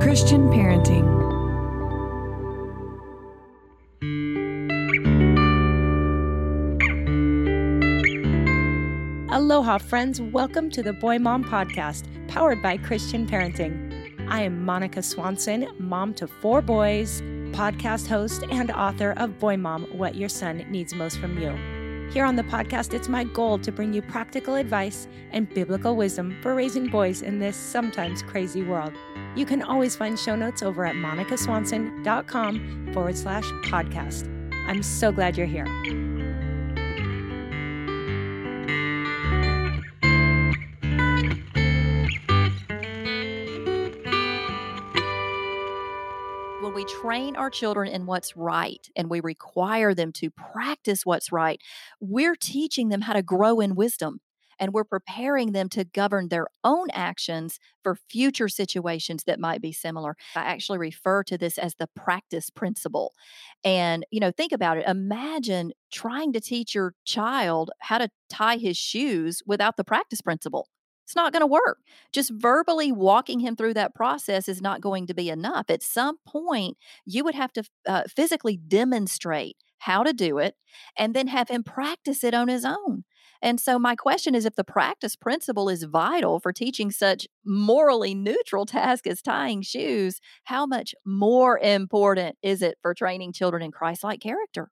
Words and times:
Christian 0.00 0.48
Parenting. 0.48 1.04
Aloha, 9.30 9.76
friends. 9.76 10.22
Welcome 10.22 10.70
to 10.70 10.82
the 10.82 10.94
Boy 10.94 11.18
Mom 11.18 11.44
Podcast, 11.44 12.06
powered 12.28 12.62
by 12.62 12.78
Christian 12.78 13.26
Parenting. 13.26 14.26
I 14.26 14.40
am 14.40 14.64
Monica 14.64 15.02
Swanson, 15.02 15.68
mom 15.78 16.14
to 16.14 16.26
four 16.26 16.62
boys, 16.62 17.20
podcast 17.52 18.06
host, 18.06 18.42
and 18.50 18.70
author 18.70 19.12
of 19.18 19.38
Boy 19.38 19.58
Mom 19.58 19.84
What 19.92 20.14
Your 20.14 20.30
Son 20.30 20.64
Needs 20.70 20.94
Most 20.94 21.18
from 21.18 21.38
You. 21.38 21.50
Here 22.10 22.24
on 22.24 22.36
the 22.36 22.42
podcast, 22.44 22.94
it's 22.94 23.08
my 23.10 23.24
goal 23.24 23.58
to 23.58 23.70
bring 23.70 23.92
you 23.92 24.00
practical 24.00 24.54
advice 24.54 25.06
and 25.30 25.52
biblical 25.52 25.94
wisdom 25.94 26.38
for 26.40 26.54
raising 26.54 26.88
boys 26.88 27.20
in 27.20 27.38
this 27.38 27.54
sometimes 27.54 28.22
crazy 28.22 28.62
world. 28.62 28.94
You 29.36 29.46
can 29.46 29.62
always 29.62 29.94
find 29.96 30.18
show 30.18 30.34
notes 30.36 30.62
over 30.62 30.84
at 30.84 30.96
monicaswanson.com 30.96 32.90
forward 32.92 33.16
slash 33.16 33.44
podcast. 33.64 34.28
I'm 34.66 34.82
so 34.82 35.12
glad 35.12 35.36
you're 35.36 35.46
here. 35.46 35.66
when 46.70 46.84
we 46.84 46.84
train 46.84 47.34
our 47.34 47.50
children 47.50 47.88
in 47.88 48.06
what's 48.06 48.36
right 48.36 48.88
and 48.94 49.10
we 49.10 49.20
require 49.20 49.92
them 49.92 50.12
to 50.12 50.30
practice 50.30 51.04
what's 51.04 51.32
right, 51.32 51.60
we're 52.00 52.36
teaching 52.36 52.90
them 52.90 53.00
how 53.00 53.12
to 53.12 53.22
grow 53.22 53.58
in 53.58 53.74
wisdom 53.74 54.20
and 54.60 54.72
we're 54.72 54.84
preparing 54.84 55.52
them 55.52 55.68
to 55.70 55.84
govern 55.84 56.28
their 56.28 56.46
own 56.62 56.88
actions 56.92 57.58
for 57.82 57.96
future 58.10 58.48
situations 58.48 59.24
that 59.24 59.40
might 59.40 59.62
be 59.62 59.72
similar. 59.72 60.16
I 60.36 60.42
actually 60.42 60.78
refer 60.78 61.24
to 61.24 61.38
this 61.38 61.58
as 61.58 61.74
the 61.74 61.88
practice 61.96 62.50
principle. 62.50 63.14
And, 63.64 64.06
you 64.10 64.20
know, 64.20 64.30
think 64.30 64.52
about 64.52 64.76
it. 64.76 64.86
Imagine 64.86 65.72
trying 65.90 66.32
to 66.34 66.40
teach 66.40 66.74
your 66.74 66.94
child 67.04 67.70
how 67.80 67.98
to 67.98 68.10
tie 68.28 68.58
his 68.58 68.76
shoes 68.76 69.42
without 69.46 69.76
the 69.76 69.84
practice 69.84 70.20
principle. 70.20 70.68
It's 71.06 71.16
not 71.16 71.32
going 71.32 71.40
to 71.40 71.46
work. 71.48 71.78
Just 72.12 72.30
verbally 72.32 72.92
walking 72.92 73.40
him 73.40 73.56
through 73.56 73.74
that 73.74 73.96
process 73.96 74.48
is 74.48 74.62
not 74.62 74.80
going 74.80 75.08
to 75.08 75.14
be 75.14 75.28
enough. 75.28 75.64
At 75.68 75.82
some 75.82 76.18
point, 76.24 76.76
you 77.04 77.24
would 77.24 77.34
have 77.34 77.52
to 77.54 77.64
uh, 77.84 78.02
physically 78.14 78.56
demonstrate 78.56 79.56
how 79.78 80.04
to 80.04 80.12
do 80.12 80.38
it 80.38 80.54
and 80.96 81.12
then 81.12 81.26
have 81.26 81.48
him 81.48 81.64
practice 81.64 82.22
it 82.22 82.32
on 82.32 82.46
his 82.46 82.64
own. 82.64 83.02
And 83.42 83.60
so, 83.60 83.78
my 83.78 83.96
question 83.96 84.34
is 84.34 84.44
if 84.44 84.54
the 84.56 84.64
practice 84.64 85.16
principle 85.16 85.68
is 85.68 85.84
vital 85.84 86.40
for 86.40 86.52
teaching 86.52 86.90
such 86.90 87.26
morally 87.44 88.14
neutral 88.14 88.66
task 88.66 89.06
as 89.06 89.22
tying 89.22 89.62
shoes, 89.62 90.20
how 90.44 90.66
much 90.66 90.94
more 91.04 91.58
important 91.58 92.36
is 92.42 92.62
it 92.62 92.78
for 92.82 92.94
training 92.94 93.32
children 93.32 93.62
in 93.62 93.70
Christ 93.72 94.04
like 94.04 94.20
character? 94.20 94.70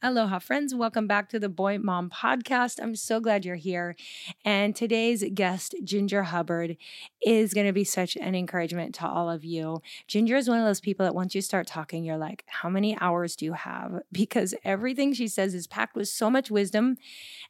Aloha, 0.00 0.38
friends. 0.38 0.76
Welcome 0.76 1.08
back 1.08 1.28
to 1.30 1.40
the 1.40 1.48
Boy 1.48 1.76
Mom 1.76 2.08
Podcast. 2.08 2.78
I'm 2.80 2.94
so 2.94 3.18
glad 3.18 3.44
you're 3.44 3.56
here. 3.56 3.96
And 4.44 4.76
today's 4.76 5.24
guest, 5.34 5.74
Ginger 5.82 6.22
Hubbard, 6.22 6.76
is 7.20 7.52
going 7.52 7.66
to 7.66 7.72
be 7.72 7.82
such 7.82 8.14
an 8.14 8.36
encouragement 8.36 8.94
to 8.96 9.08
all 9.08 9.28
of 9.28 9.44
you. 9.44 9.82
Ginger 10.06 10.36
is 10.36 10.48
one 10.48 10.60
of 10.60 10.64
those 10.64 10.80
people 10.80 11.04
that 11.04 11.16
once 11.16 11.34
you 11.34 11.40
start 11.40 11.66
talking, 11.66 12.04
you're 12.04 12.16
like, 12.16 12.44
how 12.46 12.68
many 12.68 12.96
hours 13.00 13.34
do 13.34 13.44
you 13.44 13.54
have? 13.54 14.02
Because 14.12 14.54
everything 14.64 15.12
she 15.12 15.26
says 15.26 15.54
is 15.54 15.66
packed 15.66 15.96
with 15.96 16.08
so 16.08 16.30
much 16.30 16.50
wisdom. 16.50 16.96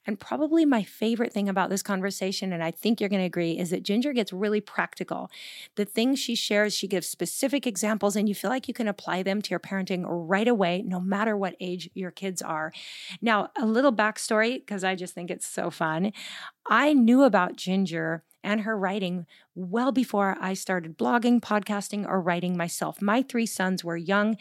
And 0.06 0.18
probably 0.18 0.64
my 0.64 0.82
favorite 0.82 1.32
thing 1.32 1.48
about 1.48 1.70
this 1.70 1.82
conversation, 1.82 2.52
and 2.52 2.62
I 2.62 2.70
think 2.70 3.00
you're 3.00 3.10
going 3.10 3.20
to 3.20 3.26
agree, 3.26 3.58
is 3.58 3.70
that 3.70 3.82
Ginger 3.82 4.12
gets 4.12 4.32
really 4.32 4.60
practical. 4.60 5.30
The 5.76 5.84
things 5.84 6.18
she 6.18 6.34
shares, 6.34 6.74
she 6.74 6.88
gives 6.88 7.08
specific 7.08 7.66
examples, 7.66 8.16
and 8.16 8.28
you 8.28 8.34
feel 8.34 8.50
like 8.50 8.68
you 8.68 8.74
can 8.74 8.88
apply 8.88 9.22
them 9.22 9.42
to 9.42 9.50
your 9.50 9.60
parenting 9.60 10.04
right 10.06 10.48
away, 10.48 10.82
no 10.86 11.00
matter 11.00 11.36
what 11.36 11.56
age 11.60 11.90
your 11.94 12.10
kids 12.10 12.37
kids 12.38 12.42
are. 12.42 12.72
Now, 13.20 13.50
a 13.60 13.66
little 13.66 13.92
backstory, 13.92 14.54
because 14.58 14.84
I 14.84 14.94
just 14.94 15.14
think 15.14 15.30
it's 15.30 15.46
so 15.46 15.70
fun. 15.70 16.12
I 16.68 16.92
knew 16.92 17.22
about 17.22 17.56
Ginger 17.56 18.22
and 18.44 18.60
her 18.62 18.78
writing 18.78 19.26
well 19.58 19.90
before 19.90 20.36
I 20.40 20.54
started 20.54 20.96
blogging, 20.96 21.40
podcasting, 21.40 22.06
or 22.06 22.20
writing 22.20 22.56
myself. 22.56 23.02
My 23.02 23.22
three 23.22 23.46
sons 23.46 23.82
were 23.82 23.96
young. 23.96 24.36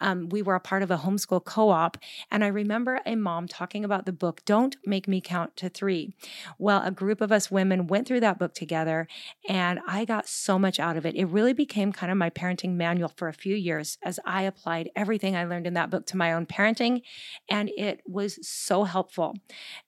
Um, 0.00 0.28
we 0.28 0.42
were 0.42 0.54
a 0.54 0.60
part 0.60 0.84
of 0.84 0.92
a 0.92 0.98
homeschool 0.98 1.44
co 1.44 1.70
op. 1.70 1.98
And 2.30 2.44
I 2.44 2.46
remember 2.46 3.00
a 3.04 3.16
mom 3.16 3.48
talking 3.48 3.84
about 3.84 4.06
the 4.06 4.12
book, 4.12 4.44
Don't 4.44 4.76
Make 4.86 5.08
Me 5.08 5.20
Count 5.20 5.56
to 5.56 5.68
Three. 5.68 6.14
Well, 6.56 6.82
a 6.84 6.92
group 6.92 7.20
of 7.20 7.32
us 7.32 7.50
women 7.50 7.88
went 7.88 8.06
through 8.06 8.20
that 8.20 8.38
book 8.38 8.54
together, 8.54 9.08
and 9.48 9.80
I 9.86 10.04
got 10.04 10.28
so 10.28 10.56
much 10.58 10.78
out 10.78 10.96
of 10.96 11.04
it. 11.04 11.16
It 11.16 11.24
really 11.24 11.52
became 11.52 11.92
kind 11.92 12.12
of 12.12 12.18
my 12.18 12.30
parenting 12.30 12.74
manual 12.74 13.12
for 13.16 13.26
a 13.26 13.34
few 13.34 13.56
years 13.56 13.98
as 14.04 14.20
I 14.24 14.42
applied 14.42 14.90
everything 14.94 15.34
I 15.34 15.44
learned 15.44 15.66
in 15.66 15.74
that 15.74 15.90
book 15.90 16.06
to 16.06 16.16
my 16.16 16.32
own 16.32 16.46
parenting. 16.46 17.02
And 17.48 17.70
it 17.76 18.02
was 18.06 18.38
so 18.46 18.84
helpful. 18.84 19.34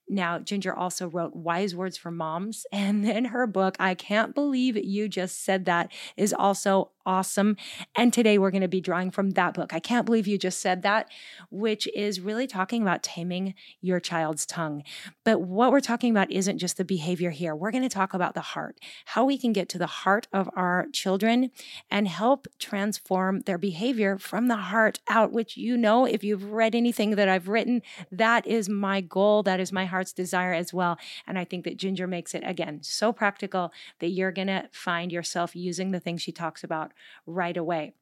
Now, 0.09 0.39
Ginger 0.39 0.75
also 0.75 1.07
wrote 1.07 1.35
Wise 1.35 1.73
Words 1.73 1.82
for 1.91 2.11
Moms. 2.11 2.65
And 2.73 3.05
then 3.05 3.25
her 3.25 3.45
book, 3.47 3.75
I 3.79 3.95
Can't 3.95 4.33
Believe 4.35 4.75
You 4.77 5.07
Just 5.07 5.43
Said 5.43 5.65
That, 5.65 5.91
is 6.17 6.33
also 6.33 6.91
awesome. 7.05 7.57
And 7.95 8.13
today 8.13 8.37
we're 8.37 8.51
going 8.51 8.61
to 8.61 8.67
be 8.67 8.81
drawing 8.81 9.11
from 9.11 9.31
that 9.31 9.53
book. 9.53 9.73
I 9.73 9.79
can't 9.79 10.05
believe 10.05 10.27
you 10.27 10.37
just 10.37 10.59
said 10.59 10.81
that, 10.83 11.09
which 11.49 11.87
is 11.95 12.19
really 12.19 12.47
talking 12.47 12.81
about 12.81 13.03
taming 13.03 13.53
your 13.81 13.99
child's 13.99 14.45
tongue. 14.45 14.83
But 15.23 15.41
what 15.41 15.71
we're 15.71 15.79
talking 15.79 16.11
about 16.11 16.31
isn't 16.31 16.57
just 16.57 16.77
the 16.77 16.85
behavior 16.85 17.31
here. 17.31 17.55
We're 17.55 17.71
going 17.71 17.83
to 17.83 17.89
talk 17.89 18.13
about 18.13 18.33
the 18.33 18.41
heart, 18.41 18.79
how 19.05 19.25
we 19.25 19.37
can 19.37 19.53
get 19.53 19.69
to 19.69 19.77
the 19.77 19.87
heart 19.87 20.27
of 20.31 20.49
our 20.55 20.87
children 20.93 21.51
and 21.89 22.07
help 22.07 22.47
transform 22.59 23.41
their 23.41 23.57
behavior 23.57 24.17
from 24.17 24.47
the 24.47 24.55
heart 24.55 24.99
out, 25.07 25.31
which 25.31 25.57
you 25.57 25.77
know, 25.77 26.05
if 26.05 26.23
you've 26.23 26.51
read 26.51 26.75
anything 26.75 27.11
that 27.11 27.29
I've 27.29 27.47
written, 27.47 27.81
that 28.11 28.47
is 28.47 28.69
my 28.69 29.01
goal. 29.01 29.43
That 29.43 29.59
is 29.59 29.71
my 29.71 29.85
heart's 29.85 30.13
desire 30.13 30.53
as 30.53 30.73
well. 30.73 30.97
And 31.27 31.37
I 31.37 31.45
think 31.45 31.65
that 31.65 31.77
Ginger 31.77 32.07
makes 32.07 32.33
it, 32.33 32.43
again, 32.45 32.79
so 32.81 33.11
practical 33.11 33.71
that 33.99 34.09
you're 34.09 34.31
going 34.31 34.47
to 34.47 34.69
find 34.71 35.11
yourself 35.11 35.55
using 35.55 35.91
the 35.91 35.99
things 35.99 36.21
she 36.21 36.31
talks 36.31 36.63
about 36.63 36.92
right 37.25 37.57
away. 37.57 37.93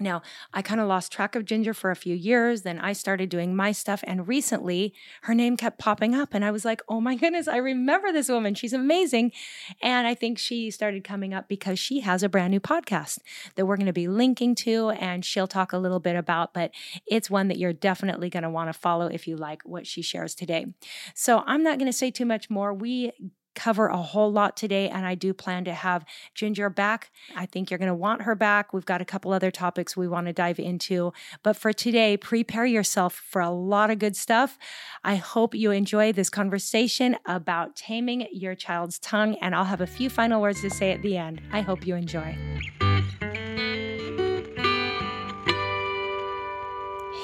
Now, 0.00 0.22
I 0.52 0.62
kind 0.62 0.80
of 0.80 0.88
lost 0.88 1.12
track 1.12 1.36
of 1.36 1.44
Ginger 1.44 1.74
for 1.74 1.90
a 1.90 1.96
few 1.96 2.14
years. 2.14 2.62
Then 2.62 2.78
I 2.78 2.92
started 2.92 3.28
doing 3.28 3.54
my 3.54 3.72
stuff. 3.72 4.02
And 4.06 4.26
recently, 4.26 4.94
her 5.22 5.34
name 5.34 5.56
kept 5.56 5.78
popping 5.78 6.14
up. 6.14 6.34
And 6.34 6.44
I 6.44 6.50
was 6.50 6.64
like, 6.64 6.82
oh 6.88 7.00
my 7.00 7.14
goodness, 7.14 7.46
I 7.46 7.58
remember 7.58 8.10
this 8.10 8.28
woman. 8.28 8.54
She's 8.54 8.72
amazing. 8.72 9.32
And 9.80 10.06
I 10.06 10.14
think 10.14 10.38
she 10.38 10.70
started 10.70 11.04
coming 11.04 11.32
up 11.32 11.48
because 11.48 11.78
she 11.78 12.00
has 12.00 12.22
a 12.22 12.28
brand 12.28 12.50
new 12.50 12.60
podcast 12.60 13.20
that 13.54 13.66
we're 13.66 13.76
going 13.76 13.86
to 13.86 13.92
be 13.92 14.08
linking 14.08 14.54
to. 14.56 14.90
And 14.90 15.24
she'll 15.24 15.46
talk 15.46 15.72
a 15.72 15.78
little 15.78 16.00
bit 16.00 16.16
about, 16.16 16.52
but 16.52 16.72
it's 17.06 17.30
one 17.30 17.48
that 17.48 17.58
you're 17.58 17.72
definitely 17.72 18.30
going 18.30 18.42
to 18.42 18.50
want 18.50 18.70
to 18.70 18.78
follow 18.78 19.06
if 19.06 19.28
you 19.28 19.36
like 19.36 19.62
what 19.64 19.86
she 19.86 20.02
shares 20.02 20.34
today. 20.34 20.66
So 21.14 21.44
I'm 21.46 21.62
not 21.62 21.78
going 21.78 21.90
to 21.90 21.96
say 21.96 22.10
too 22.10 22.26
much 22.26 22.50
more. 22.50 22.74
We 22.74 23.12
cover 23.54 23.88
a 23.88 23.96
whole 23.96 24.32
lot 24.32 24.56
today, 24.56 24.88
and 24.88 25.06
I 25.06 25.14
do 25.14 25.32
plan 25.34 25.64
to 25.64 25.74
have 25.74 26.04
Ginger 26.34 26.70
back. 26.70 27.10
I 27.36 27.46
think 27.46 27.70
you're 27.70 27.78
going 27.78 27.88
to 27.88 27.94
want 27.94 28.22
her 28.22 28.34
back. 28.34 28.72
We've 28.72 28.84
got 28.84 29.00
a 29.00 29.04
couple 29.04 29.32
other 29.32 29.50
topics 29.50 29.96
we 29.96 30.08
want 30.08 30.26
to 30.26 30.32
dive 30.32 30.58
into. 30.58 31.12
But 31.42 31.56
for 31.56 31.72
today, 31.72 32.16
prepare 32.16 32.66
yourself 32.66 33.14
for 33.14 33.40
a 33.40 33.50
lot 33.50 33.90
of 33.90 33.98
good 33.98 34.16
stuff. 34.16 34.58
I 35.04 35.16
hope 35.16 35.54
you 35.54 35.70
enjoy 35.70 36.12
this 36.12 36.30
conversation 36.30 37.16
about 37.26 37.76
taming 37.76 38.26
your 38.32 38.54
child's 38.54 38.98
tongue, 38.98 39.36
and 39.40 39.54
I'll 39.54 39.64
have 39.64 39.80
a 39.80 39.86
few 39.86 40.10
final 40.10 40.40
words 40.40 40.60
to 40.62 40.70
say 40.70 40.92
at 40.92 41.02
the 41.02 41.16
end. 41.16 41.40
I 41.52 41.60
hope 41.60 41.86
you 41.86 41.94
enjoy. 41.94 42.36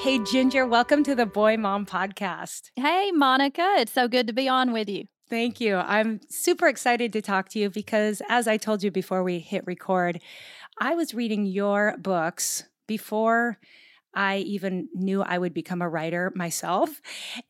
Hey, 0.01 0.17
Ginger, 0.19 0.65
welcome 0.65 1.03
to 1.03 1.13
the 1.13 1.25
Boy 1.25 1.57
Mom 1.57 1.85
Podcast. 1.85 2.71
Hey, 2.77 3.11
Monica. 3.11 3.75
It's 3.79 3.91
so 3.91 4.07
good 4.07 4.27
to 4.27 4.33
be 4.33 4.47
on 4.47 4.71
with 4.71 4.87
you. 4.87 5.07
Thank 5.29 5.61
you. 5.61 5.75
I'm 5.75 6.21
super 6.29 6.67
excited 6.67 7.13
to 7.13 7.21
talk 7.21 7.49
to 7.49 7.59
you 7.59 7.69
because, 7.69 8.21
as 8.29 8.47
I 8.47 8.57
told 8.57 8.81
you 8.83 8.89
before 8.89 9.23
we 9.23 9.39
hit 9.39 9.63
record, 9.67 10.19
I 10.79 10.95
was 10.95 11.13
reading 11.13 11.45
your 11.45 11.95
books 11.99 12.63
before 12.87 13.59
I 14.15 14.37
even 14.39 14.89
knew 14.95 15.21
I 15.21 15.37
would 15.37 15.53
become 15.53 15.81
a 15.81 15.89
writer 15.89 16.31
myself. 16.35 17.01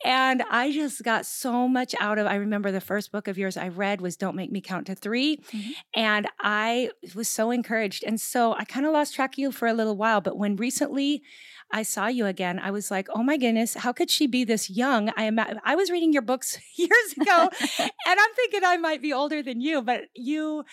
And 0.04 0.44
I 0.50 0.72
just 0.72 1.04
got 1.04 1.26
so 1.26 1.68
much 1.68 1.96
out 2.00 2.18
of 2.18 2.28
I 2.28 2.36
remember 2.36 2.72
the 2.72 2.82
first 2.82 3.12
book 3.12 3.28
of 3.28 3.38
yours 3.38 3.56
I 3.56 3.70
read 3.70 4.02
was 4.02 4.18
Don't 4.18 4.36
Make 4.36 4.52
Me 4.52 4.60
Count 4.60 4.88
to 4.88 4.96
3 4.96 5.38
mm-hmm. 5.38 5.72
and 5.96 6.28
I 6.42 6.92
was 7.16 7.30
so 7.30 7.52
encouraged. 7.52 8.04
And 8.06 8.20
so 8.20 8.54
I 8.54 8.66
kind 8.66 8.86
of 8.86 8.92
lost 8.92 9.16
track 9.16 9.36
of 9.36 9.40
you 9.40 9.52
for 9.52 9.68
a 9.68 9.74
little 9.74 9.96
while, 9.96 10.20
but 10.20 10.38
when 10.38 10.58
recently 10.58 11.24
I 11.72 11.84
saw 11.84 12.08
you 12.08 12.26
again, 12.26 12.60
I 12.60 12.72
was 12.72 12.90
like, 12.90 13.08
oh 13.14 13.22
my 13.22 13.38
goodness, 13.38 13.76
how 13.76 13.94
could 13.94 14.10
she 14.10 14.26
be 14.26 14.44
this 14.44 14.70
young? 14.70 15.12
I 15.16 15.24
am 15.24 15.40
I 15.64 15.76
was 15.76 15.92
reading 15.92 16.12
your 16.12 16.24
books 16.24 16.58
years 16.76 17.14
ago 17.20 17.50
and 17.80 17.92
I'm 18.20 18.34
thinking 18.36 18.62
I 18.64 18.78
might 18.78 19.02
be 19.02 19.14
older 19.14 19.44
than 19.44 19.62
you, 19.62 19.82
but 19.82 20.06
you 20.16 20.64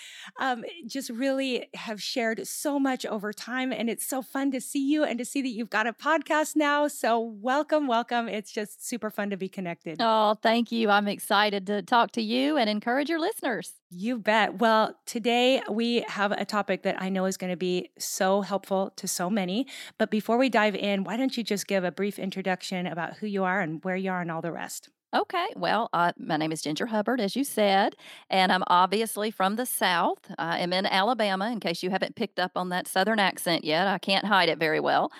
um, 0.40 0.64
just 0.86 1.10
really 1.10 1.68
have 1.74 2.02
shared 2.02 2.46
so 2.46 2.78
much 2.78 3.04
over 3.04 3.32
time. 3.32 3.72
And 3.72 3.90
it's 3.90 4.06
so 4.06 4.22
fun 4.22 4.50
to 4.52 4.60
see 4.60 4.90
you 4.90 5.04
and 5.04 5.18
to 5.18 5.24
see 5.24 5.42
that 5.42 5.50
you've 5.50 5.70
got 5.70 5.86
a 5.86 5.92
podcast 5.92 6.56
now. 6.56 6.88
So 6.88 7.20
welcome, 7.20 7.86
welcome. 7.86 8.28
It's 8.28 8.50
just 8.50 8.86
super 8.86 9.10
fun 9.10 9.30
to 9.30 9.36
be 9.36 9.48
connected. 9.48 9.98
Oh, 10.00 10.36
thank 10.42 10.72
you. 10.72 10.88
I'm 10.88 11.08
excited 11.08 11.66
to 11.66 11.82
talk 11.82 12.12
to 12.12 12.22
you 12.22 12.56
and 12.56 12.70
encourage 12.70 13.10
your 13.10 13.20
listeners. 13.20 13.74
You 13.90 14.18
bet. 14.18 14.58
Well, 14.58 14.98
today 15.06 15.62
we 15.70 16.04
have 16.08 16.32
a 16.32 16.44
topic 16.44 16.82
that 16.82 17.00
I 17.00 17.08
know 17.08 17.24
is 17.26 17.36
going 17.36 17.52
to 17.52 17.56
be 17.56 17.90
so 17.98 18.40
helpful 18.40 18.92
to 18.96 19.06
so 19.06 19.30
many. 19.30 19.66
But 19.96 20.10
before 20.10 20.38
we 20.38 20.48
dive 20.48 20.74
in, 20.74 20.85
why 21.04 21.16
don't 21.16 21.36
you 21.36 21.42
just 21.42 21.66
give 21.66 21.84
a 21.84 21.90
brief 21.90 22.18
introduction 22.18 22.86
about 22.86 23.18
who 23.18 23.26
you 23.26 23.44
are 23.44 23.60
and 23.60 23.82
where 23.84 23.96
you 23.96 24.10
are 24.10 24.20
and 24.20 24.30
all 24.30 24.42
the 24.42 24.52
rest? 24.52 24.90
Okay, 25.14 25.46
well, 25.56 25.88
uh, 25.92 26.12
my 26.18 26.36
name 26.36 26.52
is 26.52 26.60
Ginger 26.60 26.86
Hubbard, 26.86 27.20
as 27.20 27.36
you 27.36 27.44
said, 27.44 27.94
and 28.28 28.52
I'm 28.52 28.64
obviously 28.66 29.30
from 29.30 29.56
the 29.56 29.64
South. 29.64 30.18
I 30.36 30.58
am 30.58 30.72
in 30.72 30.84
Alabama, 30.84 31.50
in 31.50 31.60
case 31.60 31.82
you 31.82 31.90
haven't 31.90 32.16
picked 32.16 32.38
up 32.38 32.52
on 32.56 32.68
that 32.70 32.88
Southern 32.88 33.18
accent 33.18 33.64
yet. 33.64 33.86
I 33.86 33.98
can't 33.98 34.26
hide 34.26 34.48
it 34.48 34.58
very 34.58 34.80
well. 34.80 35.12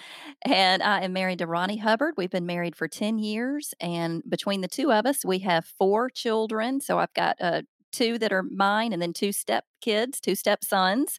And 0.45 0.83
I 0.83 1.03
am 1.03 1.13
married 1.13 1.39
to 1.39 1.47
Ronnie 1.47 1.79
Hubbard. 1.79 2.15
We've 2.17 2.31
been 2.31 2.47
married 2.47 2.77
for 2.77 2.89
10 2.89 3.19
years, 3.19 3.75
and 3.81 4.23
between 4.29 4.61
the 4.61 4.69
two 4.69 4.93
of 4.93 5.07
us, 5.07 5.25
we 5.25 5.39
have 5.41 5.65
four 5.65 6.11
children. 6.11 6.81
So 6.81 6.99
I've 6.99 7.15
got 7.15 7.37
uh, 7.41 7.63
two 7.93 8.19
that 8.19 8.33
are 8.33 8.43
mine, 8.43 8.93
and 8.93 9.01
then 9.01 9.13
two 9.13 9.33
step 9.33 9.65
kids, 9.81 10.21
two 10.21 10.35
step 10.35 10.65
sons, 10.65 11.19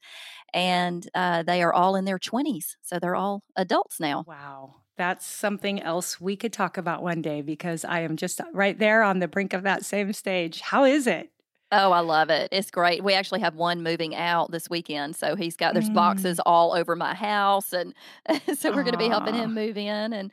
and 0.53 1.07
uh, 1.13 1.44
they 1.44 1.61
are 1.61 1.73
all 1.73 1.95
in 1.95 2.05
their 2.05 2.19
20s. 2.19 2.75
So 2.81 2.99
they're 2.99 3.15
all 3.15 3.44
adults 3.55 3.99
now. 3.99 4.23
Wow. 4.27 4.75
That's 4.97 5.25
something 5.25 5.81
else 5.81 6.19
we 6.19 6.35
could 6.35 6.51
talk 6.51 6.77
about 6.77 7.03
one 7.03 7.21
day 7.21 7.41
because 7.41 7.85
I 7.85 7.99
am 7.99 8.17
just 8.17 8.41
right 8.53 8.77
there 8.77 9.03
on 9.03 9.19
the 9.19 9.27
brink 9.27 9.53
of 9.53 9.63
that 9.63 9.85
same 9.85 10.11
stage. 10.13 10.61
How 10.61 10.85
is 10.85 11.05
it? 11.05 11.29
Oh, 11.71 11.91
I 11.91 11.99
love 11.99 12.29
it. 12.29 12.49
It's 12.51 12.71
great. 12.71 13.03
We 13.03 13.13
actually 13.13 13.41
have 13.41 13.55
one 13.55 13.83
moving 13.83 14.15
out 14.15 14.51
this 14.51 14.69
weekend. 14.69 15.15
So 15.15 15.35
he's 15.35 15.57
got 15.57 15.73
there's 15.73 15.89
mm. 15.89 15.95
boxes 15.95 16.39
all 16.45 16.73
over 16.73 16.95
my 16.95 17.13
house 17.13 17.73
and 17.73 17.93
so 18.57 18.71
we're 18.71 18.83
going 18.83 18.93
to 18.93 18.97
be 18.97 19.09
helping 19.09 19.35
him 19.35 19.53
move 19.53 19.77
in 19.77 20.13
and 20.13 20.31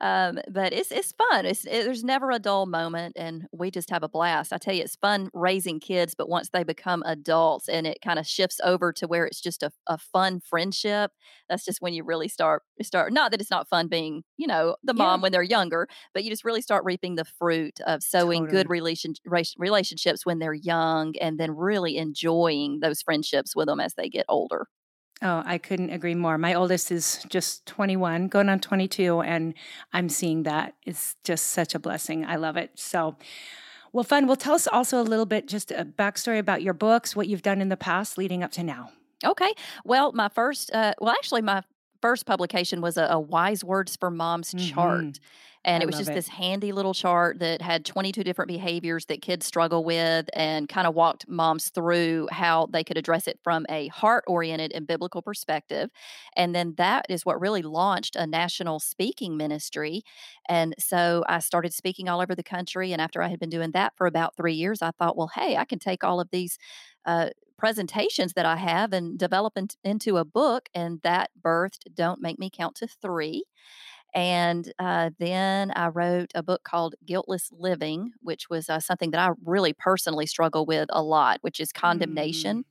um, 0.00 0.38
but 0.48 0.72
it's 0.72 0.92
it's 0.92 1.12
fun. 1.12 1.44
It's 1.44 1.64
it, 1.64 1.84
there's 1.84 2.04
never 2.04 2.30
a 2.30 2.38
dull 2.38 2.66
moment, 2.66 3.16
and 3.16 3.46
we 3.52 3.70
just 3.70 3.90
have 3.90 4.02
a 4.02 4.08
blast. 4.08 4.52
I 4.52 4.58
tell 4.58 4.74
you, 4.74 4.82
it's 4.82 4.96
fun 4.96 5.28
raising 5.34 5.80
kids, 5.80 6.14
but 6.16 6.28
once 6.28 6.50
they 6.50 6.62
become 6.62 7.02
adults 7.04 7.68
and 7.68 7.86
it 7.86 7.98
kind 8.02 8.18
of 8.18 8.26
shifts 8.26 8.60
over 8.62 8.92
to 8.92 9.06
where 9.06 9.26
it's 9.26 9.40
just 9.40 9.62
a, 9.62 9.72
a 9.86 9.98
fun 9.98 10.40
friendship, 10.40 11.10
that's 11.48 11.64
just 11.64 11.82
when 11.82 11.94
you 11.94 12.04
really 12.04 12.28
start 12.28 12.62
start. 12.82 13.12
Not 13.12 13.32
that 13.32 13.40
it's 13.40 13.50
not 13.50 13.68
fun 13.68 13.88
being 13.88 14.22
you 14.36 14.46
know 14.46 14.76
the 14.84 14.94
mom 14.94 15.20
yeah. 15.20 15.22
when 15.22 15.32
they're 15.32 15.42
younger, 15.42 15.88
but 16.14 16.22
you 16.22 16.30
just 16.30 16.44
really 16.44 16.62
start 16.62 16.84
reaping 16.84 17.16
the 17.16 17.24
fruit 17.24 17.80
of 17.86 18.02
sowing 18.02 18.44
totally. 18.44 18.62
good 18.62 18.70
relation 18.70 19.14
relationships 19.58 20.24
when 20.24 20.38
they're 20.38 20.54
young, 20.54 21.14
and 21.20 21.38
then 21.38 21.50
really 21.56 21.96
enjoying 21.96 22.80
those 22.80 23.02
friendships 23.02 23.56
with 23.56 23.66
them 23.66 23.80
as 23.80 23.94
they 23.94 24.08
get 24.08 24.26
older. 24.28 24.68
Oh, 25.20 25.42
I 25.44 25.58
couldn't 25.58 25.90
agree 25.90 26.14
more. 26.14 26.38
My 26.38 26.54
oldest 26.54 26.92
is 26.92 27.24
just 27.28 27.66
21, 27.66 28.28
going 28.28 28.48
on 28.48 28.60
22, 28.60 29.20
and 29.20 29.54
I'm 29.92 30.08
seeing 30.08 30.44
that. 30.44 30.74
It's 30.86 31.16
just 31.24 31.48
such 31.48 31.74
a 31.74 31.78
blessing. 31.78 32.24
I 32.24 32.36
love 32.36 32.56
it. 32.56 32.70
So, 32.76 33.16
well, 33.92 34.04
fun. 34.04 34.26
Well, 34.26 34.36
tell 34.36 34.54
us 34.54 34.68
also 34.68 35.00
a 35.00 35.02
little 35.02 35.26
bit, 35.26 35.48
just 35.48 35.72
a 35.72 35.84
backstory 35.84 36.38
about 36.38 36.62
your 36.62 36.74
books, 36.74 37.16
what 37.16 37.26
you've 37.26 37.42
done 37.42 37.60
in 37.60 37.68
the 37.68 37.76
past 37.76 38.16
leading 38.16 38.42
up 38.44 38.52
to 38.52 38.62
now. 38.62 38.92
Okay. 39.24 39.52
Well, 39.84 40.12
my 40.12 40.28
first, 40.28 40.72
uh, 40.72 40.94
well, 41.00 41.12
actually, 41.12 41.42
my 41.42 41.62
first 42.00 42.24
publication 42.24 42.80
was 42.80 42.96
a, 42.96 43.06
a 43.10 43.18
Wise 43.18 43.64
Words 43.64 43.96
for 43.96 44.10
Moms 44.10 44.54
mm-hmm. 44.54 44.72
chart. 44.72 45.18
And 45.68 45.82
I 45.82 45.84
it 45.84 45.86
was 45.86 45.98
just 45.98 46.10
it. 46.10 46.14
this 46.14 46.28
handy 46.28 46.72
little 46.72 46.94
chart 46.94 47.40
that 47.40 47.60
had 47.60 47.84
22 47.84 48.24
different 48.24 48.48
behaviors 48.48 49.04
that 49.06 49.20
kids 49.20 49.44
struggle 49.44 49.84
with 49.84 50.30
and 50.32 50.66
kind 50.66 50.86
of 50.86 50.94
walked 50.94 51.28
moms 51.28 51.68
through 51.68 52.26
how 52.32 52.66
they 52.72 52.82
could 52.82 52.96
address 52.96 53.28
it 53.28 53.38
from 53.44 53.66
a 53.68 53.88
heart 53.88 54.24
oriented 54.26 54.72
and 54.72 54.86
biblical 54.86 55.20
perspective. 55.20 55.90
And 56.34 56.54
then 56.54 56.74
that 56.78 57.04
is 57.10 57.26
what 57.26 57.38
really 57.38 57.60
launched 57.60 58.16
a 58.16 58.26
national 58.26 58.80
speaking 58.80 59.36
ministry. 59.36 60.02
And 60.48 60.74
so 60.78 61.22
I 61.28 61.40
started 61.40 61.74
speaking 61.74 62.08
all 62.08 62.22
over 62.22 62.34
the 62.34 62.42
country. 62.42 62.92
And 62.92 63.02
after 63.02 63.22
I 63.22 63.28
had 63.28 63.38
been 63.38 63.50
doing 63.50 63.72
that 63.72 63.92
for 63.94 64.06
about 64.06 64.36
three 64.36 64.54
years, 64.54 64.80
I 64.80 64.92
thought, 64.92 65.18
well, 65.18 65.30
hey, 65.34 65.58
I 65.58 65.66
can 65.66 65.78
take 65.78 66.02
all 66.02 66.20
of 66.20 66.30
these. 66.32 66.58
Uh, 67.04 67.30
presentations 67.58 68.34
that 68.34 68.46
I 68.46 68.54
have 68.56 68.92
and 68.92 69.18
develop 69.18 69.56
in, 69.56 69.66
into 69.82 70.16
a 70.16 70.24
book, 70.24 70.68
and 70.74 71.00
that 71.02 71.30
birthed 71.42 71.92
Don't 71.92 72.22
Make 72.22 72.38
Me 72.38 72.50
Count 72.50 72.76
to 72.76 72.86
Three. 72.86 73.42
And 74.14 74.72
uh, 74.78 75.10
then 75.18 75.72
I 75.76 75.88
wrote 75.88 76.32
a 76.34 76.42
book 76.42 76.64
called 76.64 76.94
Guiltless 77.04 77.50
Living, 77.52 78.12
which 78.20 78.48
was 78.48 78.68
uh, 78.68 78.80
something 78.80 79.10
that 79.10 79.20
I 79.20 79.32
really 79.44 79.72
personally 79.72 80.26
struggle 80.26 80.64
with 80.66 80.88
a 80.90 81.02
lot, 81.02 81.38
which 81.42 81.60
is 81.60 81.72
condemnation. 81.72 82.58
Mm, 82.58 82.64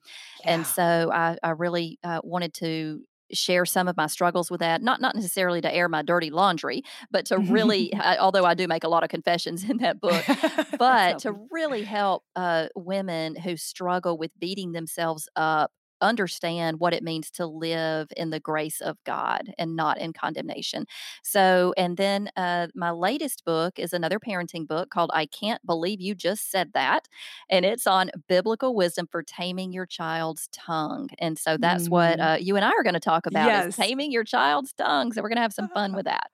yeah. 0.43 0.53
And 0.53 0.67
so 0.67 1.11
I, 1.13 1.37
I 1.43 1.51
really 1.51 1.99
uh, 2.03 2.21
wanted 2.23 2.53
to 2.55 3.01
share 3.33 3.65
some 3.65 3.87
of 3.87 3.97
my 3.97 4.07
struggles 4.07 4.49
with 4.49 4.61
that 4.61 4.81
not 4.81 5.01
not 5.01 5.13
necessarily 5.13 5.59
to 5.59 5.73
air 5.73 5.89
my 5.89 6.01
dirty 6.01 6.29
laundry 6.29 6.81
but 7.11 7.25
to 7.25 7.37
really 7.37 7.93
although 8.19 8.45
i 8.45 8.53
do 8.53 8.67
make 8.69 8.85
a 8.85 8.87
lot 8.87 9.03
of 9.03 9.09
confessions 9.09 9.69
in 9.69 9.77
that 9.79 9.99
book 9.99 10.23
but 10.79 11.19
to 11.19 11.35
really 11.51 11.83
help 11.83 12.23
uh, 12.37 12.67
women 12.73 13.35
who 13.35 13.57
struggle 13.57 14.17
with 14.17 14.31
beating 14.39 14.71
themselves 14.71 15.27
up 15.35 15.71
understand 16.01 16.79
what 16.79 16.93
it 16.93 17.03
means 17.03 17.31
to 17.31 17.45
live 17.45 18.07
in 18.15 18.29
the 18.29 18.39
grace 18.39 18.81
of 18.81 18.97
God 19.03 19.53
and 19.57 19.75
not 19.75 19.97
in 19.97 20.13
condemnation. 20.13 20.85
So, 21.23 21.73
and 21.77 21.97
then 21.97 22.29
uh, 22.35 22.67
my 22.75 22.91
latest 22.91 23.43
book 23.45 23.79
is 23.79 23.93
another 23.93 24.19
parenting 24.19 24.67
book 24.67 24.89
called 24.89 25.11
I 25.13 25.25
Can't 25.25 25.65
Believe 25.65 26.01
You 26.01 26.15
Just 26.15 26.49
Said 26.51 26.73
That. 26.73 27.07
And 27.49 27.65
it's 27.65 27.87
on 27.87 28.11
biblical 28.27 28.75
wisdom 28.75 29.07
for 29.11 29.23
taming 29.23 29.71
your 29.71 29.85
child's 29.85 30.49
tongue. 30.51 31.09
And 31.19 31.37
so 31.37 31.57
that's 31.57 31.87
mm. 31.87 31.91
what 31.91 32.19
uh, 32.19 32.37
you 32.39 32.55
and 32.55 32.65
I 32.65 32.69
are 32.69 32.83
going 32.83 32.93
to 32.93 32.99
talk 32.99 33.25
about 33.25 33.47
yes. 33.47 33.67
is 33.67 33.75
taming 33.75 34.11
your 34.11 34.23
child's 34.23 34.73
tongue. 34.73 35.13
So 35.13 35.21
we're 35.21 35.29
going 35.29 35.37
to 35.37 35.41
have 35.41 35.53
some 35.53 35.69
fun 35.69 35.93
with 35.95 36.05
that. 36.05 36.29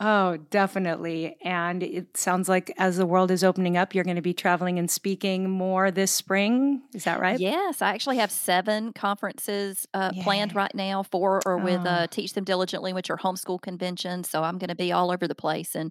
Oh, 0.00 0.38
definitely. 0.50 1.36
And 1.42 1.82
it 1.82 2.16
sounds 2.16 2.48
like 2.48 2.72
as 2.78 2.96
the 2.96 3.06
world 3.06 3.30
is 3.30 3.44
opening 3.44 3.76
up, 3.76 3.94
you're 3.94 4.04
going 4.04 4.16
to 4.16 4.22
be 4.22 4.34
traveling 4.34 4.78
and 4.78 4.90
speaking 4.90 5.48
more 5.48 5.92
this 5.92 6.10
spring. 6.10 6.82
Is 6.92 7.04
that 7.04 7.20
right? 7.20 7.38
Yes. 7.38 7.80
I 7.80 7.90
actually 7.90 8.16
have 8.16 8.32
seven 8.32 8.92
conferences 8.92 9.86
uh, 9.94 10.10
planned 10.22 10.54
right 10.54 10.74
now. 10.74 11.04
Four 11.04 11.40
are 11.46 11.58
with 11.58 11.82
oh. 11.86 11.90
uh, 11.90 12.06
Teach 12.08 12.32
Them 12.32 12.42
Diligently, 12.44 12.92
which 12.92 13.08
are 13.08 13.16
homeschool 13.16 13.62
conventions. 13.62 14.28
So 14.28 14.42
I'm 14.42 14.58
going 14.58 14.68
to 14.68 14.74
be 14.74 14.90
all 14.90 15.12
over 15.12 15.28
the 15.28 15.34
place 15.34 15.76
in 15.76 15.90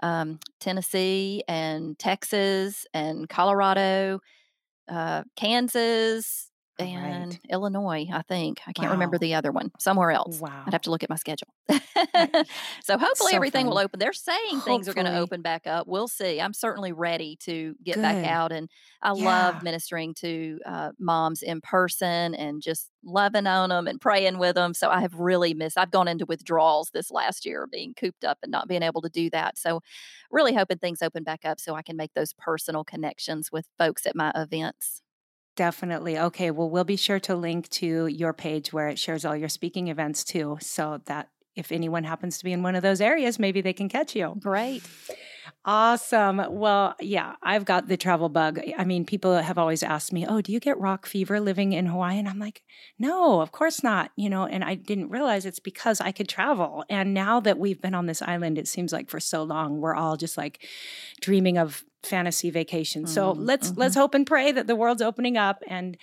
um, 0.00 0.38
Tennessee 0.60 1.42
and 1.48 1.98
Texas 1.98 2.86
and 2.94 3.28
Colorado, 3.28 4.20
uh, 4.88 5.24
Kansas, 5.36 6.49
and 6.80 7.32
right. 7.32 7.40
Illinois, 7.50 8.06
I 8.12 8.22
think. 8.22 8.60
I 8.66 8.72
can't 8.72 8.88
wow. 8.88 8.94
remember 8.94 9.18
the 9.18 9.34
other 9.34 9.52
one. 9.52 9.70
Somewhere 9.78 10.10
else. 10.10 10.40
Wow. 10.40 10.64
I'd 10.66 10.72
have 10.72 10.82
to 10.82 10.90
look 10.90 11.02
at 11.02 11.10
my 11.10 11.16
schedule. 11.16 11.48
so 11.68 12.98
hopefully 12.98 13.30
so 13.30 13.36
everything 13.36 13.66
fun. 13.66 13.70
will 13.70 13.78
open. 13.78 13.98
They're 14.00 14.12
saying 14.12 14.38
hopefully. 14.50 14.76
things 14.76 14.88
are 14.88 14.94
going 14.94 15.06
to 15.06 15.18
open 15.18 15.42
back 15.42 15.66
up. 15.66 15.86
We'll 15.86 16.08
see. 16.08 16.40
I'm 16.40 16.52
certainly 16.52 16.92
ready 16.92 17.36
to 17.44 17.74
get 17.84 17.96
Good. 17.96 18.02
back 18.02 18.26
out. 18.26 18.52
And 18.52 18.68
I 19.02 19.12
yeah. 19.14 19.24
love 19.24 19.62
ministering 19.62 20.14
to 20.20 20.58
uh, 20.66 20.90
moms 20.98 21.42
in 21.42 21.60
person 21.60 22.34
and 22.34 22.62
just 22.62 22.90
loving 23.04 23.46
on 23.46 23.70
them 23.70 23.86
and 23.86 24.00
praying 24.00 24.38
with 24.38 24.54
them. 24.54 24.74
So 24.74 24.90
I 24.90 25.00
have 25.00 25.14
really 25.14 25.54
missed, 25.54 25.78
I've 25.78 25.90
gone 25.90 26.08
into 26.08 26.26
withdrawals 26.26 26.90
this 26.92 27.10
last 27.10 27.46
year, 27.46 27.66
being 27.70 27.94
cooped 27.94 28.24
up 28.24 28.38
and 28.42 28.50
not 28.50 28.68
being 28.68 28.82
able 28.82 29.02
to 29.02 29.08
do 29.08 29.30
that. 29.30 29.58
So 29.58 29.80
really 30.30 30.54
hoping 30.54 30.78
things 30.78 31.02
open 31.02 31.24
back 31.24 31.44
up 31.44 31.60
so 31.60 31.74
I 31.74 31.82
can 31.82 31.96
make 31.96 32.14
those 32.14 32.32
personal 32.34 32.84
connections 32.84 33.50
with 33.52 33.66
folks 33.78 34.06
at 34.06 34.16
my 34.16 34.32
events. 34.34 35.02
Definitely. 35.56 36.18
Okay. 36.18 36.50
Well, 36.50 36.70
we'll 36.70 36.84
be 36.84 36.96
sure 36.96 37.20
to 37.20 37.34
link 37.34 37.68
to 37.70 38.06
your 38.06 38.32
page 38.32 38.72
where 38.72 38.88
it 38.88 38.98
shares 38.98 39.24
all 39.24 39.36
your 39.36 39.48
speaking 39.48 39.88
events 39.88 40.24
too, 40.24 40.58
so 40.60 41.00
that 41.06 41.28
if 41.56 41.72
anyone 41.72 42.04
happens 42.04 42.38
to 42.38 42.44
be 42.44 42.52
in 42.52 42.62
one 42.62 42.74
of 42.74 42.82
those 42.82 43.00
areas, 43.00 43.38
maybe 43.38 43.60
they 43.60 43.72
can 43.72 43.88
catch 43.88 44.14
you. 44.16 44.34
Great. 44.40 44.82
Awesome. 45.64 46.42
Well, 46.48 46.94
yeah, 47.00 47.34
I've 47.42 47.64
got 47.64 47.86
the 47.88 47.96
travel 47.96 48.28
bug. 48.28 48.60
I 48.78 48.84
mean, 48.84 49.04
people 49.04 49.34
have 49.36 49.58
always 49.58 49.82
asked 49.82 50.12
me, 50.12 50.24
"Oh, 50.26 50.40
do 50.40 50.52
you 50.52 50.60
get 50.60 50.78
rock 50.78 51.06
fever 51.06 51.38
living 51.40 51.72
in 51.72 51.86
Hawaii?" 51.86 52.18
And 52.18 52.28
I'm 52.28 52.38
like, 52.38 52.62
"No, 52.98 53.40
of 53.40 53.52
course 53.52 53.82
not." 53.82 54.10
You 54.16 54.30
know, 54.30 54.46
and 54.46 54.64
I 54.64 54.74
didn't 54.74 55.10
realize 55.10 55.44
it's 55.44 55.58
because 55.58 56.00
I 56.00 56.12
could 56.12 56.28
travel. 56.28 56.84
And 56.88 57.12
now 57.12 57.40
that 57.40 57.58
we've 57.58 57.80
been 57.80 57.94
on 57.94 58.06
this 58.06 58.22
island, 58.22 58.58
it 58.58 58.68
seems 58.68 58.92
like 58.92 59.10
for 59.10 59.20
so 59.20 59.42
long, 59.42 59.80
we're 59.80 59.94
all 59.94 60.16
just 60.16 60.38
like 60.38 60.66
dreaming 61.20 61.58
of 61.58 61.84
fantasy 62.02 62.48
vacation. 62.50 63.06
So 63.06 63.34
Mm, 63.34 63.46
let's 63.46 63.72
mhm. 63.72 63.78
let's 63.78 63.94
hope 63.96 64.14
and 64.14 64.26
pray 64.26 64.52
that 64.52 64.66
the 64.66 64.76
world's 64.76 65.02
opening 65.02 65.36
up 65.36 65.62
and 65.66 65.96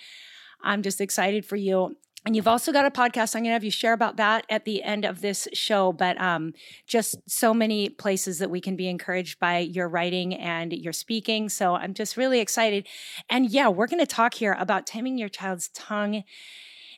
I'm 0.62 0.82
just 0.82 1.00
excited 1.00 1.44
for 1.46 1.56
you. 1.56 1.96
And 2.28 2.36
you've 2.36 2.46
also 2.46 2.72
got 2.72 2.84
a 2.84 2.90
podcast. 2.90 3.34
I'm 3.34 3.40
going 3.40 3.52
to 3.52 3.54
have 3.54 3.64
you 3.64 3.70
share 3.70 3.94
about 3.94 4.18
that 4.18 4.44
at 4.50 4.66
the 4.66 4.82
end 4.82 5.06
of 5.06 5.22
this 5.22 5.48
show. 5.54 5.94
But 5.94 6.20
um, 6.20 6.52
just 6.86 7.16
so 7.26 7.54
many 7.54 7.88
places 7.88 8.38
that 8.40 8.50
we 8.50 8.60
can 8.60 8.76
be 8.76 8.86
encouraged 8.86 9.38
by 9.38 9.60
your 9.60 9.88
writing 9.88 10.34
and 10.34 10.70
your 10.74 10.92
speaking. 10.92 11.48
So 11.48 11.74
I'm 11.74 11.94
just 11.94 12.18
really 12.18 12.40
excited. 12.40 12.86
And 13.30 13.48
yeah, 13.48 13.68
we're 13.68 13.86
going 13.86 14.04
to 14.04 14.06
talk 14.06 14.34
here 14.34 14.54
about 14.58 14.86
taming 14.86 15.16
your 15.16 15.30
child's 15.30 15.68
tongue. 15.70 16.22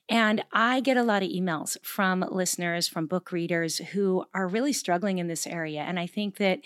And 0.08 0.42
I 0.52 0.80
get 0.80 0.96
a 0.96 1.04
lot 1.04 1.22
of 1.22 1.28
emails 1.28 1.76
from 1.84 2.24
listeners, 2.28 2.88
from 2.88 3.06
book 3.06 3.30
readers 3.30 3.78
who 3.78 4.24
are 4.34 4.48
really 4.48 4.72
struggling 4.72 5.18
in 5.18 5.28
this 5.28 5.46
area. 5.46 5.82
And 5.82 6.00
I 6.00 6.08
think 6.08 6.38
that 6.38 6.58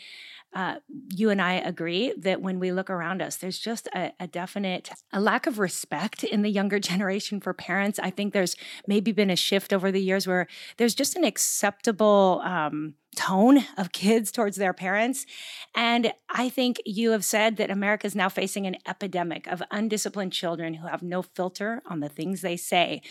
uh, 0.54 0.76
you 1.12 1.30
and 1.30 1.42
I 1.42 1.54
agree 1.54 2.14
that 2.18 2.40
when 2.40 2.60
we 2.60 2.70
look 2.70 2.88
around 2.88 3.20
us, 3.20 3.36
there's 3.36 3.58
just 3.58 3.88
a, 3.88 4.12
a 4.20 4.26
definite 4.26 4.90
a 5.12 5.20
lack 5.20 5.46
of 5.46 5.58
respect 5.58 6.22
in 6.22 6.42
the 6.42 6.50
younger 6.50 6.78
generation 6.90 7.40
for 7.40 7.52
parents. 7.52 7.98
I 7.98 8.10
think 8.10 8.32
there's 8.32 8.56
maybe 8.86 9.12
been 9.12 9.30
a 9.30 9.36
shift 9.36 9.72
over 9.72 9.90
the 9.90 10.00
years 10.00 10.26
where 10.26 10.46
there's 10.76 10.94
just 10.94 11.16
an 11.16 11.24
acceptable 11.24 12.40
um, 12.44 12.94
tone 13.14 13.64
of 13.76 13.92
kids 13.92 14.30
towards 14.30 14.56
their 14.56 14.72
parents. 14.72 15.26
And 15.74 16.12
I 16.28 16.48
think 16.48 16.80
you 16.84 17.12
have 17.12 17.24
said 17.24 17.56
that 17.56 17.70
America 17.70 18.06
is 18.06 18.14
now 18.14 18.28
facing 18.28 18.66
an 18.66 18.76
epidemic 18.86 19.46
of 19.46 19.62
undisciplined 19.70 20.32
children 20.32 20.74
who 20.74 20.86
have 20.86 21.02
no 21.02 21.22
filter 21.22 21.82
on 21.86 22.00
the 22.00 22.08
things 22.08 22.40
they 22.40 22.56
say. 22.56 23.02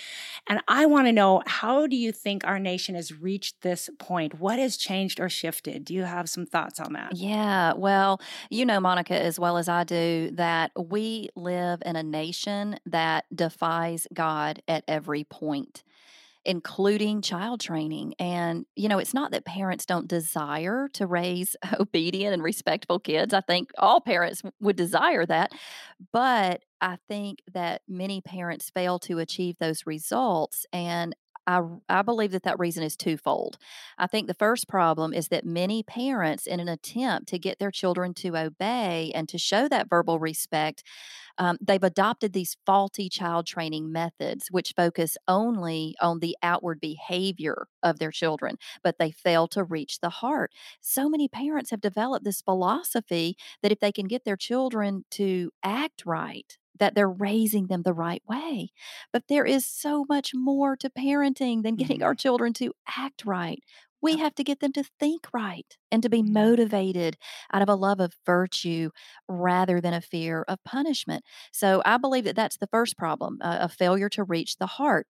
And 0.48 0.62
I 0.67 0.86
want 0.86 1.07
to 1.07 1.12
know 1.12 1.41
how 1.45 1.88
do 1.88 1.95
you 1.95 2.12
think 2.12 2.45
our 2.45 2.60
nation 2.60 2.95
has 2.95 3.17
reached 3.19 3.62
this 3.62 3.89
point? 4.00 4.39
What 4.39 4.60
has 4.60 4.77
changed 4.77 5.19
or 5.19 5.29
shifted? 5.29 5.86
Do 5.86 5.93
you 5.93 6.03
have 6.03 6.29
some 6.29 6.45
thoughts 6.45 6.79
on 6.79 6.93
that? 6.93 7.15
Yeah, 7.15 7.74
well, 7.74 8.22
you 8.50 8.65
know, 8.65 8.79
Monica, 8.79 9.19
as 9.19 9.39
well 9.39 9.57
as 9.57 9.67
I 9.69 9.83
do, 9.83 10.31
that 10.33 10.72
we 10.77 11.29
live 11.36 11.81
in 11.86 11.95
a 11.95 12.03
nation 12.03 12.79
that 12.86 13.25
defies 13.33 14.07
God 14.13 14.62
at 14.67 14.83
every 14.88 15.24
point, 15.24 15.83
including 16.45 17.21
child 17.21 17.62
training. 17.62 18.13
And, 18.19 18.65
you 18.75 18.89
know, 18.89 19.00
it's 19.00 19.13
not 19.13 19.31
that 19.31 19.45
parents 19.45 19.85
don't 19.85 20.07
desire 20.07 20.89
to 20.93 21.07
raise 21.07 21.55
obedient 21.79 22.33
and 22.33 22.43
respectful 22.43 23.00
kids. 23.00 23.33
I 23.33 23.41
think 23.41 23.71
all 23.77 24.01
parents 24.01 24.41
would 24.59 24.75
desire 24.75 25.25
that. 25.25 25.51
But 26.12 26.63
I 26.81 26.97
think 27.07 27.39
that 27.53 27.81
many 27.88 28.21
parents 28.21 28.69
fail 28.69 29.00
to 29.00 29.19
achieve 29.19 29.55
those 29.59 29.85
results. 29.85 30.65
And 30.73 31.15
I, 31.45 31.62
I 31.89 32.01
believe 32.03 32.31
that 32.31 32.43
that 32.43 32.59
reason 32.59 32.83
is 32.83 32.95
twofold. 32.95 33.57
I 33.97 34.07
think 34.07 34.27
the 34.27 34.33
first 34.33 34.67
problem 34.67 35.13
is 35.13 35.27
that 35.27 35.45
many 35.45 35.83
parents, 35.83 36.47
in 36.47 36.59
an 36.59 36.69
attempt 36.69 37.27
to 37.29 37.39
get 37.39 37.59
their 37.59 37.71
children 37.71 38.13
to 38.15 38.38
obey 38.38 39.12
and 39.13 39.27
to 39.29 39.38
show 39.38 39.67
that 39.67 39.89
verbal 39.89 40.19
respect, 40.19 40.83
um, 41.38 41.57
they've 41.62 41.83
adopted 41.83 42.33
these 42.33 42.57
faulty 42.65 43.09
child 43.09 43.47
training 43.47 43.91
methods, 43.91 44.47
which 44.51 44.73
focus 44.75 45.17
only 45.27 45.95
on 46.01 46.19
the 46.19 46.38
outward 46.43 46.79
behavior 46.79 47.67
of 47.81 48.00
their 48.00 48.12
children, 48.12 48.57
but 48.83 48.97
they 49.00 49.12
fail 49.12 49.47
to 49.50 49.63
reach 49.63 50.00
the 50.00 50.09
heart. 50.09 50.51
So 50.81 51.09
many 51.09 51.27
parents 51.27 51.71
have 51.71 51.81
developed 51.81 52.25
this 52.25 52.41
philosophy 52.41 53.35
that 53.62 53.71
if 53.71 53.79
they 53.79 53.91
can 53.91 54.07
get 54.07 54.25
their 54.25 54.38
children 54.38 55.05
to 55.12 55.51
act 55.63 56.03
right, 56.05 56.57
that 56.80 56.96
they're 56.96 57.10
raising 57.10 57.68
them 57.68 57.84
the 57.84 57.94
right 57.94 58.24
way. 58.27 58.72
But 59.12 59.24
there 59.27 59.46
is 59.46 59.65
so 59.68 60.06
much 60.10 60.32
more 60.34 60.75
to 60.77 60.89
parenting 60.89 61.63
than 61.63 61.75
getting 61.75 62.03
our 62.03 62.15
children 62.15 62.53
to 62.53 62.74
act 62.88 63.25
right. 63.25 63.63
We 64.01 64.18
have 64.18 64.36
to 64.36 64.44
get 64.44 64.60
them 64.60 64.74
to 64.74 64.84
think 65.00 65.27
right 65.34 65.77
and 65.92 66.03
to 66.03 66.10
be 66.10 66.22
Mhm. 66.22 66.34
motivated 66.34 67.18
out 67.53 67.62
of 67.62 67.70
a 67.70 67.75
love 67.75 68.01
of 68.01 68.15
virtue 68.25 68.89
rather 69.30 69.80
than 69.80 69.94
a 69.94 70.01
fear 70.01 70.44
of 70.48 70.62
punishment. 70.65 71.24
So 71.53 71.82
I 71.86 71.98
believe 71.98 72.25
that 72.25 72.36
that's 72.36 72.58
the 72.58 72.68
first 72.68 72.98
problem 72.98 73.38
a, 73.42 73.60
a 73.62 73.70
failure 73.70 74.10
to 74.10 74.24
reach 74.24 74.58
the 74.58 74.68
heart. 74.68 75.08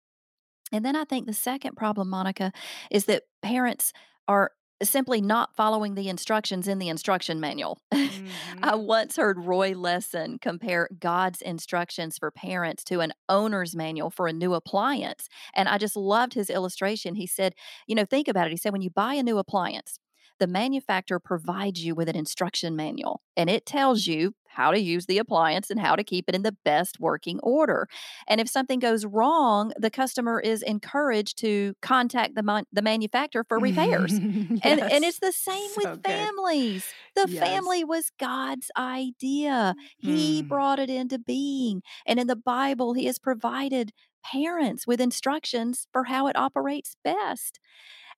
And 0.71 0.83
then 0.83 0.95
I 0.95 1.05
think 1.05 1.27
the 1.27 1.33
second 1.33 1.75
problem, 1.75 2.09
Monica, 2.09 2.51
is 2.91 3.05
that 3.05 3.23
parents 3.41 3.93
are 4.27 4.51
simply 4.89 5.21
not 5.21 5.55
following 5.55 5.95
the 5.95 6.09
instructions 6.09 6.67
in 6.67 6.79
the 6.79 6.89
instruction 6.89 7.39
manual. 7.39 7.77
Mhm. 7.93 8.63
I 8.63 8.75
once 8.75 9.15
heard 9.17 9.39
Roy 9.39 9.71
Lessin 9.73 10.39
compare 10.41 10.89
God's 10.99 11.41
instructions 11.41 12.17
for 12.17 12.31
parents 12.31 12.83
to 12.85 12.99
an 13.01 13.13
owner's 13.29 13.75
manual 13.75 14.09
for 14.09 14.27
a 14.27 14.33
new 14.33 14.53
appliance. 14.53 15.27
And 15.55 15.69
I 15.69 15.77
just 15.77 15.95
loved 15.95 16.33
his 16.33 16.49
illustration. 16.49 17.15
He 17.15 17.27
said, 17.27 17.53
you 17.87 17.95
know, 17.95 18.05
think 18.05 18.27
about 18.27 18.47
it. 18.47 18.51
He 18.51 18.57
said, 18.57 18.73
when 18.73 18.81
you 18.81 18.89
buy 18.89 19.13
a 19.15 19.23
new 19.23 19.37
appliance, 19.37 19.99
the 20.43 20.47
manufacturer 20.47 21.19
provides 21.19 21.85
you 21.85 21.95
with 21.95 22.09
an 22.09 22.15
instruction 22.17 22.75
manual 22.75 23.21
and 23.37 23.49
it 23.49 23.65
tells 23.65 24.07
you 24.07 24.33
how 24.47 24.71
to 24.71 24.79
use 24.79 25.07
the 25.07 25.17
appliance 25.17 25.71
and 25.71 25.79
how 25.79 25.95
to 25.95 26.03
keep 26.03 26.25
it 26.27 26.35
in 26.35 26.43
the 26.43 26.55
best 26.65 26.99
working 26.99 27.39
order. 27.41 27.87
And 28.27 28.41
if 28.41 28.49
something 28.49 28.79
goes 28.79 29.05
wrong, 29.05 29.71
the 29.77 29.89
customer 29.89 30.39
is 30.39 30.61
encouraged 30.61 31.37
to 31.39 31.73
contact 31.81 32.35
the, 32.35 32.43
mon- 32.43 32.65
the 32.71 32.81
manufacturer 32.83 33.45
for 33.47 33.59
repairs. 33.59 34.19
And 34.63 34.81
and 34.89 35.03
it's 35.03 35.19
the 35.19 35.31
same 35.33 35.71
So 35.71 35.77
with 35.77 35.89
good. 35.97 36.31
families. 36.35 36.93
The 37.15 37.27
Yes. 37.27 37.67
family 37.67 37.83
was 37.83 38.11
God's 38.19 38.71
idea. 38.77 39.75
He 39.97 40.43
Mm. 40.43 40.47
brought 40.47 40.79
it 40.79 40.89
into 40.89 41.19
being. 41.19 41.81
And 42.05 42.19
in 42.19 42.27
the 42.27 42.35
Bible, 42.35 42.93
he 42.93 43.05
has 43.05 43.19
provided 43.19 43.91
parents 44.23 44.87
with 44.87 45.01
instructions 45.01 45.87
for 45.91 46.05
how 46.05 46.27
it 46.27 46.37
operates 46.37 46.95
best. 47.03 47.59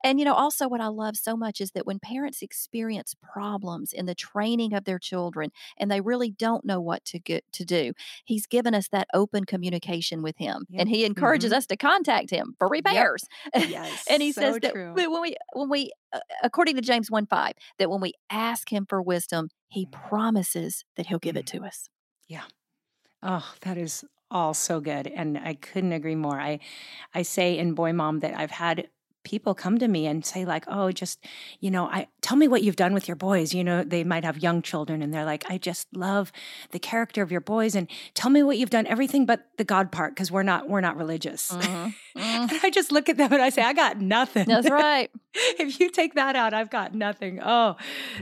And 0.05 0.19
you 0.19 0.25
know, 0.25 0.33
also 0.35 0.67
what 0.69 0.81
I 0.81 0.87
love 0.87 1.17
so 1.17 1.35
much 1.35 1.59
is 1.59 1.71
that 1.71 1.85
when 1.85 1.99
parents 1.99 2.41
experience 2.41 3.15
problems 3.21 3.91
in 3.91 4.05
the 4.05 4.15
training 4.15 4.73
of 4.73 4.85
their 4.85 4.99
children 4.99 5.51
and 5.77 5.91
they 5.91 5.99
really 6.01 6.31
don't 6.31 6.63
know 6.63 6.79
what 6.79 7.03
to 7.05 7.19
get 7.19 7.43
to 7.53 7.65
do, 7.65 7.93
he's 8.25 8.47
given 8.47 8.73
us 8.75 8.87
that 8.89 9.07
open 9.13 9.45
communication 9.45 10.21
with 10.21 10.37
him. 10.37 10.67
Yep. 10.69 10.83
And 10.83 10.89
he 10.89 11.05
encourages 11.05 11.51
Mhm. 11.51 11.57
us 11.57 11.65
to 11.67 11.77
contact 11.77 12.29
him 12.29 12.55
for 12.59 12.69
repairs. 12.69 13.25
Yes. 13.57 14.05
and 14.09 14.21
he 14.21 14.31
so 14.31 14.41
says 14.43 14.59
that 14.61 14.75
true. 14.75 14.93
when 14.93 15.21
we 15.21 15.35
when 15.53 15.69
we 15.69 15.91
uh, 16.13 16.19
according 16.43 16.75
to 16.75 16.81
James 16.81 17.11
1 17.11 17.25
5, 17.25 17.53
that 17.79 17.89
when 17.89 18.01
we 18.01 18.13
ask 18.29 18.71
him 18.71 18.85
for 18.87 19.01
wisdom, 19.01 19.49
he 19.69 19.87
promises 19.87 20.85
that 20.95 21.07
he'll 21.07 21.19
give 21.19 21.37
it 21.37 21.47
to 21.47 21.63
us. 21.65 21.89
Yeah. 22.27 22.45
Oh, 23.23 23.55
that 23.61 23.77
is 23.77 24.05
all 24.31 24.53
so 24.53 24.79
good. 24.81 25.07
And 25.07 25.37
I 25.37 25.55
couldn't 25.55 25.93
agree 25.93 26.15
more. 26.15 26.39
I 26.39 26.59
I 27.13 27.21
say 27.23 27.57
in 27.57 27.73
Boy 27.75 27.93
Mom 27.93 28.19
that 28.21 28.37
I've 28.37 28.51
had 28.51 28.89
people 29.25 29.53
come 29.53 29.77
to 29.79 29.87
me 29.89 30.07
and 30.07 30.25
say 30.25 30.45
like, 30.45 30.63
"Oh, 30.69 30.91
just, 30.93 31.19
you 31.59 31.69
know, 31.69 31.87
I 31.87 32.07
tell 32.21 32.37
me 32.37 32.47
what 32.47 32.63
you've 32.63 32.77
done 32.77 32.93
with 32.93 33.09
your 33.09 33.17
boys." 33.17 33.53
You 33.53 33.63
know, 33.65 33.83
they 33.83 34.05
might 34.05 34.23
have 34.23 34.37
young 34.37 34.61
children 34.61 35.01
and 35.01 35.13
they're 35.13 35.25
like, 35.25 35.43
"I 35.49 35.57
just 35.57 35.87
love 35.93 36.31
the 36.71 36.79
character 36.79 37.21
of 37.21 37.31
your 37.31 37.41
boys 37.41 37.75
and 37.75 37.89
tell 38.13 38.31
me 38.31 38.41
what 38.43 38.57
you've 38.57 38.69
done 38.69 38.87
everything 38.87 39.25
but 39.25 39.47
the 39.57 39.65
God 39.65 39.91
part 39.91 40.15
because 40.15 40.31
we're 40.31 40.43
not 40.43 40.69
we're 40.69 40.79
not 40.81 40.95
religious." 40.95 41.51
Mhm. 41.51 41.93
and 42.15 42.59
I 42.63 42.69
just 42.69 42.91
look 42.93 43.09
at 43.09 43.17
them 43.17 43.33
and 43.33 43.41
I 43.41 43.49
say, 43.49 43.61
"I 43.61 43.73
got 43.73 43.99
nothing." 43.99 44.45
That's 44.47 44.69
right. 44.69 45.11
if 45.59 45.79
you 45.79 45.89
take 45.89 46.13
that 46.15 46.35
out, 46.35 46.53
I've 46.53 46.69
got 46.69 46.95
nothing. 46.95 47.39
Oh, 47.43 47.75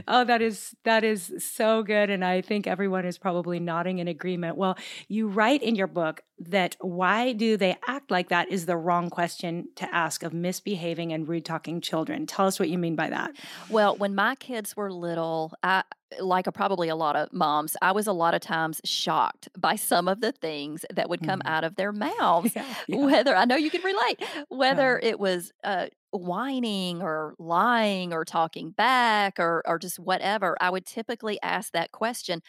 oh, 0.08 0.24
that 0.24 0.42
is 0.42 0.74
that 0.84 1.04
is 1.04 1.32
so 1.38 1.82
good, 1.82 2.10
and 2.10 2.24
I 2.24 2.40
think 2.40 2.66
everyone 2.66 3.04
is 3.04 3.18
probably 3.18 3.60
nodding 3.60 3.98
in 3.98 4.08
agreement. 4.08 4.56
Well, 4.56 4.76
you 5.08 5.28
write 5.28 5.62
in 5.62 5.76
your 5.76 5.86
book 5.86 6.22
that 6.38 6.76
why 6.80 7.32
do 7.32 7.56
they 7.56 7.76
act 7.86 8.10
like 8.10 8.28
that 8.30 8.50
is 8.50 8.66
the 8.66 8.76
wrong 8.76 9.10
question 9.10 9.68
to 9.76 9.94
ask 9.94 10.24
of 10.24 10.34
misbehaving 10.34 11.12
and 11.12 11.28
rude 11.28 11.44
talking 11.44 11.80
children. 11.80 12.26
Tell 12.26 12.46
us 12.46 12.58
what 12.58 12.68
you 12.68 12.78
mean 12.78 12.96
by 12.96 13.10
that. 13.10 13.32
Well, 13.70 13.96
when 13.96 14.14
my 14.14 14.34
kids 14.34 14.76
were 14.76 14.90
little, 14.90 15.52
I 15.62 15.84
like 16.20 16.46
a, 16.46 16.52
probably 16.52 16.88
a 16.88 16.96
lot 16.96 17.16
of 17.16 17.32
moms, 17.32 17.76
I 17.82 17.92
was 17.92 18.06
a 18.06 18.12
lot 18.12 18.34
of 18.34 18.40
times 18.40 18.80
shocked 18.84 19.48
by 19.58 19.76
some 19.76 20.06
of 20.08 20.20
the 20.20 20.32
things 20.32 20.84
that 20.92 21.08
would 21.08 21.22
come 21.22 21.40
Mhm. 21.40 21.44
out 21.44 21.64
of 21.64 21.76
their 21.76 21.92
mouths. 21.92 22.54
Yeah, 22.54 22.74
yeah. 22.86 23.10
Whether 23.10 23.34
I 23.34 23.44
know 23.46 23.56
you 23.56 23.70
can 23.70 23.82
relate, 23.82 24.20
whether 24.48 24.98
it 25.02 25.18
was 25.18 25.52
uh, 25.64 25.88
whining 26.12 27.02
or 27.02 27.34
lying 27.38 28.12
or 28.12 28.24
talking 28.24 28.70
back 28.70 29.38
or 29.40 29.62
or 29.66 29.78
just 29.78 29.98
whatever, 29.98 30.56
I 30.60 30.70
would 30.70 30.86
typically 30.86 31.40
ask 31.42 31.72
that 31.72 31.92
question. 31.92 32.40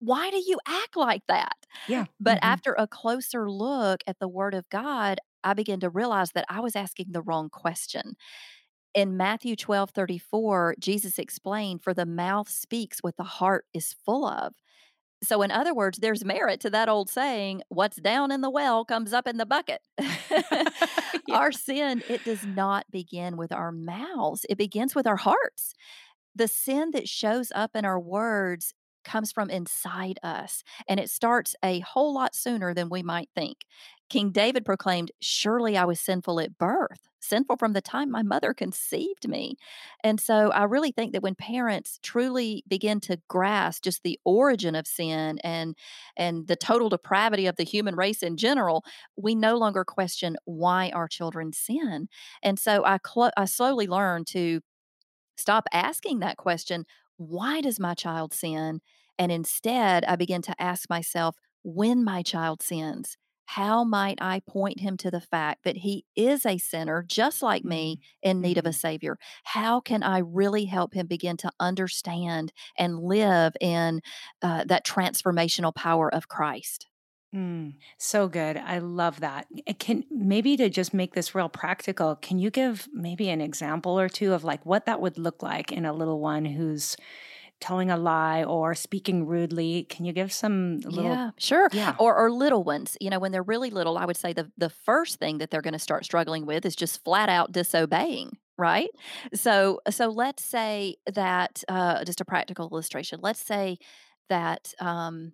Why 0.00 0.30
do 0.30 0.38
you 0.38 0.58
act 0.66 0.96
like 0.96 1.22
that? 1.28 1.54
yeah. 1.86 2.06
But 2.20 2.38
Mhm. 2.38 2.42
after 2.42 2.74
a 2.78 2.86
closer 2.88 3.50
look 3.50 4.02
at 4.06 4.18
the 4.18 4.28
Word 4.28 4.54
of 4.54 4.68
God, 4.70 5.20
I 5.44 5.54
began 5.54 5.80
to 5.80 5.90
realize 5.90 6.32
that 6.32 6.46
I 6.48 6.60
was 6.60 6.76
asking 6.76 7.12
the 7.12 7.22
wrong 7.22 7.48
question. 7.50 8.16
In 8.94 9.16
Matthew 9.16 9.54
12 9.56 9.90
34, 9.90 10.74
Jesus 10.80 11.18
explained, 11.18 11.82
For 11.82 11.94
the 11.94 12.06
mouth 12.06 12.48
speaks 12.48 12.98
what 13.00 13.16
the 13.16 13.24
heart 13.24 13.66
is 13.74 13.94
full 14.04 14.26
of. 14.26 14.54
So, 15.22 15.42
in 15.42 15.50
other 15.50 15.74
words, 15.74 15.98
there's 15.98 16.24
merit 16.24 16.60
to 16.62 16.70
that 16.70 16.88
old 16.88 17.10
saying, 17.10 17.62
What's 17.70 17.98
down 17.98 18.32
in 18.32 18.42
the 18.42 18.50
well 18.50 18.84
comes 18.84 19.12
up 19.12 19.26
in 19.28 19.38
the 19.38 19.46
bucket. 19.46 19.82
Yeah. 21.26 21.40
Our 21.40 21.52
sin, 21.52 22.02
it 22.08 22.24
does 22.24 22.46
not 22.46 22.86
begin 22.90 23.36
with 23.36 23.52
our 23.52 23.72
mouths, 23.72 24.46
it 24.48 24.58
begins 24.58 24.94
with 24.94 25.06
our 25.06 25.16
hearts. 25.16 25.74
the 26.34 26.48
sin 26.48 26.90
that 26.92 27.08
shows 27.08 27.52
up 27.54 27.72
in 27.76 27.84
our 27.84 28.00
words 28.00 28.74
comes 29.08 29.32
from 29.32 29.50
inside 29.50 30.18
us, 30.22 30.62
and 30.88 31.00
it 31.00 31.10
starts 31.10 31.56
a 31.64 31.80
whole 31.80 32.14
lot 32.14 32.34
sooner 32.34 32.74
than 32.74 32.88
we 32.90 33.02
might 33.02 33.30
think. 33.34 33.58
King 34.08 34.30
David 34.30 34.64
proclaimed, 34.64 35.12
Surely 35.20 35.76
I 35.76 35.84
was 35.84 36.00
sinful 36.00 36.40
at 36.40 36.56
birth, 36.56 37.08
sinful 37.20 37.56
from 37.56 37.72
the 37.74 37.82
time 37.82 38.10
my 38.10 38.22
mother 38.22 38.54
conceived 38.54 39.28
me. 39.28 39.56
And 40.02 40.18
so 40.20 40.50
I 40.50 40.62
really 40.64 40.92
think 40.92 41.12
that 41.12 41.22
when 41.22 41.34
parents 41.34 41.98
truly 42.02 42.64
begin 42.66 43.00
to 43.00 43.20
grasp 43.28 43.82
just 43.84 44.02
the 44.02 44.18
origin 44.24 44.74
of 44.74 44.86
sin 44.86 45.38
and 45.44 45.76
and 46.16 46.46
the 46.46 46.56
total 46.56 46.88
depravity 46.88 47.46
of 47.46 47.56
the 47.56 47.64
human 47.64 47.96
race 47.96 48.22
in 48.22 48.36
general, 48.36 48.84
we 49.16 49.34
no 49.34 49.56
longer 49.58 49.84
question 49.84 50.36
why 50.44 50.90
our 50.90 51.08
children 51.08 51.52
sin. 51.52 52.08
And 52.42 52.58
so 52.58 52.84
I 52.84 52.98
I 53.36 53.44
slowly 53.44 53.86
learned 53.86 54.26
to 54.28 54.60
stop 55.36 55.64
asking 55.72 56.20
that 56.20 56.36
question, 56.36 56.84
why 57.16 57.60
does 57.60 57.80
my 57.80 57.94
child 57.94 58.32
sin? 58.34 58.80
And 59.18 59.32
instead, 59.32 60.04
I 60.04 60.16
begin 60.16 60.42
to 60.42 60.62
ask 60.62 60.88
myself, 60.88 61.36
when 61.62 62.04
my 62.04 62.22
child 62.22 62.62
sins, 62.62 63.16
how 63.46 63.82
might 63.82 64.18
I 64.20 64.40
point 64.40 64.80
him 64.80 64.96
to 64.98 65.10
the 65.10 65.20
fact 65.22 65.64
that 65.64 65.78
he 65.78 66.04
is 66.14 66.44
a 66.44 66.58
sinner 66.58 67.02
just 67.02 67.42
like 67.42 67.64
me 67.64 67.98
Mm-hmm. 67.98 68.02
in 68.22 68.40
need 68.42 68.58
of 68.58 68.66
a 68.66 68.72
Mhm. 68.72 68.74
savior? 68.74 69.18
How 69.44 69.80
can 69.80 70.02
I 70.02 70.18
really 70.18 70.66
help 70.66 70.92
him 70.94 71.06
begin 71.06 71.36
to 71.38 71.50
understand 71.58 72.52
and 72.76 72.98
live 73.00 73.56
in 73.60 74.02
uh, 74.42 74.64
that 74.64 74.84
transformational 74.86 75.74
power 75.74 76.12
of 76.14 76.28
Christ? 76.28 76.86
Mm, 77.34 77.74
so 77.98 78.26
good. 78.26 78.56
I 78.56 78.78
love 78.78 79.20
that. 79.20 79.46
Uh, 79.66 79.74
Can 79.78 80.04
maybe 80.10 80.56
to 80.56 80.70
just 80.70 80.94
make 80.94 81.12
this 81.14 81.34
real 81.34 81.50
practical, 81.50 82.16
can 82.16 82.38
you 82.38 82.50
give 82.50 82.88
maybe 82.92 83.28
an 83.28 83.42
example 83.42 84.00
or 84.00 84.08
two 84.08 84.32
of 84.32 84.44
like 84.44 84.64
what 84.64 84.86
that 84.86 85.02
would 85.02 85.18
look 85.18 85.42
like 85.42 85.70
in 85.70 85.84
a 85.84 85.92
little 85.92 86.20
one 86.20 86.46
who's 86.46 86.96
telling 87.60 87.90
a 87.90 87.96
lie 87.96 88.44
or 88.44 88.74
speaking 88.74 89.26
rudely? 89.26 89.84
Can 89.84 90.04
you 90.04 90.12
give 90.12 90.32
some 90.32 90.78
little 90.78 91.04
Yeah, 91.04 91.30
sure. 91.38 91.68
Yeah. 91.72 91.94
Or 91.98 92.16
or 92.16 92.30
little 92.30 92.64
ones, 92.64 92.96
you 93.00 93.10
know, 93.10 93.18
when 93.18 93.32
they're 93.32 93.42
really 93.42 93.70
little, 93.70 93.98
I 93.98 94.04
would 94.04 94.16
say 94.16 94.32
the 94.32 94.50
the 94.56 94.70
first 94.70 95.18
thing 95.18 95.38
that 95.38 95.50
they're 95.50 95.62
going 95.62 95.72
to 95.72 95.78
start 95.78 96.04
struggling 96.04 96.46
with 96.46 96.64
is 96.64 96.76
just 96.76 97.02
flat 97.04 97.28
out 97.28 97.52
disobeying, 97.52 98.38
right? 98.56 98.90
So 99.34 99.80
so 99.90 100.08
let's 100.08 100.44
say 100.44 100.96
that 101.12 101.62
uh, 101.68 102.04
just 102.04 102.20
a 102.20 102.24
practical 102.24 102.68
illustration. 102.70 103.20
Let's 103.22 103.40
say 103.40 103.78
that 104.28 104.74
um, 104.80 105.32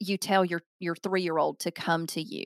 you 0.00 0.16
tell 0.16 0.44
your 0.44 0.62
your 0.78 0.94
three 0.96 1.22
year 1.22 1.38
old 1.38 1.58
to 1.60 1.70
come 1.70 2.06
to 2.08 2.22
you, 2.22 2.44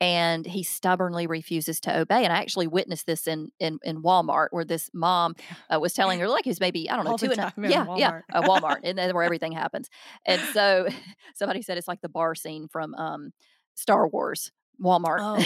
and 0.00 0.46
he 0.46 0.62
stubbornly 0.62 1.26
refuses 1.26 1.80
to 1.80 1.98
obey. 1.98 2.24
And 2.24 2.32
I 2.32 2.38
actually 2.38 2.66
witnessed 2.66 3.06
this 3.06 3.26
in 3.26 3.50
in, 3.60 3.78
in 3.82 4.02
Walmart, 4.02 4.48
where 4.50 4.64
this 4.64 4.90
mom 4.94 5.34
uh, 5.72 5.78
was 5.80 5.92
telling 5.92 6.18
her, 6.20 6.28
like, 6.28 6.44
he 6.44 6.50
was 6.50 6.60
maybe 6.60 6.90
I 6.90 6.96
don't 6.96 7.04
know 7.04 7.12
All 7.12 7.18
the 7.18 7.26
two 7.26 7.32
and 7.32 7.40
a 7.40 7.44
time 7.44 7.64
in 7.64 7.70
yeah 7.70 7.86
yeah 7.94 8.10
Walmart. 8.10 8.22
uh, 8.32 8.42
Walmart, 8.42 8.80
and 8.84 8.98
that's 8.98 9.12
where 9.12 9.22
everything 9.24 9.52
happens. 9.52 9.88
And 10.26 10.40
so 10.52 10.88
somebody 11.34 11.62
said 11.62 11.78
it's 11.78 11.88
like 11.88 12.00
the 12.00 12.08
bar 12.08 12.34
scene 12.34 12.68
from 12.68 12.94
um, 12.94 13.32
Star 13.74 14.08
Wars. 14.08 14.52
Walmart. 14.82 15.18
Oh, 15.20 15.44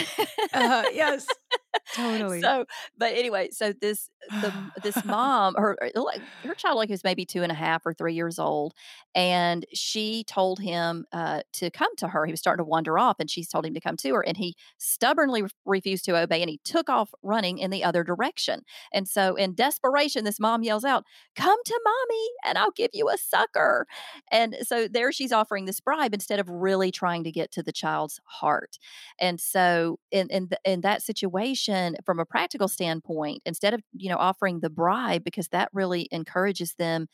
uh, 0.53 0.83
yes. 0.93 1.27
Totally. 1.93 2.41
so, 2.41 2.65
but 2.97 3.13
anyway, 3.13 3.49
so 3.51 3.73
this 3.73 4.09
the 4.29 4.53
this 4.83 5.03
mom, 5.05 5.55
her 5.55 5.77
like 5.95 6.21
her 6.43 6.55
child 6.55 6.77
like 6.77 6.89
was 6.89 7.03
maybe 7.03 7.25
two 7.25 7.43
and 7.43 7.51
a 7.51 7.55
half 7.55 7.85
or 7.85 7.93
three 7.93 8.13
years 8.13 8.39
old, 8.39 8.73
and 9.13 9.65
she 9.73 10.23
told 10.23 10.59
him 10.59 11.05
uh, 11.11 11.41
to 11.53 11.69
come 11.69 11.95
to 11.97 12.07
her. 12.09 12.25
He 12.25 12.31
was 12.31 12.39
starting 12.39 12.63
to 12.63 12.69
wander 12.69 12.97
off, 12.97 13.17
and 13.19 13.29
she 13.29 13.43
told 13.45 13.65
him 13.65 13.73
to 13.73 13.81
come 13.81 13.97
to 13.97 14.13
her, 14.13 14.25
and 14.25 14.37
he 14.37 14.55
stubbornly 14.77 15.43
re- 15.43 15.49
refused 15.65 16.05
to 16.05 16.17
obey, 16.17 16.41
and 16.41 16.49
he 16.49 16.59
took 16.63 16.89
off 16.89 17.13
running 17.23 17.57
in 17.57 17.71
the 17.71 17.83
other 17.83 18.03
direction. 18.03 18.61
And 18.93 19.07
so, 19.07 19.35
in 19.35 19.55
desperation, 19.55 20.23
this 20.23 20.39
mom 20.39 20.63
yells 20.63 20.85
out, 20.85 21.03
"Come 21.35 21.59
to 21.65 21.81
mommy, 21.83 22.27
and 22.45 22.57
I'll 22.57 22.71
give 22.71 22.91
you 22.93 23.09
a 23.09 23.17
sucker." 23.17 23.87
And 24.31 24.57
so 24.61 24.87
there 24.87 25.11
she's 25.11 25.31
offering 25.31 25.65
this 25.65 25.79
bribe 25.79 26.13
instead 26.13 26.39
of 26.39 26.49
really 26.49 26.91
trying 26.91 27.23
to 27.23 27.31
get 27.31 27.51
to 27.51 27.63
the 27.63 27.71
child's 27.71 28.19
heart. 28.25 28.77
And 29.19 29.39
so, 29.39 29.99
in 30.11 30.29
in 30.29 30.49
in 30.63 30.81
that 30.81 31.01
situation, 31.01 31.64
from 32.05 32.19
a 32.19 32.25
practical 32.25 32.67
standpoint, 32.67 33.41
instead 33.45 33.73
of 33.73 33.81
you 33.93 34.09
know 34.09 34.17
offering 34.17 34.59
the 34.59 34.69
bribe 34.69 35.23
because 35.23 35.47
that 35.49 35.69
really 35.73 36.07
encourages 36.11 36.73
them 36.75 37.07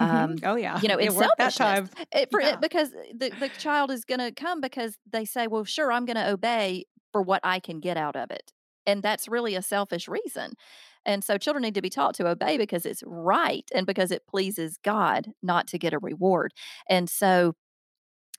um, 0.00 0.36
oh 0.42 0.56
yeah. 0.56 0.80
you 0.80 0.88
know, 0.88 0.96
it's 0.96 1.14
it 1.16 1.30
that 1.38 1.54
time. 1.54 1.88
it, 2.12 2.30
for 2.30 2.40
Yeah. 2.40 2.54
it, 2.54 2.60
because 2.60 2.90
the, 2.90 3.30
the 3.38 3.50
child 3.58 3.90
is 3.90 4.04
going 4.04 4.20
to 4.20 4.32
come 4.32 4.60
because 4.60 4.98
they 5.10 5.24
say, 5.24 5.46
well, 5.46 5.64
sure, 5.64 5.92
I'm 5.92 6.04
going 6.04 6.16
to 6.16 6.30
obey 6.30 6.84
for 7.12 7.22
what 7.22 7.40
I 7.44 7.60
can 7.60 7.80
get 7.80 7.96
out 7.96 8.16
of 8.16 8.30
it. 8.30 8.52
And 8.86 9.02
that's 9.02 9.28
really 9.28 9.54
a 9.54 9.62
selfish 9.62 10.08
reason. 10.08 10.54
And 11.06 11.22
so 11.22 11.38
children 11.38 11.62
need 11.62 11.74
to 11.74 11.82
be 11.82 11.90
taught 11.90 12.14
to 12.16 12.28
obey 12.28 12.56
because 12.56 12.86
it's 12.86 13.02
right 13.06 13.64
and 13.74 13.86
because 13.86 14.10
it 14.10 14.26
pleases 14.26 14.78
God, 14.82 15.32
not 15.42 15.66
to 15.68 15.78
get 15.78 15.92
a 15.92 15.98
reward. 15.98 16.52
And 16.88 17.08
so 17.08 17.54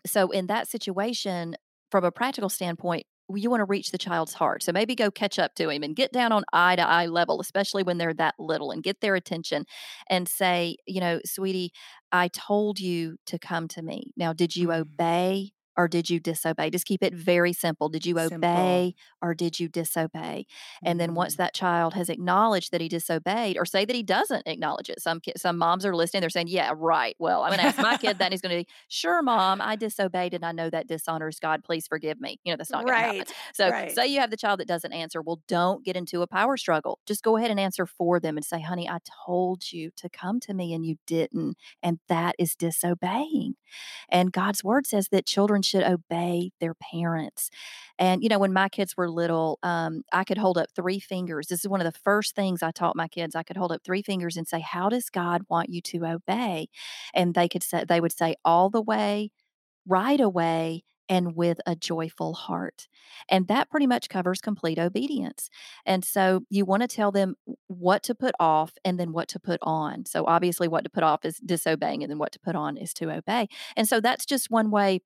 so 0.06 0.30
in 0.30 0.48
that 0.48 0.68
situation, 0.68 1.56
from 1.90 2.04
a 2.04 2.12
practical 2.12 2.50
standpoint, 2.50 3.06
you 3.34 3.50
want 3.50 3.62
to 3.62 3.66
reach 3.66 3.92
the 3.92 3.98
child's 3.98 4.34
heart. 4.34 4.64
So 4.64 4.72
maybe 4.72 4.96
go 4.96 5.10
catch 5.12 5.40
up 5.40 5.56
to 5.56 5.70
him 5.70 5.84
and 5.84 5.96
get 5.96 6.12
down 6.12 6.32
on 6.32 6.44
eye 6.54 6.76
to 6.76 6.88
eye 6.88 7.08
level, 7.08 7.42
especially 7.42 7.84
when 7.84 7.98
they're 7.98 8.14
that 8.16 8.36
little, 8.40 8.72
and 8.72 8.84
get 8.84 9.02
their 9.02 9.16
attention 9.16 9.66
and 10.10 10.28
say, 10.28 10.78
you 10.86 11.00
know, 11.02 11.20
sweetie, 11.26 11.72
I 12.12 12.28
told 12.30 12.80
you 12.80 13.18
to 13.28 13.40
come 13.40 13.68
to 13.70 13.82
me. 13.82 14.12
Now, 14.16 14.34
did 14.34 14.56
you 14.56 14.72
Mm. 14.72 14.74
obey 14.74 15.52
or 15.78 15.88
did 15.88 16.10
you 16.10 16.20
disobey? 16.20 16.70
Just 16.70 16.86
keep 16.86 17.04
it 17.04 17.14
very 17.14 17.54
simple. 17.54 17.90
Did 17.90 18.06
you 18.06 18.18
Simple. 18.18 18.38
obey 18.48 18.96
or 19.22 19.34
did 19.34 19.60
you 19.60 19.68
disobey? 19.68 20.46
And 20.84 21.00
then 21.00 21.16
once 21.16 21.36
Mm. 21.36 21.38
that 21.38 21.54
child 21.54 21.94
has 21.96 22.10
acknowledged 22.10 22.72
that 22.72 22.82
he 22.82 22.88
disobeyed, 22.88 23.58
or 23.58 23.66
say 23.66 23.86
that 23.86 23.96
he 23.96 24.04
doesn't 24.04 24.48
acknowledge 24.48 24.90
it, 24.90 25.02
some 25.02 25.20
ki- 25.20 25.34
some 25.38 25.58
moms 25.58 25.86
are 25.86 25.96
listening. 25.96 26.22
They're 26.22 26.30
saying, 26.30 26.48
"Yeah, 26.48 26.74
right. 26.76 27.16
Well, 27.20 27.44
I'm 27.44 27.50
going 27.50 27.60
to 27.60 27.64
ask 27.66 27.80
my 27.80 27.96
kid 27.96 28.20
that, 28.20 28.26
and 28.26 28.34
he's 28.34 28.42
going 28.42 28.58
to 28.58 28.64
be, 28.64 28.74
sure, 28.88 29.22
mom, 29.22 29.62
I 29.62 29.76
disobeyed, 29.76 30.34
and 30.34 30.46
I 30.46 30.52
know 30.52 30.70
that 30.70 30.88
dishonors 30.88 31.40
God. 31.40 31.64
Please 31.64 31.88
forgive 31.88 32.20
me." 32.22 32.40
You 32.44 32.54
know, 32.54 32.58
that's 32.58 32.72
not 32.72 32.86
going 32.86 32.96
to 32.96 33.02
happen. 33.02 33.26
Right. 33.28 33.32
So, 33.54 33.72
Right. 33.72 33.92
say 33.92 34.08
you 34.08 34.20
have 34.20 34.32
the 34.32 34.38
child 34.38 34.60
that 34.60 34.68
doesn't 34.68 34.94
answer. 34.94 35.22
Well, 35.22 35.42
don't 35.48 35.84
get 35.84 35.96
into 35.98 36.22
a 36.22 36.28
power 36.28 36.58
struggle. 36.58 37.00
Just 37.06 37.24
go 37.24 37.38
ahead 37.38 37.52
and 37.52 37.60
answer 37.60 37.86
for 37.86 38.20
them 38.20 38.38
and 38.38 38.46
say, 38.46 38.62
"Honey, 38.62 38.90
I 38.90 39.00
told 39.26 39.72
you 39.72 39.92
to 39.98 40.10
come 40.10 40.40
to 40.42 40.54
me, 40.54 40.74
and 40.74 40.86
you 40.86 40.98
didn't, 41.08 41.58
and 41.84 42.00
that 42.08 42.36
is 42.40 42.56
disobeying." 42.56 43.56
And 44.10 44.32
God's 44.32 44.64
word 44.64 44.88
says 44.88 45.10
that 45.10 45.26
children 45.26 45.62
should 45.66 45.84
obey 45.84 46.52
their 46.60 46.74
parents. 46.76 47.50
And, 47.98 48.24
you 48.24 48.30
know, 48.30 48.40
when 48.40 48.54
my 48.54 48.70
kids 48.70 48.96
were 48.96 49.10
little, 49.10 49.60
um, 49.64 50.04
I 50.12 50.24
could 50.24 50.38
hold 50.38 50.58
up 50.58 50.70
three 50.76 51.00
fingers. 51.00 51.48
This 51.48 51.62
is 51.62 51.68
one 51.68 51.82
of 51.82 51.92
the 51.92 52.00
first 52.00 52.36
things 52.36 52.64
I 52.64 52.72
taught 52.72 52.96
my 52.96 53.08
kids. 53.08 53.36
I 53.36 53.44
could 53.44 53.58
hold 53.58 53.72
up 53.72 53.82
three 53.84 54.02
fingers 54.02 54.38
and 54.38 54.48
say, 54.48 54.60
How 54.60 54.90
does 54.90 55.10
God 55.10 55.44
want 55.50 55.70
you 55.70 55.82
to 55.82 56.06
obey? 56.06 56.68
And 57.14 57.34
they 57.34 57.48
could 57.48 57.64
say, 57.64 57.84
they 57.88 58.02
would 58.02 58.16
say, 58.16 58.36
all 58.44 58.70
the 58.70 58.82
way, 58.82 59.32
right 59.88 60.20
away, 60.20 60.84
and 61.08 61.36
with 61.36 61.60
a 61.66 61.76
joyful 61.76 62.34
heart. 62.34 62.88
And 63.30 63.48
that 63.48 63.70
pretty 63.70 63.88
much 63.88 64.10
covers 64.10 64.42
complete 64.42 64.80
obedience. 64.80 65.50
And 65.86 66.04
so 66.04 66.42
you 66.50 66.66
want 66.66 66.82
to 66.82 66.88
tell 66.88 67.12
them 67.12 67.36
what 67.68 68.04
to 68.04 68.16
put 68.16 68.34
off 68.40 68.74
and 68.84 69.00
then 69.00 69.12
what 69.12 69.28
to 69.30 69.40
put 69.40 69.60
on. 69.62 70.06
So 70.06 70.26
obviously, 70.26 70.68
what 70.68 70.84
to 70.84 70.90
put 70.90 71.04
off 71.04 71.24
is 71.24 71.38
disobeying, 71.38 72.04
and 72.04 72.10
then 72.10 72.18
what 72.18 72.32
to 72.34 72.40
put 72.40 72.56
on 72.56 72.78
is 72.78 72.94
to 72.96 73.12
obey. 73.12 73.48
And 73.76 73.88
so 73.88 74.00
that's 74.02 74.26
just 74.26 74.50
one 74.50 74.72
way 74.72 75.02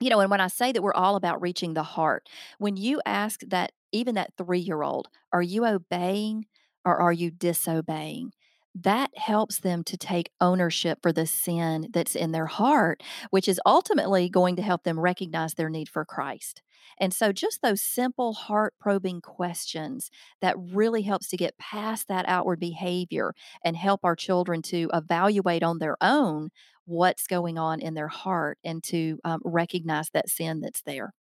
you 0.00 0.10
know, 0.10 0.20
and 0.20 0.30
when 0.30 0.40
I 0.40 0.48
say 0.48 0.72
that 0.72 0.82
we're 0.82 0.92
all 0.94 1.16
about 1.16 1.40
reaching 1.42 1.74
the 1.74 1.82
heart, 1.82 2.28
when 2.58 2.76
you 2.76 3.00
ask 3.06 3.40
that, 3.48 3.72
even 3.92 4.16
that 4.16 4.32
three 4.36 4.58
year 4.58 4.82
old, 4.82 5.08
are 5.32 5.42
you 5.42 5.64
obeying 5.66 6.46
or 6.84 6.96
are 6.96 7.12
you 7.12 7.30
disobeying? 7.30 8.32
That 8.74 9.16
helps 9.16 9.60
them 9.60 9.84
to 9.84 9.96
take 9.96 10.32
ownership 10.40 10.98
for 11.00 11.12
the 11.12 11.26
sin 11.26 11.88
that's 11.92 12.16
in 12.16 12.32
their 12.32 12.46
heart, 12.46 13.02
which 13.30 13.46
is 13.46 13.60
ultimately 13.64 14.28
going 14.28 14.56
to 14.56 14.62
help 14.62 14.82
them 14.82 14.98
recognize 14.98 15.54
their 15.54 15.70
need 15.70 15.88
for 15.88 16.04
Christ. 16.04 16.60
And 16.98 17.14
so, 17.14 17.32
just 17.32 17.62
those 17.62 17.80
simple 17.80 18.34
heart 18.34 18.74
probing 18.80 19.20
questions 19.20 20.10
that 20.40 20.56
really 20.58 21.02
helps 21.02 21.28
to 21.28 21.36
get 21.36 21.56
past 21.56 22.08
that 22.08 22.24
outward 22.28 22.58
behavior 22.58 23.32
and 23.64 23.76
help 23.76 24.00
our 24.04 24.16
children 24.16 24.60
to 24.62 24.90
evaluate 24.92 25.62
on 25.62 25.78
their 25.78 25.96
own 26.00 26.50
what's 26.84 27.26
going 27.28 27.56
on 27.56 27.80
in 27.80 27.94
their 27.94 28.08
heart 28.08 28.58
and 28.64 28.82
to 28.84 29.18
um, 29.24 29.40
recognize 29.44 30.10
that 30.10 30.28
sin 30.28 30.60
that's 30.60 30.82
there. 30.82 31.14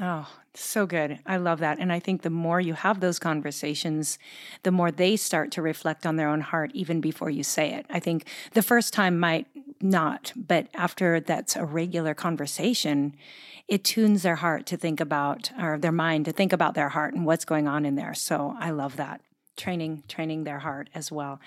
Oh, 0.00 0.28
so 0.54 0.86
good. 0.86 1.18
I 1.26 1.36
love 1.36 1.60
that. 1.60 1.78
And 1.78 1.92
I 1.92 2.00
think 2.00 2.22
the 2.22 2.30
more 2.30 2.60
you 2.60 2.74
have 2.74 3.00
those 3.00 3.18
conversations, 3.18 4.18
the 4.62 4.70
more 4.70 4.90
they 4.90 5.16
start 5.16 5.50
to 5.52 5.62
reflect 5.62 6.06
on 6.06 6.16
their 6.16 6.28
own 6.28 6.40
heart 6.40 6.70
even 6.74 7.00
before 7.00 7.30
you 7.30 7.42
say 7.42 7.74
it. 7.74 7.86
I 7.90 8.00
think 8.00 8.26
the 8.52 8.62
first 8.62 8.92
time 8.92 9.18
might 9.18 9.46
not, 9.80 10.32
but 10.34 10.68
after 10.74 11.20
that's 11.20 11.56
a 11.56 11.64
regular 11.64 12.14
conversation, 12.14 13.14
it 13.68 13.84
tunes 13.84 14.22
their 14.22 14.36
heart 14.36 14.66
to 14.66 14.76
think 14.76 15.00
about, 15.00 15.50
or 15.60 15.78
their 15.78 15.92
mind 15.92 16.24
to 16.24 16.32
think 16.32 16.52
about 16.52 16.74
their 16.74 16.90
heart 16.90 17.14
and 17.14 17.26
what's 17.26 17.44
going 17.44 17.68
on 17.68 17.84
in 17.84 17.94
there. 17.94 18.14
So 18.14 18.56
I 18.58 18.70
love 18.70 18.96
that. 18.96 19.20
Training, 19.56 20.04
training 20.08 20.44
their 20.44 20.60
heart 20.60 20.88
as 20.94 21.12
well. 21.12 21.38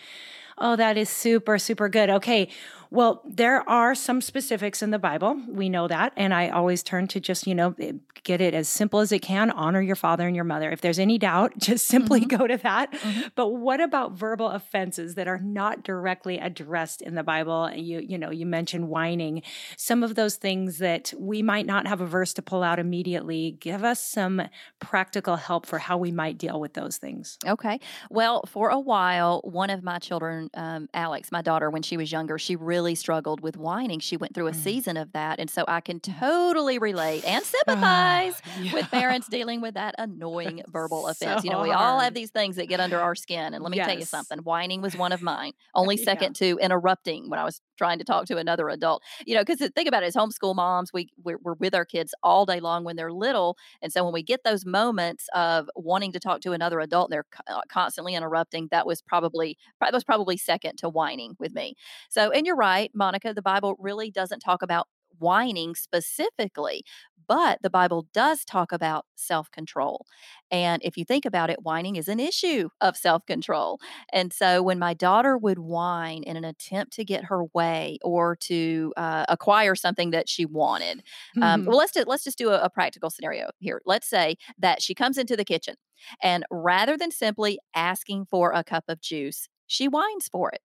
Oh, 0.57 0.75
that 0.75 0.97
is 0.97 1.09
super, 1.09 1.57
super 1.57 1.89
good. 1.89 2.09
Okay. 2.09 2.49
Well, 2.91 3.21
there 3.25 3.67
are 3.69 3.93
some 3.93 4.21
specifics 4.21 4.81
in 4.81 4.91
the 4.91 4.99
Bible. 4.99 5.41
We 5.49 5.67
know 5.67 5.87
that. 5.87 6.13
And 6.15 6.33
I 6.33 6.47
always 6.47 6.83
turn 6.83 7.07
to 7.09 7.19
just, 7.19 7.45
you 7.45 7.53
know, 7.53 7.75
eh, 7.79 7.93
get 8.23 8.39
it 8.39 8.53
as 8.53 8.69
simple 8.69 8.99
as 8.99 9.11
it 9.11 9.21
can. 9.21 9.51
Honor 9.51 9.81
your 9.81 9.97
father 9.97 10.25
and 10.25 10.35
your 10.35 10.45
mother. 10.45 10.71
If 10.71 10.79
there's 10.79 10.99
any 10.99 11.17
doubt, 11.17 11.53
just 11.57 11.87
simply 11.87 12.21
mm-hmm. 12.21 12.37
go 12.37 12.47
to 12.47 12.57
that. 12.57 12.93
Mm-hmm. 12.93 13.21
But 13.35 13.49
what 13.49 13.81
about 13.81 14.13
verbal 14.13 14.47
offenses 14.47 15.15
that 15.15 15.27
are 15.27 15.39
not 15.39 15.83
directly 15.83 16.37
addressed 16.37 17.01
in 17.01 17.15
the 17.15 17.23
Bible? 17.23 17.65
And 17.65 17.85
you, 17.85 17.99
you 17.99 18.17
know, 18.17 18.31
you 18.31 18.45
mentioned 18.45 18.87
whining. 18.87 19.41
Some 19.77 20.01
of 20.01 20.15
those 20.15 20.35
things 20.35 20.77
that 20.77 21.13
we 21.17 21.41
might 21.41 21.65
not 21.65 21.87
have 21.87 22.01
a 22.01 22.05
verse 22.05 22.33
to 22.35 22.41
pull 22.41 22.63
out 22.63 22.79
immediately. 22.79 23.57
Give 23.59 23.83
us 23.83 24.01
some 24.01 24.41
practical 24.79 25.35
help 25.35 25.65
for 25.65 25.79
how 25.79 25.97
we 25.97 26.11
might 26.11 26.37
deal 26.37 26.59
with 26.59 26.73
those 26.73 26.97
things. 26.97 27.37
Okay. 27.45 27.79
Well, 28.09 28.43
for 28.47 28.69
a 28.69 28.79
while, 28.79 29.41
one 29.43 29.69
of 29.69 29.83
my 29.83 29.99
children, 29.99 30.44
um, 30.53 30.89
Alex, 30.93 31.31
my 31.31 31.41
daughter, 31.41 31.69
when 31.69 31.81
she 31.81 31.97
was 31.97 32.11
younger, 32.11 32.37
she 32.37 32.55
really 32.55 32.95
struggled 32.95 33.41
with 33.41 33.57
whining. 33.57 33.99
She 33.99 34.17
went 34.17 34.33
through 34.33 34.47
a 34.47 34.51
mm. 34.51 34.55
season 34.55 34.97
of 34.97 35.11
that. 35.13 35.39
And 35.39 35.49
so 35.49 35.65
I 35.67 35.81
can 35.81 35.99
mm. 35.99 36.19
totally 36.19 36.79
relate 36.79 37.23
and 37.25 37.43
sympathize 37.43 38.33
uh, 38.45 38.61
yeah. 38.61 38.73
with 38.73 38.91
parents 38.91 39.27
dealing 39.27 39.61
with 39.61 39.75
that 39.75 39.95
annoying 39.97 40.63
verbal 40.71 41.07
offense. 41.07 41.41
So 41.41 41.45
you 41.45 41.51
know, 41.51 41.61
we 41.61 41.71
all 41.71 41.99
have 41.99 42.13
these 42.13 42.31
things 42.31 42.55
that 42.57 42.67
get 42.67 42.79
under 42.79 42.99
our 42.99 43.15
skin. 43.15 43.53
And 43.53 43.63
let 43.63 43.71
me 43.71 43.77
yes. 43.77 43.87
tell 43.87 43.97
you 43.97 44.05
something 44.05 44.39
whining 44.39 44.81
was 44.81 44.95
one 44.95 45.11
of 45.11 45.21
mine, 45.21 45.53
only 45.75 45.97
second 45.97 46.39
yeah. 46.39 46.51
to 46.51 46.59
interrupting 46.59 47.29
when 47.29 47.39
I 47.39 47.43
was 47.43 47.61
trying 47.77 47.99
to 47.99 48.05
talk 48.05 48.25
to 48.27 48.37
another 48.37 48.69
adult. 48.69 49.03
You 49.25 49.35
know, 49.35 49.43
because 49.43 49.67
think 49.75 49.87
about 49.87 50.03
it 50.03 50.07
as 50.07 50.15
homeschool 50.15 50.55
moms, 50.55 50.91
we, 50.93 51.09
we're, 51.23 51.37
we're 51.41 51.55
with 51.55 51.75
our 51.75 51.85
kids 51.85 52.13
all 52.23 52.45
day 52.45 52.59
long 52.59 52.83
when 52.83 52.95
they're 52.95 53.11
little. 53.11 53.57
And 53.81 53.91
so 53.91 54.03
when 54.03 54.13
we 54.13 54.23
get 54.23 54.43
those 54.43 54.65
moments 54.65 55.27
of 55.33 55.69
wanting 55.75 56.11
to 56.13 56.19
talk 56.19 56.41
to 56.41 56.51
another 56.51 56.79
adult, 56.79 57.09
they're 57.09 57.25
uh, 57.47 57.61
constantly 57.69 58.15
interrupting. 58.15 58.67
That 58.71 58.85
was 58.85 59.01
probably, 59.01 59.57
that 59.81 59.93
was 59.93 60.03
probably 60.03 60.34
second 60.37 60.77
to 60.77 60.89
whining 60.89 61.35
with 61.39 61.53
me. 61.53 61.75
So, 62.09 62.31
and 62.31 62.45
you're 62.45 62.55
right 62.55 62.91
Monica, 62.93 63.33
the 63.33 63.41
Bible 63.41 63.75
really 63.79 64.11
doesn't 64.11 64.39
talk 64.39 64.61
about 64.61 64.87
whining 65.19 65.75
specifically, 65.75 66.83
but 67.27 67.59
the 67.61 67.69
Bible 67.69 68.07
does 68.13 68.45
talk 68.45 68.71
about 68.71 69.05
self 69.15 69.49
control. 69.49 70.05
And 70.51 70.81
if 70.83 70.95
you 70.97 71.05
think 71.05 71.25
about 71.25 71.49
it, 71.49 71.63
whining 71.63 71.95
is 71.95 72.07
an 72.07 72.19
issue 72.19 72.69
of 72.81 72.95
self 72.95 73.25
control. 73.25 73.79
And 74.13 74.31
so 74.31 74.61
when 74.61 74.77
my 74.77 74.93
daughter 74.93 75.37
would 75.37 75.57
whine 75.57 76.23
in 76.23 76.37
an 76.37 76.43
attempt 76.43 76.93
to 76.93 77.05
get 77.05 77.25
her 77.25 77.45
way 77.53 77.97
or 78.03 78.35
to 78.41 78.93
uh, 78.97 79.25
acquire 79.27 79.75
something 79.75 80.11
that 80.11 80.29
she 80.29 80.45
wanted, 80.45 81.03
um, 81.41 81.61
mm-hmm. 81.61 81.69
well, 81.69 81.77
let's 81.77 81.93
do, 81.93 82.03
let's 82.05 82.23
just 82.23 82.37
do 82.37 82.49
a, 82.49 82.61
a 82.61 82.69
practical 82.69 83.09
scenario 83.09 83.49
here. 83.59 83.81
Let's 83.85 84.07
say 84.07 84.35
that 84.59 84.81
she 84.81 84.93
comes 84.93 85.17
into 85.17 85.35
the 85.35 85.45
kitchen 85.45 85.75
and 86.21 86.43
rather 86.51 86.97
than 86.97 87.11
simply 87.11 87.59
asking 87.75 88.25
for 88.25 88.51
a 88.51 88.63
cup 88.63 88.83
of 88.87 89.01
juice, 89.01 89.47
she 89.67 89.87
whines 89.87 90.27
for 90.29 90.51
it. 90.51 90.61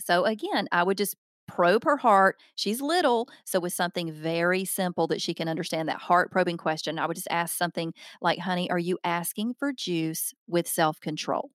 So 0.00 0.24
again, 0.24 0.68
I 0.72 0.82
would 0.82 0.98
just 0.98 1.16
probe 1.48 1.84
her 1.84 1.96
heart. 1.96 2.36
She's 2.56 2.80
little, 2.80 3.28
so 3.44 3.60
with 3.60 3.72
something 3.72 4.12
very 4.12 4.64
simple 4.64 5.06
that 5.08 5.22
she 5.22 5.34
can 5.34 5.48
understand 5.48 5.88
that 5.88 5.98
heart 5.98 6.30
probing 6.30 6.58
question, 6.58 6.98
I 6.98 7.06
would 7.06 7.16
just 7.16 7.28
ask 7.30 7.56
something 7.56 7.94
like, 8.20 8.38
"Honey, 8.40 8.70
are 8.70 8.78
you 8.78 8.98
asking 9.04 9.54
for 9.54 9.72
juice 9.72 10.34
with 10.48 10.68
self-control?" 10.68 11.50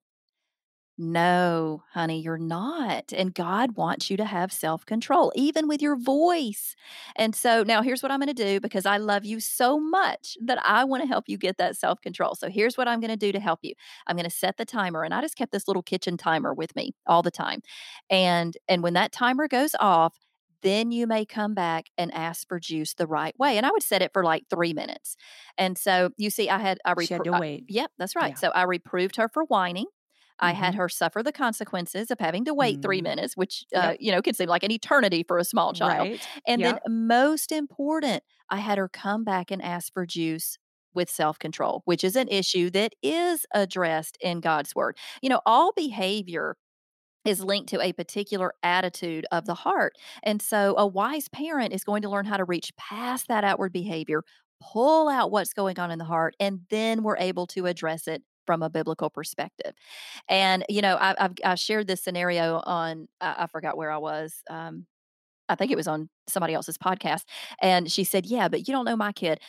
No, 0.96 1.82
honey, 1.90 2.20
you're 2.20 2.38
not. 2.38 3.12
And 3.12 3.34
God 3.34 3.76
wants 3.76 4.10
you 4.10 4.16
to 4.16 4.24
have 4.24 4.52
self 4.52 4.86
control, 4.86 5.32
even 5.34 5.66
with 5.66 5.82
your 5.82 5.96
voice. 5.96 6.76
And 7.16 7.34
so 7.34 7.64
now 7.64 7.82
here's 7.82 8.00
what 8.00 8.12
I'm 8.12 8.20
going 8.20 8.28
to 8.28 8.44
do 8.44 8.60
because 8.60 8.86
I 8.86 8.98
love 8.98 9.24
you 9.24 9.40
so 9.40 9.80
much 9.80 10.38
that 10.40 10.64
I 10.64 10.84
want 10.84 11.02
to 11.02 11.08
help 11.08 11.24
you 11.28 11.36
get 11.36 11.58
that 11.58 11.76
self 11.76 12.00
control. 12.00 12.36
So 12.36 12.48
here's 12.48 12.78
what 12.78 12.86
I'm 12.86 13.00
going 13.00 13.10
to 13.10 13.16
do 13.16 13.32
to 13.32 13.40
help 13.40 13.58
you. 13.62 13.74
I'm 14.06 14.14
going 14.14 14.28
to 14.28 14.30
set 14.30 14.56
the 14.56 14.64
timer 14.64 15.02
and 15.02 15.12
I 15.12 15.20
just 15.20 15.36
kept 15.36 15.50
this 15.50 15.66
little 15.66 15.82
kitchen 15.82 16.16
timer 16.16 16.54
with 16.54 16.76
me 16.76 16.94
all 17.08 17.22
the 17.22 17.30
time. 17.32 17.60
And 18.08 18.56
and 18.68 18.80
when 18.84 18.94
that 18.94 19.10
timer 19.10 19.48
goes 19.48 19.74
off, 19.80 20.16
then 20.62 20.92
you 20.92 21.08
may 21.08 21.26
come 21.26 21.54
back 21.54 21.86
and 21.98 22.14
ask 22.14 22.46
for 22.46 22.60
juice 22.60 22.94
the 22.94 23.08
right 23.08 23.36
way. 23.36 23.56
And 23.56 23.66
I 23.66 23.72
would 23.72 23.82
set 23.82 24.00
it 24.00 24.12
for 24.12 24.22
like 24.22 24.44
three 24.48 24.72
minutes. 24.72 25.16
And 25.58 25.76
so 25.76 26.10
you 26.18 26.30
see, 26.30 26.48
I 26.48 26.58
had 26.58 26.78
I, 26.84 26.94
repro- 26.94 27.08
had 27.08 27.24
to 27.24 27.32
wait. 27.32 27.64
I, 27.68 27.72
yep, 27.72 27.90
that's 27.98 28.14
right. 28.14 28.30
Yeah. 28.30 28.38
So 28.38 28.50
I 28.50 28.62
reproved 28.62 29.16
her 29.16 29.28
for 29.28 29.44
whining. 29.44 29.86
I 30.40 30.52
mm-hmm. 30.52 30.62
had 30.62 30.74
her 30.74 30.88
suffer 30.88 31.22
the 31.22 31.32
consequences 31.32 32.10
of 32.10 32.18
having 32.18 32.44
to 32.46 32.54
wait 32.54 32.78
mm. 32.78 32.82
three 32.82 33.02
minutes, 33.02 33.36
which, 33.36 33.64
uh, 33.74 33.90
yep. 33.90 33.96
you 34.00 34.12
know, 34.12 34.20
can 34.20 34.34
seem 34.34 34.48
like 34.48 34.64
an 34.64 34.72
eternity 34.72 35.24
for 35.26 35.38
a 35.38 35.44
small 35.44 35.72
child. 35.72 36.08
Right. 36.08 36.28
And 36.46 36.60
yep. 36.60 36.82
then, 36.84 37.06
most 37.06 37.52
important, 37.52 38.22
I 38.50 38.58
had 38.58 38.78
her 38.78 38.88
come 38.88 39.24
back 39.24 39.50
and 39.50 39.62
ask 39.62 39.92
for 39.92 40.04
juice 40.06 40.58
with 40.94 41.10
self 41.10 41.38
control, 41.38 41.82
which 41.84 42.04
is 42.04 42.16
an 42.16 42.28
issue 42.28 42.70
that 42.70 42.94
is 43.02 43.46
addressed 43.52 44.16
in 44.20 44.40
God's 44.40 44.74
word. 44.74 44.96
You 45.22 45.28
know, 45.28 45.40
all 45.46 45.72
behavior 45.72 46.56
is 47.24 47.42
linked 47.42 47.70
to 47.70 47.80
a 47.80 47.92
particular 47.92 48.52
attitude 48.62 49.26
of 49.32 49.46
the 49.46 49.54
heart. 49.54 49.94
And 50.22 50.42
so 50.42 50.74
a 50.76 50.86
wise 50.86 51.28
parent 51.28 51.72
is 51.72 51.84
going 51.84 52.02
to 52.02 52.10
learn 52.10 52.26
how 52.26 52.36
to 52.36 52.44
reach 52.44 52.76
past 52.76 53.28
that 53.28 53.44
outward 53.44 53.72
behavior, 53.72 54.22
pull 54.60 55.08
out 55.08 55.30
what's 55.30 55.54
going 55.54 55.78
on 55.78 55.90
in 55.90 55.98
the 55.98 56.04
heart, 56.04 56.36
and 56.38 56.60
then 56.68 57.02
we're 57.02 57.16
able 57.16 57.46
to 57.48 57.66
address 57.66 58.06
it 58.06 58.22
from 58.46 58.62
a 58.62 58.70
biblical 58.70 59.10
perspective. 59.10 59.74
And 60.28 60.64
you 60.68 60.82
know, 60.82 60.96
I, 61.00 61.14
have 61.18 61.34
I 61.44 61.54
shared 61.56 61.86
this 61.86 62.02
scenario 62.02 62.60
on 62.64 63.08
I, 63.20 63.34
I 63.40 63.46
forgot 63.46 63.76
where 63.76 63.90
I 63.90 63.98
was. 63.98 64.42
Um, 64.50 64.86
I 65.48 65.56
think 65.56 65.70
it 65.70 65.76
was 65.76 65.88
on 65.88 66.08
somebody 66.26 66.54
else's 66.54 66.78
podcast, 66.78 67.24
and 67.60 67.90
she 67.90 68.04
said, 68.04 68.26
"Yeah, 68.26 68.48
but 68.48 68.66
you 68.66 68.72
don't 68.72 68.86
know 68.86 68.96
my 68.96 69.12
kid 69.12 69.40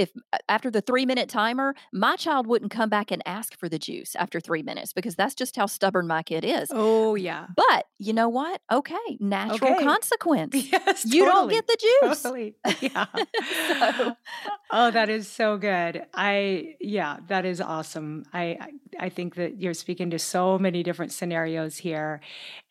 if 0.00 0.10
uh, 0.32 0.38
after 0.48 0.70
the 0.70 0.80
three 0.80 1.04
minute 1.04 1.28
timer, 1.28 1.74
my 1.92 2.16
child 2.16 2.46
wouldn't 2.46 2.70
come 2.70 2.88
back 2.88 3.10
and 3.10 3.22
ask 3.26 3.56
for 3.56 3.68
the 3.68 3.78
juice 3.78 4.16
after 4.16 4.40
three 4.40 4.62
minutes 4.62 4.92
because 4.94 5.14
that's 5.14 5.34
just 5.34 5.56
how 5.56 5.66
stubborn 5.66 6.06
my 6.06 6.22
kid 6.22 6.42
is. 6.44 6.70
Oh, 6.72 7.14
yeah. 7.14 7.48
But 7.54 7.86
you 7.98 8.14
know 8.14 8.28
what? 8.28 8.62
Okay, 8.72 8.96
natural 9.20 9.74
okay. 9.74 9.84
consequence. 9.84 10.54
Yes, 10.54 11.04
you 11.04 11.24
totally. 11.24 11.26
don't 11.26 11.48
get 11.50 11.66
the 11.66 11.76
juice. 11.80 12.22
Totally. 12.22 12.54
Yeah. 12.80 13.06
so. 13.68 14.16
Oh, 14.72 14.90
that 14.92 15.08
is 15.08 15.26
so 15.26 15.58
good. 15.58 16.06
I 16.14 16.76
yeah, 16.80 17.18
that 17.26 17.44
is 17.44 17.60
awesome. 17.60 18.24
I 18.32 18.56
I 18.98 19.08
think 19.08 19.34
that 19.34 19.60
you're 19.60 19.74
speaking 19.74 20.10
to 20.10 20.18
so 20.18 20.58
many 20.58 20.84
different 20.84 21.10
scenarios 21.10 21.78
here, 21.78 22.20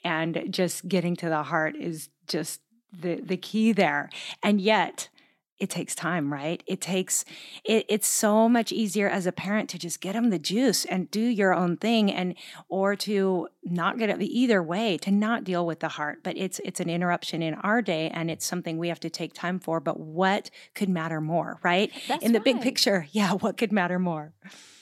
and 0.03 0.45
just 0.49 0.87
getting 0.87 1.17
to 1.17 1.27
the 1.27 1.43
heart 1.43 1.75
is 1.75 2.07
just 2.25 2.61
the 2.97 3.19
the 3.21 3.35
key 3.35 3.73
there. 3.73 4.09
And 4.41 4.61
yet 4.61 5.09
it 5.60 5.69
takes 5.69 5.93
time, 5.93 6.32
right? 6.32 6.63
It 6.65 6.82
takes 6.82 7.26
it, 7.65 7.86
it's 7.89 8.08
so 8.08 8.48
much 8.48 8.72
easier 8.72 9.10
as 9.10 9.26
a 9.26 9.32
parent 9.32 9.69
to 9.72 9.80
just 9.80 10.02
get 10.02 10.13
them 10.13 10.30
the 10.30 10.39
juice 10.39 10.86
and 10.86 11.12
do 11.12 11.22
your 11.22 11.54
own 11.54 11.78
thing 11.78 12.12
and 12.12 12.36
or 12.69 12.95
to 12.98 13.48
not 13.71 13.97
get 13.97 14.10
it 14.10 14.21
either 14.21 14.62
way 14.62 14.97
to 14.99 15.12
not 15.12 15.43
deal 15.43 15.65
with 15.65 15.79
the 15.79 15.88
heart. 15.88 16.19
But 16.23 16.38
it's 16.38 16.60
it's 16.63 16.79
an 16.79 16.89
interruption 16.89 17.41
in 17.41 17.55
our 17.55 17.82
day 17.82 18.10
and 18.10 18.29
it's 18.29 18.45
something 18.45 18.77
we 18.77 18.89
have 18.89 18.99
to 19.01 19.10
take 19.10 19.34
time 19.34 19.60
for. 19.60 19.79
But 19.79 19.99
what 19.99 20.49
could 20.75 20.89
matter 20.89 21.21
more, 21.21 21.60
right? 21.63 21.91
That's 22.08 22.23
in 22.23 22.34
the 22.34 22.39
right. 22.39 22.45
big 22.45 22.62
picture, 22.62 23.08
yeah, 23.12 23.34
what 23.34 23.58
could 23.58 23.71
matter 23.71 23.99
more? 23.99 24.34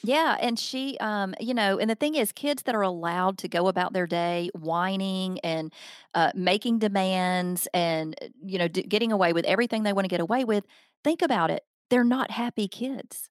Yeah, 0.02 0.36
and 0.40 0.58
she, 0.58 0.96
um, 1.00 1.34
you 1.40 1.54
know, 1.54 1.78
and 1.78 1.90
the 1.90 1.94
thing 1.94 2.14
is, 2.14 2.30
kids 2.32 2.62
that 2.62 2.74
are 2.74 2.82
allowed 2.82 3.38
to 3.38 3.48
go 3.48 3.66
about 3.66 3.92
their 3.92 4.06
day 4.06 4.50
whining 4.54 5.40
and 5.40 5.72
uh, 6.14 6.30
making 6.34 6.78
demands 6.78 7.68
and 7.74 8.14
you 8.44 8.58
know 8.58 8.68
d- 8.68 8.82
getting 8.82 9.12
away 9.12 9.32
with 9.32 9.44
everything 9.44 9.82
they 9.82 9.92
want 9.92 10.04
to 10.04 10.08
get 10.08 10.20
away 10.20 10.44
with. 10.44 10.64
Think 11.02 11.22
about 11.22 11.50
it; 11.50 11.64
they're 11.90 12.04
not 12.04 12.30
happy 12.30 12.68
kids. 12.68 13.28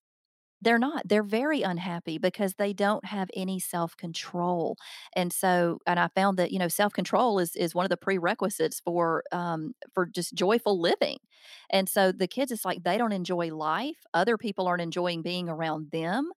They're 0.62 0.80
not. 0.80 1.04
They're 1.08 1.24
very 1.24 1.62
unhappy 1.62 2.18
because 2.18 2.56
they 2.56 2.74
don't 2.74 3.06
have 3.06 3.30
any 3.36 3.60
self-control. 3.60 4.78
And 5.16 5.32
so 5.32 5.80
and 5.86 6.00
I 6.00 6.08
found 6.10 6.38
that, 6.40 6.52
you 6.52 6.60
know, 6.60 6.68
self-control 6.68 7.40
is 7.40 7.56
is 7.56 7.76
one 7.76 7.86
of 7.86 7.90
the 7.90 7.98
prerequisites 7.98 8.80
for 8.84 9.24
um 9.32 9.74
for 9.94 10.06
just 10.08 10.34
joyful 10.34 10.80
living. 10.80 11.18
And 11.70 11.88
so 11.88 12.12
the 12.12 12.28
kids 12.28 12.52
it's 12.52 12.66
like 12.66 12.84
they 12.84 12.98
don't 12.98 13.12
enjoy 13.12 13.54
life. 13.56 13.98
Other 14.14 14.38
people 14.38 14.68
aren't 14.68 14.82
enjoying 14.82 15.22
being 15.22 15.48
around 15.48 15.92
them. 15.92 16.32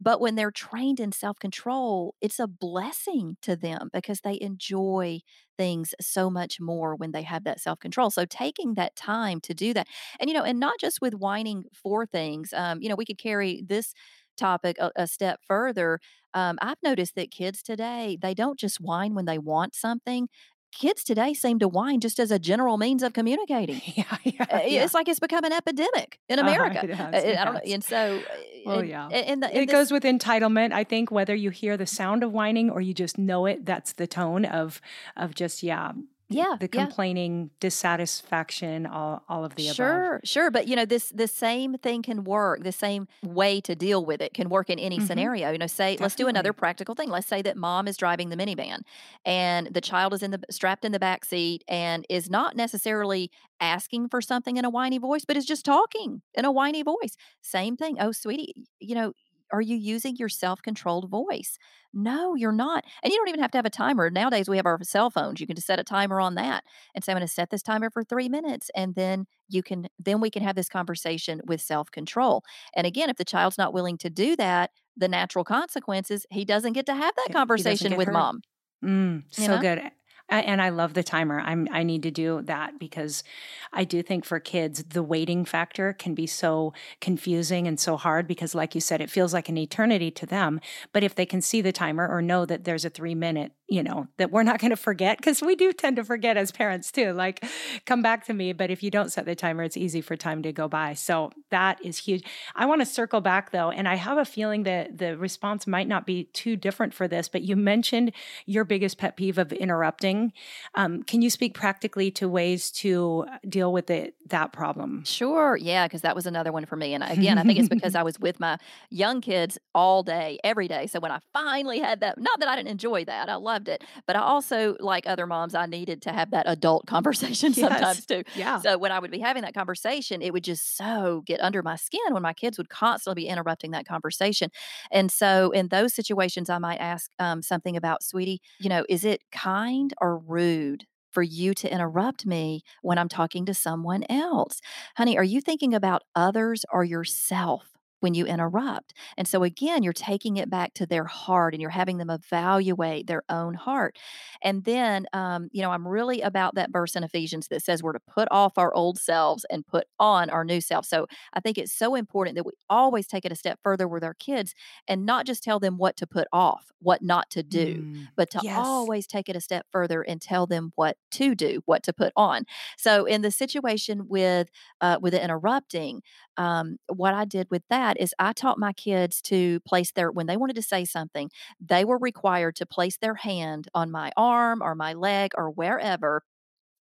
But 0.00 0.20
when 0.20 0.34
they're 0.34 0.50
trained 0.50 0.98
in 1.00 1.12
self 1.12 1.38
control, 1.38 2.14
it's 2.20 2.38
a 2.38 2.46
blessing 2.46 3.36
to 3.42 3.56
them 3.56 3.90
because 3.92 4.20
they 4.20 4.38
enjoy 4.40 5.20
things 5.58 5.94
so 6.00 6.30
much 6.30 6.58
more 6.60 6.96
when 6.96 7.12
they 7.12 7.22
have 7.22 7.44
that 7.44 7.60
self 7.60 7.78
control. 7.80 8.10
So 8.10 8.24
taking 8.24 8.74
that 8.74 8.96
time 8.96 9.40
to 9.42 9.54
do 9.54 9.74
that, 9.74 9.86
and 10.18 10.28
you 10.30 10.34
know, 10.34 10.44
and 10.44 10.58
not 10.60 10.80
just 10.80 11.00
with 11.00 11.14
whining 11.14 11.64
for 11.74 12.06
things, 12.06 12.52
um, 12.54 12.80
you 12.82 12.88
know, 12.88 12.96
we 12.96 13.04
could 13.04 13.18
carry 13.18 13.62
this 13.66 13.92
topic 14.36 14.76
a, 14.78 14.90
a 14.96 15.06
step 15.06 15.40
further. 15.46 16.00
Um, 16.32 16.58
I've 16.62 16.78
noticed 16.82 17.14
that 17.16 17.30
kids 17.30 17.62
today, 17.62 18.16
they 18.20 18.34
don't 18.34 18.58
just 18.58 18.80
whine 18.80 19.14
when 19.14 19.24
they 19.26 19.38
want 19.38 19.74
something 19.74 20.28
kids 20.72 21.04
today 21.04 21.34
seem 21.34 21.58
to 21.58 21.68
whine 21.68 22.00
just 22.00 22.18
as 22.18 22.30
a 22.30 22.38
general 22.38 22.78
means 22.78 23.02
of 23.02 23.12
communicating. 23.20 23.80
Yeah, 23.84 24.04
yeah, 24.24 24.46
uh, 24.50 24.60
yeah. 24.64 24.84
It's 24.84 24.94
like 24.94 25.08
it's 25.08 25.20
become 25.20 25.44
an 25.44 25.52
epidemic 25.52 26.20
in 26.28 26.38
uh-huh, 26.38 26.48
America. 26.48 26.92
Uh, 26.92 26.96
has, 26.96 27.24
I 27.24 27.44
don't 27.44 27.54
know. 27.54 27.60
And 27.64 27.84
so, 27.84 28.22
oh 28.66 28.78
and, 28.78 28.88
yeah, 28.88 29.08
and, 29.08 29.42
the, 29.42 29.56
it 29.56 29.66
this, 29.66 29.72
goes 29.72 29.90
with 29.90 30.04
entitlement. 30.04 30.72
I 30.72 30.84
think 30.84 31.10
whether 31.10 31.34
you 31.34 31.50
hear 31.50 31.76
the 31.76 31.86
sound 31.86 32.22
of 32.22 32.32
whining 32.32 32.70
or 32.70 32.80
you 32.80 32.94
just 32.94 33.18
know 33.18 33.46
it, 33.46 33.64
that's 33.64 33.92
the 33.92 34.06
tone 34.06 34.44
of 34.44 34.80
of 35.16 35.34
just 35.34 35.62
yeah 35.62 35.92
Yeah, 36.30 36.58
the 36.58 36.68
yeah. 36.70 36.92
complaining, 36.92 37.50
dissatisfaction, 37.60 38.86
all 38.86 39.24
all 39.28 39.44
of 39.44 39.54
the 39.56 39.68
above. 39.68 40.04
Sure, 40.04 40.20
sure. 40.24 40.50
But 40.50 40.68
you 40.68 40.76
know, 40.76 40.86
this 40.86 41.10
the 41.10 41.28
same 41.28 41.74
thing 41.76 42.00
can 42.02 42.24
work. 42.24 42.62
The 42.62 42.72
same 42.72 43.08
way 43.22 43.60
to 43.62 43.74
deal 43.74 44.06
with 44.06 44.22
it 44.22 44.32
can 44.32 44.48
work 44.48 44.70
in 44.70 44.78
any 44.78 44.98
Mhm. 44.98 45.00
scenario. 45.00 45.50
You 45.52 45.58
know, 45.58 45.66
say 45.66 45.98
let's 46.00 46.14
do 46.14 46.28
another 46.28 46.54
practical 46.54 46.94
thing. 46.94 47.10
Let's 47.10 47.26
say 47.26 47.42
that 47.42 47.58
mom 47.58 47.86
is 47.86 47.98
driving 47.98 48.30
the 48.30 48.36
minivan 48.36 48.80
and 49.26 49.66
the 49.66 49.82
child 49.82 50.14
is 50.14 50.22
in 50.22 50.30
the 50.30 50.40
strapped 50.50 50.84
in 50.84 50.92
the 50.92 50.98
back 50.98 51.26
seat 51.26 51.62
and 51.68 52.06
is 52.08 52.30
not 52.30 52.56
necessarily 52.56 53.30
asking 53.60 54.08
for 54.08 54.22
something 54.22 54.56
in 54.56 54.64
a 54.64 54.70
whiny 54.70 54.96
voice, 54.96 55.26
but 55.26 55.36
is 55.36 55.44
just 55.44 55.64
talking 55.66 56.22
in 56.34 56.46
a 56.46 56.52
whiny 56.52 56.82
voice. 56.82 57.16
Same 57.42 57.76
thing. 57.76 57.98
Oh, 58.00 58.12
sweetie, 58.12 58.54
you 58.78 58.94
know, 58.94 59.12
are 59.52 59.60
you 59.60 59.76
using 59.76 60.16
your 60.16 60.28
self-controlled 60.28 61.08
voice? 61.10 61.58
No, 61.92 62.34
you're 62.34 62.52
not. 62.52 62.84
And 63.02 63.12
you 63.12 63.18
don't 63.18 63.28
even 63.28 63.40
have 63.40 63.50
to 63.52 63.58
have 63.58 63.64
a 63.66 63.70
timer. 63.70 64.10
Nowadays 64.10 64.48
we 64.48 64.56
have 64.56 64.66
our 64.66 64.78
cell 64.82 65.10
phones. 65.10 65.40
You 65.40 65.46
can 65.46 65.56
just 65.56 65.66
set 65.66 65.80
a 65.80 65.84
timer 65.84 66.20
on 66.20 66.34
that 66.36 66.64
and 66.94 67.02
say, 67.02 67.12
I'm 67.12 67.16
going 67.18 67.26
to 67.26 67.32
set 67.32 67.50
this 67.50 67.62
timer 67.62 67.90
for 67.90 68.04
three 68.04 68.28
minutes. 68.28 68.70
And 68.74 68.94
then 68.94 69.26
you 69.48 69.62
can, 69.62 69.88
then 69.98 70.20
we 70.20 70.30
can 70.30 70.42
have 70.42 70.54
this 70.56 70.68
conversation 70.68 71.40
with 71.46 71.60
self 71.60 71.90
control. 71.90 72.44
And 72.76 72.86
again, 72.86 73.10
if 73.10 73.16
the 73.16 73.24
child's 73.24 73.58
not 73.58 73.72
willing 73.72 73.98
to 73.98 74.10
do 74.10 74.36
that, 74.36 74.70
the 74.96 75.08
natural 75.08 75.44
consequences, 75.44 76.26
he 76.30 76.44
doesn't 76.44 76.74
get 76.74 76.86
to 76.86 76.94
have 76.94 77.14
that 77.16 77.28
Yeah, 77.28 77.36
he 77.52 77.62
doesn't 77.62 77.92
conversation 77.92 77.96
with 77.96 78.08
hurt. 78.08 78.08
mom. 78.08 78.42
Mm, 78.84 79.24
You 79.36 79.48
so 79.48 79.48
know? 79.48 79.58
good. 79.58 79.90
And 80.30 80.62
I 80.62 80.68
love 80.68 80.94
the 80.94 81.02
timer. 81.02 81.40
I'm 81.40 81.66
I 81.72 81.82
need 81.82 82.04
to 82.04 82.10
do 82.10 82.40
that 82.42 82.78
because 82.78 83.24
I 83.72 83.82
do 83.84 84.02
think 84.02 84.24
for 84.24 84.38
kids 84.38 84.84
the 84.84 85.02
waiting 85.02 85.44
factor 85.44 85.92
can 85.92 86.14
be 86.14 86.26
so 86.26 86.72
confusing 87.00 87.66
and 87.66 87.78
so 87.80 87.96
hard 87.96 88.28
because 88.28 88.54
like 88.54 88.74
you 88.74 88.80
said 88.80 89.00
it 89.00 89.10
feels 89.10 89.34
like 89.34 89.48
an 89.48 89.58
eternity 89.58 90.10
to 90.12 90.26
them, 90.26 90.60
but 90.92 91.02
if 91.02 91.14
they 91.16 91.26
can 91.26 91.40
see 91.40 91.60
the 91.60 91.72
timer 91.72 92.06
or 92.06 92.22
know 92.22 92.46
that 92.46 92.64
there's 92.64 92.84
a 92.84 92.90
3 92.90 93.14
minute, 93.14 93.52
you 93.70 93.82
know, 93.82 94.08
that 94.18 94.30
we're 94.30 94.42
not 94.42 94.60
going 94.60 94.70
to 94.70 94.76
forget 94.76 95.22
cuz 95.22 95.40
we 95.40 95.54
do 95.56 95.72
tend 95.72 95.96
to 95.96 96.04
forget 96.04 96.36
as 96.36 96.50
parents 96.52 96.90
too. 96.92 97.12
Like 97.12 97.44
come 97.86 98.02
back 98.02 98.26
to 98.26 98.34
me, 98.34 98.52
but 98.52 98.70
if 98.70 98.82
you 98.82 98.90
don't 98.90 99.10
set 99.10 99.24
the 99.24 99.34
timer 99.34 99.62
it's 99.62 99.76
easy 99.76 100.00
for 100.00 100.16
time 100.16 100.42
to 100.42 100.52
go 100.52 100.68
by. 100.68 100.94
So 100.94 101.30
that 101.50 101.82
is 101.84 101.98
huge. 101.98 102.24
I 102.54 102.66
want 102.66 102.80
to 102.80 102.86
circle 102.86 103.20
back 103.20 103.52
though 103.52 103.70
and 103.70 103.88
I 103.88 103.94
have 103.94 104.18
a 104.18 104.24
feeling 104.24 104.64
that 104.64 104.98
the 104.98 105.16
response 105.16 105.66
might 105.66 105.88
not 105.88 106.04
be 106.04 106.24
too 106.24 106.56
different 106.56 106.92
for 106.92 107.08
this, 107.08 107.28
but 107.28 107.42
you 107.42 107.56
mentioned 107.56 108.12
your 108.46 108.64
biggest 108.64 108.98
pet 108.98 109.16
peeve 109.16 109.38
of 109.38 109.52
interrupting. 109.52 110.32
Um, 110.74 111.02
can 111.04 111.22
you 111.22 111.30
speak 111.30 111.54
practically 111.54 112.10
to 112.12 112.28
ways 112.28 112.70
to 112.72 113.26
deal 113.48 113.72
with 113.72 113.90
it, 113.90 114.14
that 114.28 114.52
problem? 114.52 115.04
Sure. 115.04 115.56
Yeah. 115.56 115.86
Cause 115.86 116.02
that 116.02 116.16
was 116.16 116.26
another 116.26 116.50
one 116.50 116.66
for 116.66 116.76
me. 116.76 116.94
And 116.94 117.04
again, 117.04 117.38
I 117.38 117.42
think 117.44 117.58
it's 117.58 117.68
because 117.68 117.94
I 117.94 118.02
was 118.02 118.18
with 118.18 118.40
my 118.40 118.58
young 118.90 119.20
kids 119.20 119.58
all 119.74 120.02
day, 120.02 120.38
every 120.42 120.66
day. 120.66 120.86
So 120.86 120.98
when 121.00 121.12
I 121.12 121.20
finally 121.32 121.78
had 121.78 122.00
that, 122.00 122.18
not 122.18 122.40
that 122.40 122.48
I 122.48 122.56
didn't 122.56 122.68
enjoy 122.68 123.04
that, 123.04 123.28
I 123.28 123.36
loved 123.60 123.68
it, 123.68 123.84
but 124.06 124.16
I 124.16 124.20
also, 124.20 124.76
like 124.80 125.06
other 125.06 125.26
moms, 125.26 125.54
I 125.54 125.66
needed 125.66 126.02
to 126.02 126.12
have 126.12 126.30
that 126.30 126.44
adult 126.46 126.86
conversation 126.86 127.54
sometimes 127.54 128.06
too. 128.06 128.22
Yeah. 128.34 128.58
So 128.58 128.78
when 128.78 128.92
I 128.92 128.98
would 128.98 129.10
be 129.10 129.18
having 129.20 129.42
that 129.42 129.54
conversation, 129.54 130.22
it 130.22 130.32
would 130.32 130.44
just 130.44 130.76
so 130.76 131.22
get 131.26 131.40
under 131.40 131.62
my 131.62 131.76
skin 131.76 132.00
when 132.12 132.22
my 132.22 132.32
kids 132.32 132.58
would 132.58 132.68
constantly 132.68 133.24
be 133.24 133.28
interrupting 133.28 133.72
that 133.72 133.86
conversation. 133.86 134.50
And 134.90 135.10
so 135.10 135.50
in 135.50 135.68
those 135.68 135.94
situations, 135.94 136.50
I 136.50 136.58
might 136.58 136.78
ask 136.78 137.10
um, 137.18 137.42
something 137.42 137.76
about, 137.76 138.02
sweetie, 138.02 138.40
you 138.58 138.68
know, 138.68 138.84
is 138.88 139.04
it 139.04 139.22
kind 139.32 139.92
or 140.00 140.18
rude? 140.18 140.84
For 141.12 141.24
you 141.24 141.54
to 141.54 141.72
interrupt 141.72 142.24
me 142.24 142.62
when 142.82 142.96
I'm 142.96 143.08
talking 143.08 143.44
to 143.46 143.52
someone 143.52 144.04
else. 144.08 144.60
Honey, 144.96 145.18
are 145.18 145.24
you 145.24 145.40
thinking 145.40 145.74
about 145.74 146.04
others 146.14 146.64
or 146.72 146.84
yourself 146.84 147.79
when 148.00 148.14
you 148.14 148.26
interrupt? 148.26 148.94
And 149.16 149.26
so, 149.28 149.42
again, 149.44 149.82
you're 149.82 149.92
taking 149.92 150.36
it 150.36 150.50
back 150.50 150.74
to 150.74 150.86
their 150.86 151.04
heart 151.04 151.54
and 151.54 151.60
you're 151.60 151.70
having 151.70 151.98
them 151.98 152.10
evaluate 152.10 153.06
their 153.06 153.22
own 153.28 153.54
heart. 153.54 153.98
And 154.42 154.64
then, 154.64 155.06
um, 155.12 155.48
you 155.52 155.62
know, 155.62 155.70
I'm 155.70 155.86
really 155.86 156.20
about 156.20 156.54
that 156.54 156.70
verse 156.72 156.96
in 156.96 157.04
Ephesians 157.04 157.48
that 157.48 157.62
says 157.62 157.82
we're 157.82 157.92
to 157.92 158.00
put 158.00 158.28
off 158.30 158.58
our 158.58 158.72
old 158.74 158.98
selves 158.98 159.44
and 159.50 159.66
put 159.66 159.86
on 159.98 160.30
our 160.30 160.44
new 160.44 160.60
self. 160.60 160.84
So 160.86 161.06
I 161.32 161.40
think 161.40 161.58
it's 161.58 161.72
so 161.72 161.94
important 161.94 162.36
that 162.36 162.44
we 162.46 162.52
always 162.68 163.06
take 163.06 163.24
it 163.24 163.32
a 163.32 163.36
step 163.36 163.58
further 163.62 163.86
with 163.88 164.04
our 164.04 164.14
kids 164.14 164.54
and 164.88 165.06
not 165.06 165.26
just 165.26 165.42
tell 165.42 165.58
them 165.60 165.76
what 165.78 165.96
to 165.96 166.06
put 166.06 166.28
off, 166.32 166.70
what 166.80 167.02
not 167.02 167.30
to 167.30 167.42
do, 167.42 167.86
Mm, 167.86 168.08
but 168.16 168.30
to 168.30 168.42
yes. 168.42 168.46
always 168.52 169.06
take 169.06 169.28
it 169.28 169.36
a 169.36 169.40
step 169.40 169.66
further 169.70 170.02
and 170.02 170.20
tell 170.20 170.46
them 170.46 170.72
what 170.74 170.96
to 171.12 171.34
do, 171.34 171.62
what 171.66 171.82
to 171.84 171.92
put 171.92 172.12
on. 172.16 172.44
So 172.76 173.04
in 173.04 173.22
the 173.22 173.30
situation 173.30 174.08
with 174.08 174.50
uh, 174.80 174.98
with 175.00 175.12
the 175.12 175.22
interrupting, 175.22 176.02
um, 176.36 176.78
what 176.88 177.14
I 177.14 177.24
did 177.24 177.48
with 177.50 177.62
that 177.70 177.89
is 177.98 178.14
I 178.18 178.32
taught 178.32 178.58
my 178.58 178.72
kids 178.72 179.20
to 179.22 179.60
place 179.60 179.92
their 179.92 180.10
when 180.12 180.26
they 180.26 180.36
wanted 180.36 180.56
to 180.56 180.62
say 180.62 180.84
something, 180.84 181.30
they 181.60 181.84
were 181.84 181.98
required 181.98 182.56
to 182.56 182.66
place 182.66 182.98
their 182.98 183.14
hand 183.14 183.68
on 183.74 183.90
my 183.90 184.12
arm 184.16 184.62
or 184.62 184.74
my 184.74 184.92
leg 184.94 185.32
or 185.36 185.50
wherever 185.50 186.22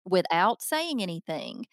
without 0.07 0.63
saying 0.63 1.03
anything 1.03 1.67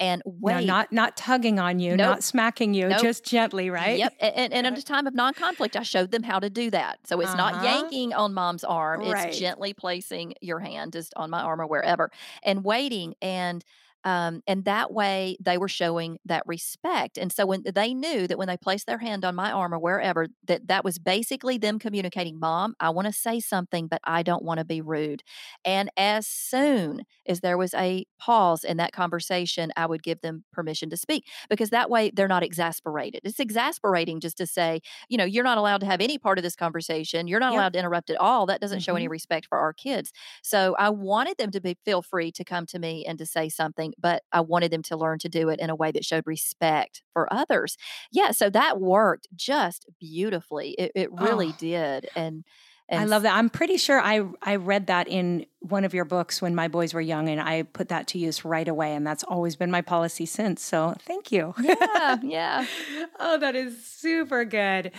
and 0.00 0.22
wait. 0.26 0.66
No, 0.66 0.74
not 0.74 0.92
not 0.92 1.16
tugging 1.16 1.58
on 1.60 1.78
you, 1.80 1.96
Nope. 1.96 1.98
not 1.98 2.24
smacking 2.24 2.74
you, 2.74 2.88
Nope. 2.88 3.02
just 3.02 3.24
gently, 3.24 3.70
right? 3.70 3.98
Yep. 3.98 4.14
a- 4.20 4.38
And, 4.38 4.52
and, 4.52 4.66
at 4.66 4.78
a 4.78 4.82
time 4.82 5.06
of 5.06 5.14
non 5.14 5.34
conflict, 5.34 5.76
I 5.76 5.82
showed 5.82 6.10
them 6.10 6.22
how 6.24 6.38
to 6.40 6.50
do 6.50 6.70
that. 6.70 6.98
So 7.06 7.20
it's 7.20 7.34
not 7.34 7.54
Uh-huh. 7.54 7.64
yanking 7.64 8.12
on 8.14 8.34
mom's 8.34 8.64
arm, 8.64 9.02
Right. 9.02 9.28
it's 9.28 9.38
gently 9.38 9.74
placing 9.74 10.34
your 10.40 10.60
hand 10.60 10.92
just 10.94 11.14
on 11.16 11.30
my 11.30 11.40
arm 11.42 11.60
or 11.60 11.66
wherever 11.66 12.10
and 12.42 12.64
waiting. 12.64 13.14
And 13.22 13.64
um, 14.06 14.40
and 14.46 14.64
that 14.64 14.92
way 14.94 15.36
they 15.40 15.58
were 15.58 15.68
showing 15.68 16.18
that 16.24 16.44
respect. 16.46 17.18
And 17.18 17.30
so 17.32 17.44
when 17.44 17.64
they 17.74 17.92
knew 17.92 18.26
that 18.28 18.38
when 18.38 18.48
they 18.48 18.56
placed 18.56 18.86
their 18.86 18.98
hand 18.98 19.26
on 19.26 19.34
my 19.34 19.52
arm 19.52 19.74
or 19.74 19.78
wherever, 19.80 20.28
that 20.46 20.68
that 20.68 20.84
was 20.84 20.98
basically 20.98 21.58
them 21.58 21.78
communicating, 21.78 22.38
Mom, 22.40 22.74
I 22.80 22.90
want 22.90 23.06
to 23.08 23.12
say 23.12 23.40
something, 23.40 23.88
but 23.88 24.00
I 24.04 24.22
don't 24.22 24.44
want 24.44 24.58
to 24.60 24.64
be 24.64 24.80
rude. 24.80 25.24
And 25.64 25.90
as 25.98 26.26
soon 26.26 27.02
as 27.26 27.40
there 27.40 27.58
was 27.58 27.74
a 27.74 28.06
pause 28.20 28.64
in 28.64 28.78
that 28.78 28.92
conversation, 28.92 29.72
I 29.76 29.86
would 29.86 30.02
give 30.02 30.20
them 30.22 30.44
permission 30.52 30.90
to 30.90 30.96
speak 30.96 31.26
because 31.50 31.70
that 31.70 31.90
way 31.90 32.10
they're 32.14 32.28
not 32.28 32.44
exasperated. 32.44 33.22
It's 33.24 33.40
exasperating 33.40 34.20
just 34.20 34.38
to 34.38 34.46
say, 34.46 34.80
you 35.08 35.18
know, 35.18 35.24
you're 35.24 35.44
not 35.44 35.58
allowed 35.58 35.80
to 35.80 35.86
have 35.86 36.00
any 36.00 36.18
part 36.18 36.38
of 36.38 36.44
this 36.44 36.56
conversation. 36.56 37.26
You're 37.26 37.40
not 37.40 37.52
Yep. 37.52 37.66
allowed 37.66 37.72
to 37.74 37.78
interrupt 37.80 38.10
at 38.10 38.16
all. 38.18 38.46
That 38.46 38.60
doesn't 38.60 38.80
show 38.82 38.96
any 38.96 39.08
Mhm. 39.08 39.08
respect 39.08 39.46
for 39.48 39.58
our 39.58 39.72
kids. 39.72 40.12
So 40.42 40.74
I 40.78 40.90
wanted 40.90 41.36
them 41.38 41.50
to 41.52 41.60
be 41.60 41.76
feel 41.84 42.02
free 42.02 42.32
to 42.32 42.44
come 42.44 42.66
to 42.66 42.78
me 42.78 43.04
and 43.06 43.18
to 43.18 43.26
say 43.26 43.48
something, 43.48 43.94
but 43.98 44.22
I 44.32 44.40
wanted 44.40 44.70
them 44.70 44.82
to 44.84 44.96
learn 44.96 45.18
to 45.20 45.28
do 45.28 45.48
it 45.48 45.60
in 45.60 45.70
a 45.70 45.74
way 45.74 45.92
that 45.92 46.04
showed 46.04 46.26
respect 46.26 47.02
for 47.12 47.32
others. 47.32 47.76
Yeah, 48.12 48.30
so 48.32 48.50
that 48.50 48.80
worked 48.80 49.28
just 49.34 49.86
beautifully. 50.00 50.70
It, 50.78 50.92
it 50.94 51.10
oh. 51.12 51.24
really 51.24 51.48
Oh. 51.48 51.56
did. 51.58 52.08
And 52.16 52.44
and 52.88 53.00
I 53.00 53.04
love 53.04 53.22
that. 53.22 53.36
I'm 53.36 53.50
pretty 53.50 53.78
sure 53.78 54.00
I 54.00 54.22
I 54.42 54.56
read 54.56 54.86
that 54.86 55.08
in 55.08 55.46
one 55.70 55.84
of 55.84 55.94
your 55.94 56.04
books 56.04 56.40
when 56.42 56.54
my 56.54 56.68
boys 56.68 56.94
were 56.94 57.00
young, 57.00 57.28
and 57.28 57.40
I 57.40 57.62
put 57.62 57.88
that 57.88 58.06
to 58.08 58.18
use 58.18 58.44
right 58.44 58.66
away, 58.68 58.94
and 58.94 59.06
that's 59.06 59.24
always 59.24 59.56
been 59.56 59.70
my 59.70 59.82
policy 59.82 60.26
since. 60.26 60.62
So 60.62 60.94
thank 61.00 61.32
you. 61.32 61.54
Yeah, 61.60 62.18
yeah. 62.22 62.66
oh, 63.20 63.38
that 63.38 63.54
is 63.56 63.84
super 63.84 64.44
good. 64.44 64.92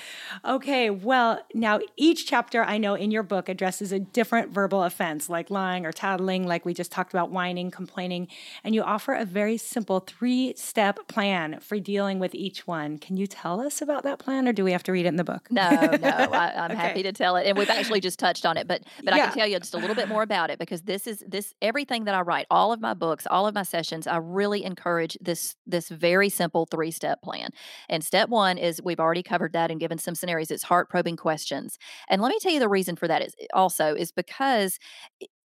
Okay, 0.45 0.89
well, 0.89 1.41
now 1.53 1.79
each 1.95 2.27
chapter 2.27 2.63
I 2.63 2.77
know 2.77 2.93
in 2.95 3.11
your 3.11 3.23
book 3.23 3.49
addresses 3.49 3.91
a 3.91 3.99
different 3.99 4.51
verbal 4.51 4.83
offense, 4.83 5.29
like 5.29 5.49
lying 5.49 5.85
or 5.85 5.91
tattling, 5.91 6.45
like 6.47 6.65
we 6.65 6.73
just 6.73 6.91
talked 6.91 7.13
about, 7.13 7.31
whining, 7.31 7.71
complaining, 7.71 8.27
and 8.63 8.75
you 8.75 8.81
offer 8.83 9.13
a 9.13 9.25
very 9.25 9.57
simple 9.57 9.99
three 9.99 10.53
step 10.55 11.07
plan 11.07 11.59
for 11.59 11.79
dealing 11.79 12.19
with 12.19 12.33
each 12.35 12.67
one. 12.67 12.97
Can 12.97 13.17
you 13.17 13.27
tell 13.27 13.59
us 13.61 13.81
about 13.81 14.03
that 14.03 14.19
plan, 14.19 14.47
or 14.47 14.53
do 14.53 14.63
we 14.63 14.71
have 14.71 14.83
to 14.83 14.91
read 14.91 15.05
it 15.05 15.09
in 15.09 15.15
the 15.15 15.23
book? 15.23 15.47
No, 15.49 15.69
no, 16.01 16.07
I, 16.09 16.53
I'm 16.55 16.71
Okay. 16.77 16.81
happy 16.81 17.03
to 17.03 17.11
tell 17.13 17.35
it, 17.37 17.47
and 17.47 17.57
we've 17.57 17.69
actually 17.69 18.01
just 18.01 18.19
touched 18.19 18.45
on 18.45 18.57
it, 18.57 18.67
but 18.67 18.81
but 19.03 19.13
I 19.13 19.19
can 19.19 19.33
tell 19.33 19.47
you 19.47 19.57
just 19.59 19.73
a 19.73 19.77
little 19.77 19.95
bit 19.95 20.07
more 20.09 20.21
about 20.21 20.49
it 20.49 20.56
because 20.57 20.83
this 20.83 21.07
is 21.07 21.23
this 21.27 21.53
everything 21.61 22.05
that 22.05 22.15
I 22.15 22.21
write, 22.21 22.47
all 22.49 22.71
of 22.71 22.81
my 22.81 22.93
books, 22.93 23.27
all 23.29 23.47
of 23.47 23.55
my 23.55 23.63
sessions, 23.63 24.07
I 24.07 24.17
really 24.17 24.63
encourage 24.63 25.17
this 25.21 25.55
this 25.65 25.89
very 25.89 26.29
simple 26.29 26.67
three 26.69 26.91
step 26.91 27.21
plan. 27.21 27.49
And 27.89 28.03
step 28.03 28.29
one 28.29 28.57
is 28.57 28.81
we've 28.81 28.99
already 28.99 29.23
covered 29.23 29.53
that 29.53 29.71
and 29.71 29.79
given 29.79 29.97
some 29.97 30.15
scenarios. 30.15 30.51
It's 30.51 30.63
heart 30.63 30.89
probing 30.89 31.17
questions, 31.17 31.77
and 32.09 32.21
let 32.21 32.29
me 32.29 32.39
tell 32.41 32.51
you 32.51 32.59
the 32.59 32.69
reason 32.69 32.95
for 32.95 33.07
that 33.07 33.21
is 33.21 33.35
also 33.53 33.93
is 33.93 34.11
because 34.11 34.79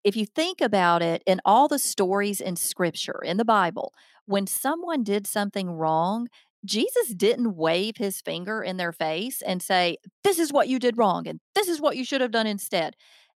if 0.05 0.17
you 0.17 0.27
think 0.27 0.61
about 0.61 1.03
it, 1.03 1.23
in 1.27 1.41
all 1.45 1.69
the 1.69 1.79
stories 1.79 2.41
in 2.41 2.57
Scripture 2.57 3.21
in 3.25 3.37
the 3.37 3.45
Bible, 3.45 3.93
when 4.27 4.47
someone 4.47 5.03
did 5.05 5.27
something 5.27 5.71
wrong. 5.71 6.29
Jesus 6.65 7.13
didn't 7.15 7.57
wave 7.57 7.97
his 7.97 8.21
finger 8.21 8.63
in 8.63 8.77
their 8.77 8.93
face 8.93 9.43
and 9.43 9.61
say, 9.61 9.97
This 10.23 10.39
is 10.39 10.53
what 10.53 10.69
you 10.69 10.79
did 10.79 10.97
wrong, 10.97 11.27
and 11.27 11.41
this 11.57 11.67
is 11.67 11.81
what 11.81 11.97
you 11.97 12.05
should 12.05 12.21
have 12.21 12.31
done 12.31 12.47
instead. 12.47 12.95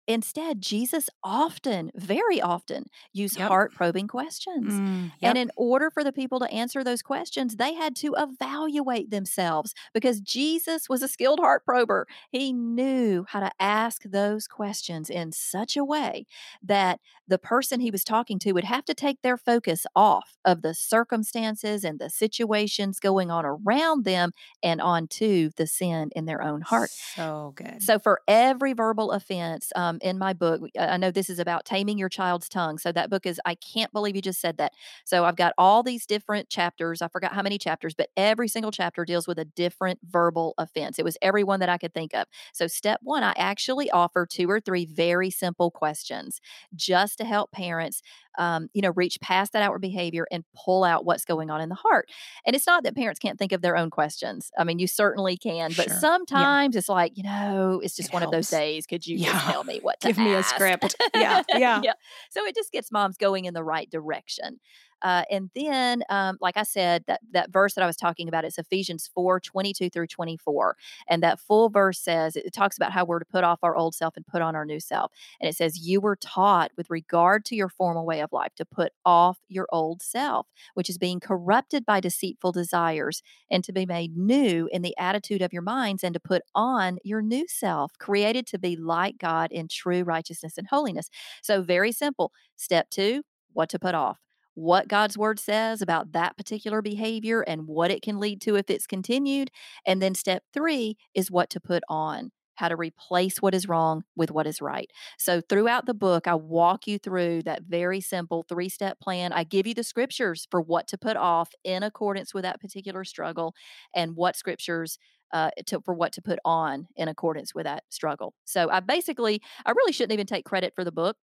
Instead, 0.06 0.60
Jesus 0.60 1.08
often, 1.22 1.90
very 1.94 2.40
often, 2.40 2.84
used 3.12 3.36
Yep. 3.36 3.52
heart 3.52 3.74
probing 3.74 4.06
questions. 4.08 4.80
Mm, 4.80 5.12
And 5.22 5.38
in 5.38 5.50
order 5.56 5.90
for 5.90 6.04
the 6.04 6.12
people 6.12 6.38
to 6.40 6.50
answer 6.50 6.84
those 6.84 7.02
questions, 7.02 7.56
they 7.56 7.74
had 7.74 7.96
to 7.96 8.14
evaluate 8.18 9.10
themselves 9.10 9.74
because 9.92 10.20
Jesus 10.20 10.88
was 10.88 11.02
a 11.02 11.08
skilled 11.08 11.40
heart 11.40 11.64
prober. 11.64 12.06
He 12.30 12.52
knew 12.52 13.24
how 13.28 13.40
to 13.40 13.50
ask 13.58 14.02
those 14.04 14.46
questions 14.46 15.08
in 15.08 15.32
such 15.32 15.76
a 15.76 15.84
way 15.84 16.26
that 16.62 17.00
the 17.26 17.38
person 17.38 17.80
he 17.80 17.90
was 17.90 18.04
talking 18.04 18.38
to 18.40 18.52
would 18.52 18.64
have 18.64 18.84
to 18.86 18.94
take 18.94 19.22
their 19.22 19.36
focus 19.36 19.86
off 19.96 20.36
of 20.44 20.62
the 20.62 20.74
circumstances 20.74 21.84
and 21.84 21.98
the 21.98 22.10
situations 22.10 23.00
going 23.00 23.30
on 23.30 23.44
around 23.44 24.04
them 24.04 24.32
and 24.62 24.80
onto 24.80 25.50
the 25.56 25.66
sin 25.66 26.10
in 26.14 26.26
their 26.26 26.42
own 26.42 26.60
heart. 26.62 26.92
So 26.92 27.52
good. 27.56 27.80
So 27.80 27.98
for 27.98 28.20
every 28.28 28.72
verbal 28.72 29.10
offense, 29.12 29.72
um, 29.76 29.93
um, 29.94 29.98
in 30.02 30.18
my 30.18 30.32
book. 30.32 30.62
I 30.78 30.96
know 30.96 31.10
this 31.10 31.30
is 31.30 31.38
about 31.38 31.64
taming 31.64 31.98
your 31.98 32.08
child's 32.08 32.48
tongue. 32.48 32.78
So 32.78 32.92
that 32.92 33.10
book 33.10 33.26
is, 33.26 33.40
I 33.44 33.54
can't 33.54 33.92
believe 33.92 34.16
you 34.16 34.22
just 34.22 34.40
said 34.40 34.58
that. 34.58 34.72
So 35.04 35.24
I've 35.24 35.36
got 35.36 35.54
all 35.58 35.82
these 35.82 36.06
different 36.06 36.48
chapters. 36.48 37.02
I 37.02 37.08
forgot 37.08 37.32
how 37.32 37.42
many 37.42 37.58
chapters, 37.58 37.94
but 37.94 38.08
every 38.16 38.48
single 38.48 38.70
chapter 38.70 39.04
deals 39.04 39.26
with 39.26 39.38
a 39.38 39.44
different 39.44 40.00
verbal 40.04 40.54
offense. 40.58 40.98
It 40.98 41.04
was 41.04 41.16
every 41.22 41.44
one 41.44 41.60
that 41.60 41.68
I 41.68 41.78
could 41.78 41.94
think 41.94 42.14
of. 42.14 42.26
So, 42.52 42.66
step 42.66 43.00
one, 43.02 43.22
I 43.22 43.32
actually 43.36 43.90
offer 43.90 44.26
two 44.26 44.50
or 44.50 44.60
three 44.60 44.84
very 44.86 45.30
simple 45.30 45.70
questions 45.70 46.40
just 46.74 47.18
to 47.18 47.24
help 47.24 47.52
parents 47.52 48.02
um, 48.38 48.68
you 48.72 48.82
know, 48.82 48.90
reach 48.96 49.20
past 49.20 49.52
that 49.52 49.62
outward 49.62 49.80
behavior 49.80 50.26
and 50.30 50.44
pull 50.54 50.84
out 50.84 51.04
what's 51.04 51.24
going 51.24 51.50
on 51.50 51.60
in 51.60 51.68
the 51.68 51.74
heart. 51.74 52.08
And 52.46 52.54
it's 52.56 52.66
not 52.66 52.82
that 52.84 52.94
parents 52.96 53.18
can't 53.20 53.38
think 53.38 53.52
of 53.52 53.62
their 53.62 53.76
own 53.76 53.90
questions. 53.90 54.50
I 54.58 54.64
mean, 54.64 54.78
you 54.78 54.86
certainly 54.86 55.36
can, 55.36 55.72
but 55.76 55.86
Sure. 55.88 55.98
sometimes 56.00 56.76
it's 56.76 56.88
like, 56.88 57.16
you 57.16 57.22
know, 57.24 57.80
it's 57.82 57.96
just 57.96 58.08
It 58.10 58.12
one 58.12 58.22
of 58.22 58.30
those 58.30 58.48
days. 58.50 58.86
Could 58.86 59.06
you 59.06 59.16
Yeah. 59.18 59.38
tell 59.50 59.64
me 59.64 59.78
what 59.82 60.00
to 60.00 60.08
Give 60.08 60.18
me 60.18 60.32
a 60.32 60.38
ask? 60.38 60.54
script. 60.54 60.96
Yeah, 61.14 61.42
yeah. 61.48 61.80
So 62.30 62.44
it 62.44 62.54
just 62.54 62.72
gets 62.72 62.90
moms 62.90 63.16
going 63.16 63.44
in 63.44 63.54
the 63.54 63.62
right 63.64 63.88
direction. 63.90 64.60
Uh, 65.04 65.22
and 65.30 65.50
then, 65.54 66.02
um, 66.08 66.38
like 66.40 66.56
I 66.56 66.62
said, 66.62 67.04
that, 67.06 67.20
that 67.32 67.52
verse 67.52 67.74
that 67.74 67.84
I 67.84 67.86
was 67.86 67.96
talking 67.96 68.26
about, 68.26 68.44
it's 68.44 68.58
Ephesians 68.58 69.08
4 69.14 69.38
22 69.38 69.90
through 69.90 70.06
24. 70.06 70.76
And 71.08 71.22
that 71.22 71.38
full 71.38 71.68
verse 71.68 72.00
says, 72.00 72.36
it 72.36 72.52
talks 72.54 72.76
about 72.78 72.90
how 72.90 73.04
we're 73.04 73.18
to 73.18 73.24
put 73.26 73.44
off 73.44 73.58
our 73.62 73.76
old 73.76 73.94
self 73.94 74.16
and 74.16 74.26
put 74.26 74.40
on 74.40 74.56
our 74.56 74.64
new 74.64 74.80
self. 74.80 75.12
And 75.40 75.48
it 75.48 75.56
says, 75.56 75.86
You 75.86 76.00
were 76.00 76.16
taught 76.16 76.72
with 76.76 76.88
regard 76.88 77.44
to 77.46 77.54
your 77.54 77.68
former 77.68 78.02
way 78.02 78.20
of 78.20 78.32
life 78.32 78.54
to 78.56 78.64
put 78.64 78.92
off 79.04 79.38
your 79.48 79.68
old 79.70 80.00
self, 80.00 80.46
which 80.72 80.88
is 80.88 80.96
being 80.96 81.20
corrupted 81.20 81.84
by 81.84 82.00
deceitful 82.00 82.52
desires, 82.52 83.22
and 83.50 83.62
to 83.64 83.72
be 83.72 83.84
made 83.84 84.16
new 84.16 84.68
in 84.72 84.80
the 84.80 84.96
attitude 84.96 85.42
of 85.42 85.52
your 85.52 85.62
minds, 85.62 86.02
and 86.02 86.14
to 86.14 86.20
put 86.20 86.42
on 86.54 86.98
your 87.04 87.20
new 87.20 87.46
self, 87.46 87.92
created 87.98 88.46
to 88.46 88.58
be 88.58 88.74
like 88.74 89.18
God 89.18 89.52
in 89.52 89.68
true 89.68 90.02
righteousness 90.02 90.56
and 90.56 90.68
holiness. 90.68 91.10
So, 91.42 91.60
very 91.60 91.92
simple. 91.92 92.32
Step 92.56 92.88
two, 92.88 93.22
what 93.52 93.68
to 93.68 93.78
put 93.78 93.94
off. 93.94 94.18
What 94.54 94.86
God's 94.86 95.18
word 95.18 95.40
says 95.40 95.82
about 95.82 96.12
that 96.12 96.36
particular 96.36 96.80
behavior 96.80 97.40
and 97.40 97.66
what 97.66 97.90
it 97.90 98.02
can 98.02 98.20
lead 98.20 98.40
to 98.42 98.54
if 98.54 98.70
it's 98.70 98.86
continued. 98.86 99.50
And 99.84 100.00
then 100.00 100.14
step 100.14 100.44
three 100.52 100.96
is 101.12 101.30
what 101.30 101.50
to 101.50 101.60
put 101.60 101.82
on, 101.88 102.30
how 102.54 102.68
to 102.68 102.76
replace 102.76 103.42
what 103.42 103.54
is 103.54 103.68
wrong 103.68 104.04
with 104.14 104.30
what 104.30 104.46
is 104.46 104.62
right. 104.62 104.88
So, 105.18 105.40
throughout 105.40 105.86
the 105.86 105.94
book, 105.94 106.28
I 106.28 106.36
walk 106.36 106.86
you 106.86 106.98
through 106.98 107.42
that 107.42 107.64
very 107.64 108.00
simple 108.00 108.44
three 108.48 108.68
step 108.68 109.00
plan. 109.00 109.32
I 109.32 109.42
give 109.42 109.66
you 109.66 109.74
the 109.74 109.82
scriptures 109.82 110.46
for 110.50 110.60
what 110.60 110.86
to 110.88 110.98
put 110.98 111.16
off 111.16 111.50
in 111.64 111.82
accordance 111.82 112.32
with 112.32 112.44
that 112.44 112.60
particular 112.60 113.04
struggle 113.04 113.54
and 113.94 114.14
what 114.16 114.36
scriptures. 114.36 114.98
Uh, 115.32 115.50
to, 115.66 115.80
for 115.80 115.92
what 115.94 116.12
to 116.12 116.22
put 116.22 116.38
on 116.44 116.86
in 116.94 117.08
accordance 117.08 117.56
with 117.56 117.64
that 117.64 117.82
struggle. 117.88 118.34
So 118.44 118.70
I 118.70 118.78
basically, 118.78 119.42
I 119.66 119.72
really 119.72 119.90
shouldn't 119.90 120.12
even 120.12 120.26
take 120.26 120.44
credit 120.44 120.74
for 120.76 120.84
the 120.84 120.92
book 120.92 121.16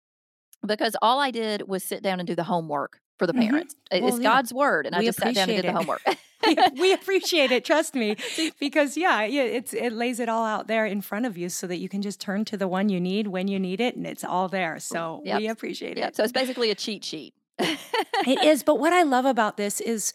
because 0.66 0.96
all 1.00 1.20
I 1.20 1.30
did 1.30 1.68
was 1.68 1.84
sit 1.84 2.02
down 2.02 2.20
and 2.20 2.26
do 2.26 2.34
the 2.34 2.46
homework 2.46 3.02
for 3.20 3.28
the 3.28 3.34
Mhm. 3.34 3.50
parents. 3.50 3.76
It- 3.92 4.02
Well, 4.02 4.16
it's 4.16 4.24
yeah. 4.24 4.30
God's 4.30 4.52
word, 4.54 4.88
and 4.88 4.96
I 4.96 5.04
just 5.06 5.20
sat 5.20 5.36
down 5.36 5.50
and 5.50 5.62
did 5.62 5.66
the 5.70 5.74
homework. 5.74 6.02
we 6.80 6.94
appreciate 6.94 7.52
it 7.52 7.66
trust 7.66 7.94
me 7.96 8.16
because 8.62 8.96
yeah, 8.96 9.24
yeah 9.26 9.42
it's 9.44 9.74
it 9.74 9.92
lays 9.92 10.22
it 10.22 10.30
all 10.30 10.46
out 10.46 10.68
there 10.68 10.86
in 10.86 11.02
front 11.02 11.26
of 11.26 11.38
you 11.38 11.50
so 11.50 11.68
that 11.68 11.78
you 11.80 11.90
can 11.90 12.02
just 12.02 12.22
turn 12.22 12.46
to 12.46 12.56
the 12.56 12.66
one 12.68 12.88
you 12.88 12.98
need 13.02 13.28
when 13.28 13.50
you 13.50 13.60
need 13.60 13.82
it 13.82 13.98
and 13.98 14.08
it's 14.08 14.24
all 14.24 14.48
there 14.48 14.80
so 14.80 15.22
Yep. 15.26 15.38
we 15.38 15.48
appreciate 15.50 15.98
yeah, 15.98 16.08
it 16.08 16.16
so 16.16 16.24
it's 16.24 16.32
basically 16.32 16.72
a 16.72 16.76
cheat 16.76 17.04
sheet. 17.04 17.34
it 17.60 18.42
is 18.42 18.64
but 18.64 18.80
what 18.80 18.94
i 18.94 19.04
love 19.04 19.26
about 19.26 19.58
this 19.58 19.82
is 19.82 20.14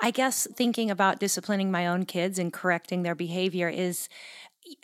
i 0.00 0.10
guess 0.10 0.46
thinking 0.54 0.90
about 0.90 1.18
disciplining 1.18 1.70
my 1.70 1.86
own 1.86 2.04
kids 2.04 2.38
and 2.38 2.52
correcting 2.52 3.02
their 3.02 3.14
behavior 3.14 3.70
is 3.70 4.10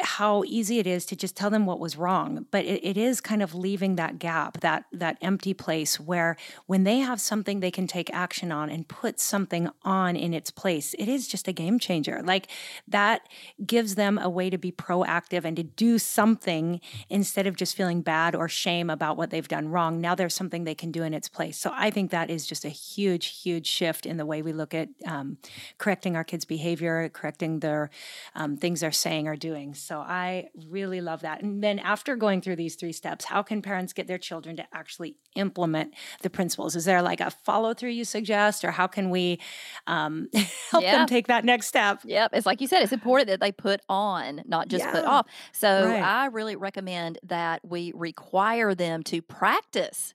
how 0.01 0.45
easy 0.47 0.79
it 0.79 0.87
is 0.87 1.05
to 1.07 1.17
just 1.17 1.37
tell 1.37 1.51
them 1.51 1.67
what 1.67 1.81
was 1.81 1.97
wrong 1.97 2.47
but 2.51 2.65
it, 2.65 2.85
it 2.85 2.97
is 2.97 3.21
kind 3.21 3.43
of 3.43 3.55
leaving 3.55 3.97
that 3.97 4.19
gap 4.19 4.61
that 4.61 4.85
that 4.93 5.17
empty 5.23 5.55
place 5.55 5.99
where 5.99 6.37
when 6.67 6.85
they 6.85 6.99
have 6.99 7.21
something 7.21 7.61
they 7.61 7.71
can 7.71 7.87
take 7.87 8.13
action 8.13 8.53
on 8.53 8.71
and 8.71 8.89
put 8.89 9.19
something 9.19 9.69
on 9.83 10.17
in 10.17 10.33
its 10.35 10.51
place 10.51 10.95
it 10.99 11.09
is 11.09 11.27
just 11.27 11.49
a 11.49 11.53
game 11.53 11.79
changer. 11.79 12.23
Like 12.23 12.49
that 12.87 13.23
gives 13.65 13.95
them 13.95 14.19
a 14.19 14.29
way 14.29 14.51
to 14.51 14.59
be 14.59 14.71
proactive 14.71 15.45
and 15.45 15.57
to 15.57 15.63
do 15.63 15.99
something 15.99 16.81
instead 17.09 17.47
of 17.47 17.57
just 17.57 17.77
feeling 17.77 18.03
bad 18.03 18.35
or 18.35 18.49
shame 18.49 18.91
about 18.91 19.17
what 19.17 19.31
they've 19.31 19.49
done 19.49 19.69
wrong. 19.69 20.01
Now 20.01 20.15
there's 20.15 20.35
something 20.35 20.65
they 20.65 20.75
can 20.75 20.93
do 20.93 21.03
in 21.03 21.15
its 21.15 21.29
place. 21.29 21.57
So 21.59 21.73
i 21.75 21.91
think 21.91 22.11
that 22.11 22.31
is 22.31 22.47
just 22.47 22.65
a 22.65 22.69
huge 22.69 23.27
huge 23.43 23.67
shift 23.67 24.05
in 24.07 24.17
the 24.17 24.27
way 24.27 24.43
we 24.43 24.53
look 24.53 24.75
at 24.75 24.89
um, 25.07 25.39
correcting 25.79 26.17
our 26.17 26.25
kids 26.25 26.45
behavior 26.45 27.09
correcting 27.09 27.61
their 27.61 27.91
um, 28.35 28.57
things 28.57 28.81
they're 28.81 28.93
saying 28.93 29.27
or 29.29 29.37
doing 29.37 29.75
so 29.79 30.01
I 30.01 30.49
really 30.67 31.01
love 31.01 31.21
that. 31.23 31.43
And 31.43 31.63
then 31.63 31.79
after 31.79 32.17
going 32.17 32.41
through 32.41 32.57
these 32.57 32.77
three 32.77 32.93
steps, 32.93 33.25
how 33.25 33.43
can 33.43 33.63
parents 33.63 33.93
get 33.93 34.07
their 34.07 34.19
children 34.19 34.57
to 34.57 34.67
actually 34.75 35.17
implement 35.37 35.95
the 36.23 36.31
principles? 36.31 36.77
Is 36.77 36.85
there 36.85 37.03
like 37.03 37.21
a 37.21 37.31
follow 37.31 37.75
through 37.75 37.91
you 37.91 38.05
suggest, 38.05 38.65
or 38.65 38.71
how 38.71 38.87
can 38.87 39.11
we 39.11 39.41
um, 39.87 40.29
help 40.71 40.85
Yeah. 40.85 40.91
them 40.91 41.07
take 41.07 41.27
that 41.29 41.45
next 41.45 41.67
step? 41.67 42.01
Yep. 42.05 42.31
It's 42.33 42.47
like 42.47 42.61
you 42.61 42.69
said, 42.69 42.83
it's 42.83 42.93
important 42.93 43.29
that 43.29 43.41
they 43.41 43.53
put 43.53 43.81
on, 43.89 44.43
not 44.47 44.69
just 44.69 44.89
put 44.89 45.05
off. 45.05 45.27
So 45.53 45.97
Right. 45.97 46.01
I 46.01 46.27
really 46.27 46.57
recommend 46.57 47.19
that 47.25 47.61
we 47.65 47.93
require 47.95 48.75
them 48.75 49.03
to 49.05 49.21
practice 49.21 50.15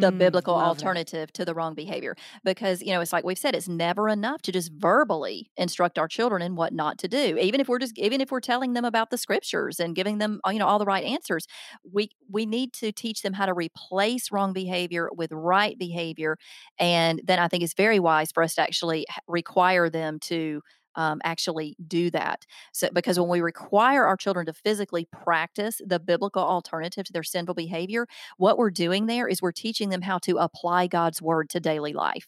the 0.00 0.12
Mm, 0.12 0.12
biblical 0.12 0.54
love 0.54 0.76
that. 0.78 0.98
alternative 0.98 1.32
to 1.32 1.44
the 1.44 1.54
wrong 1.54 1.74
behavior. 1.74 2.16
Because, 2.44 2.82
you 2.82 2.92
know, 2.92 3.00
it's 3.00 3.12
like 3.12 3.24
we've 3.24 3.38
said, 3.38 3.54
it's 3.54 3.68
never 3.68 4.08
enough 4.08 4.42
to 4.42 4.52
just 4.52 4.72
verbally 4.72 5.50
instruct 5.56 5.98
our 5.98 6.08
children 6.08 6.42
in 6.42 6.56
what 6.56 6.72
not 6.72 6.98
to 6.98 7.08
do. 7.08 7.38
Even 7.38 7.60
if 7.60 7.68
we're 7.68 7.78
just 7.78 7.96
even 7.98 8.20
if 8.20 8.30
we're 8.30 8.40
telling 8.40 8.72
them 8.74 8.84
about 8.84 9.03
the 9.10 9.18
scriptures 9.18 9.80
and 9.80 9.94
giving 9.94 10.18
them, 10.18 10.40
uh, 10.46 10.50
you 10.50 10.58
know, 10.58 10.66
all 10.66 10.78
the 10.78 10.84
right 10.84 11.04
answers, 11.04 11.46
we 11.90 12.10
we 12.30 12.46
need 12.46 12.72
to 12.74 12.92
teach 12.92 13.22
them 13.22 13.32
how 13.34 13.46
to 13.46 13.54
replace 13.54 14.30
wrong 14.32 14.52
behavior 14.52 15.08
with 15.16 15.32
right 15.32 15.78
behavior. 15.78 16.36
And 16.78 17.20
then 17.24 17.38
I 17.38 17.48
think 17.48 17.62
it's 17.62 17.74
very 17.74 18.00
wise 18.00 18.30
for 18.32 18.42
us 18.42 18.54
to 18.56 18.62
actually 18.62 19.06
require 19.28 19.88
them 19.90 20.18
to 20.22 20.62
um, 20.96 21.20
actually 21.24 21.76
do 21.86 22.10
that. 22.10 22.44
So, 22.72 22.88
because 22.92 23.18
when 23.18 23.28
we 23.28 23.40
require 23.40 24.04
our 24.04 24.16
children 24.16 24.46
to 24.46 24.52
physically 24.52 25.06
practice 25.12 25.80
the 25.84 25.98
biblical 25.98 26.42
alternative 26.42 27.04
to 27.06 27.12
their 27.12 27.24
sinful 27.24 27.54
behavior, 27.54 28.06
what 28.36 28.58
we're 28.58 28.70
doing 28.70 29.06
there 29.06 29.26
is 29.28 29.42
we're 29.42 29.52
teaching 29.52 29.88
them 29.88 30.02
how 30.02 30.18
to 30.18 30.38
apply 30.38 30.86
God's 30.86 31.20
word 31.20 31.50
to 31.50 31.60
daily 31.60 31.92
life. 31.92 32.26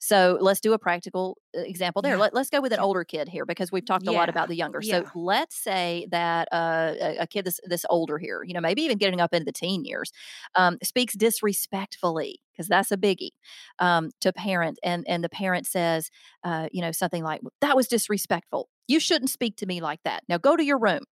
So 0.00 0.38
let's 0.40 0.60
do 0.60 0.72
a 0.72 0.78
practical 0.78 1.38
uh, 1.56 1.60
example 1.60 2.02
there. 2.02 2.14
Yeah. 2.14 2.28
Let, 2.32 2.34
us 2.34 2.50
go 2.50 2.60
with 2.60 2.72
an 2.72 2.80
older 2.80 3.04
kid 3.04 3.28
here 3.28 3.46
because 3.46 3.70
we've 3.70 3.84
talked 3.84 4.06
a 4.06 4.12
lot 4.12 4.28
about 4.28 4.48
the 4.48 4.56
younger. 4.56 4.80
Yeah. 4.82 5.02
So 5.02 5.10
let's 5.14 5.56
say 5.56 6.06
that 6.10 6.48
uh, 6.52 6.94
a, 7.00 7.16
a 7.20 7.26
kid 7.26 7.44
this, 7.44 7.60
this 7.64 7.84
older 7.88 8.18
here, 8.18 8.42
you 8.44 8.54
know, 8.54 8.60
maybe 8.60 8.82
even 8.82 8.98
getting 8.98 9.20
up 9.20 9.32
into 9.32 9.44
the 9.44 9.52
teen 9.52 9.84
years, 9.84 10.12
um, 10.54 10.78
speaks 10.82 11.14
disrespectfully 11.14 12.40
because 12.52 12.68
that's 12.68 12.92
a 12.92 12.96
biggie 12.96 13.30
um, 13.78 14.10
to 14.20 14.32
parent, 14.32 14.78
and 14.82 15.04
and 15.08 15.24
the 15.24 15.28
parent 15.28 15.66
says, 15.66 16.10
uh, 16.44 16.68
you 16.72 16.80
know, 16.80 16.92
something 16.92 17.24
like, 17.24 17.40
"That 17.60 17.76
was 17.76 17.88
disrespectful. 17.88 18.68
You 18.86 19.00
shouldn't 19.00 19.30
speak 19.30 19.56
to 19.56 19.66
me 19.66 19.80
like 19.80 20.00
that. 20.04 20.22
Now 20.28 20.38
go 20.38 20.56
to 20.56 20.64
your 20.64 20.78
room." 20.78 21.04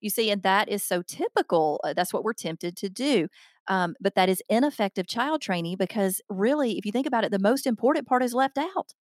You 0.00 0.10
see, 0.10 0.30
and 0.30 0.42
that 0.42 0.68
is 0.68 0.82
so 0.82 1.02
typical. 1.02 1.80
Uh, 1.84 1.94
that's 1.94 2.12
what 2.12 2.24
we're 2.24 2.32
tempted 2.34 2.76
to 2.76 2.88
do. 2.88 3.28
Um, 3.68 3.94
but 4.00 4.14
that 4.14 4.28
is 4.28 4.42
ineffective 4.48 5.06
child 5.06 5.40
training 5.40 5.76
because, 5.78 6.20
really, 6.28 6.78
if 6.78 6.84
you 6.84 6.92
think 6.92 7.06
about 7.06 7.24
it, 7.24 7.30
the 7.30 7.38
most 7.38 7.66
important 7.66 8.06
part 8.06 8.22
is 8.22 8.34
left 8.34 8.58
out. 8.58 8.92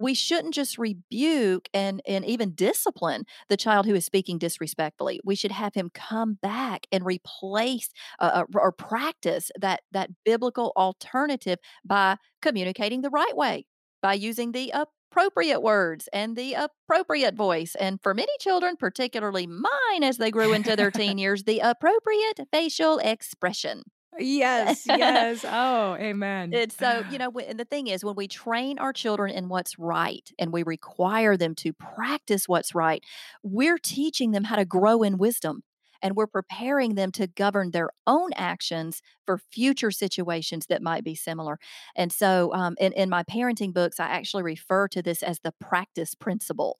We 0.00 0.14
shouldn't 0.14 0.54
just 0.54 0.76
rebuke 0.76 1.68
and, 1.72 2.02
and 2.06 2.24
even 2.24 2.50
discipline 2.54 3.24
the 3.48 3.56
child 3.56 3.86
who 3.86 3.94
is 3.94 4.04
speaking 4.04 4.38
disrespectfully. 4.38 5.20
We 5.24 5.36
should 5.36 5.52
have 5.52 5.74
him 5.74 5.90
come 5.94 6.34
back 6.42 6.88
and 6.90 7.06
replace 7.06 7.90
uh, 8.18 8.44
uh, 8.54 8.58
or 8.58 8.72
practice 8.72 9.52
that, 9.60 9.82
that 9.92 10.10
biblical 10.24 10.72
alternative 10.76 11.60
by 11.84 12.16
communicating 12.42 13.02
the 13.02 13.10
right 13.10 13.36
way, 13.36 13.66
by 14.02 14.14
using 14.14 14.50
the 14.50 14.72
appropriate 15.14 15.60
words 15.60 16.08
and 16.12 16.34
the 16.34 16.54
appropriate 16.54 17.36
voice. 17.36 17.76
And 17.78 18.00
for 18.02 18.14
many 18.14 18.32
children, 18.40 18.76
particularly 18.76 19.46
mine 19.46 20.02
as 20.02 20.18
they 20.18 20.32
grew 20.32 20.52
into 20.52 20.74
their 20.74 20.90
teen 20.90 21.18
years, 21.24 21.44
the 21.44 21.60
appropriate 21.60 22.40
facial 22.52 22.98
expression. 22.98 23.84
Yes, 24.18 24.84
yes. 24.86 25.44
Oh, 25.46 25.94
amen. 25.94 26.52
It's 26.52 26.76
so, 26.76 27.04
you 27.10 27.18
know, 27.18 27.30
and 27.48 27.58
the 27.58 27.64
thing 27.64 27.86
is, 27.86 28.04
when 28.04 28.16
we 28.16 28.26
train 28.26 28.78
our 28.80 28.92
children 28.92 29.30
in 29.30 29.48
what's 29.48 29.78
right 29.78 30.28
and 30.36 30.52
we 30.52 30.64
require 30.64 31.36
them 31.36 31.54
to 31.56 31.72
practice 31.72 32.48
what's 32.48 32.74
right, 32.74 33.02
we're 33.44 33.78
teaching 33.78 34.32
them 34.32 34.44
how 34.44 34.56
to 34.56 34.64
grow 34.64 35.02
in 35.02 35.16
wisdom 35.16 35.62
and 36.04 36.14
we're 36.14 36.26
preparing 36.26 36.94
them 36.94 37.10
to 37.12 37.26
govern 37.26 37.70
their 37.70 37.88
own 38.06 38.30
actions 38.36 39.00
for 39.26 39.38
future 39.38 39.90
situations 39.90 40.66
that 40.66 40.82
might 40.82 41.02
be 41.02 41.14
similar. 41.14 41.58
And 41.96 42.12
so, 42.12 42.52
um, 42.54 42.76
in, 42.78 42.92
in 42.92 43.08
my 43.08 43.24
parenting 43.24 43.72
books, 43.72 43.98
I 43.98 44.04
actually 44.06 44.42
refer 44.42 44.86
to 44.88 45.02
this 45.02 45.22
as 45.22 45.40
the 45.40 45.54
practice 45.60 46.14
principle. 46.14 46.78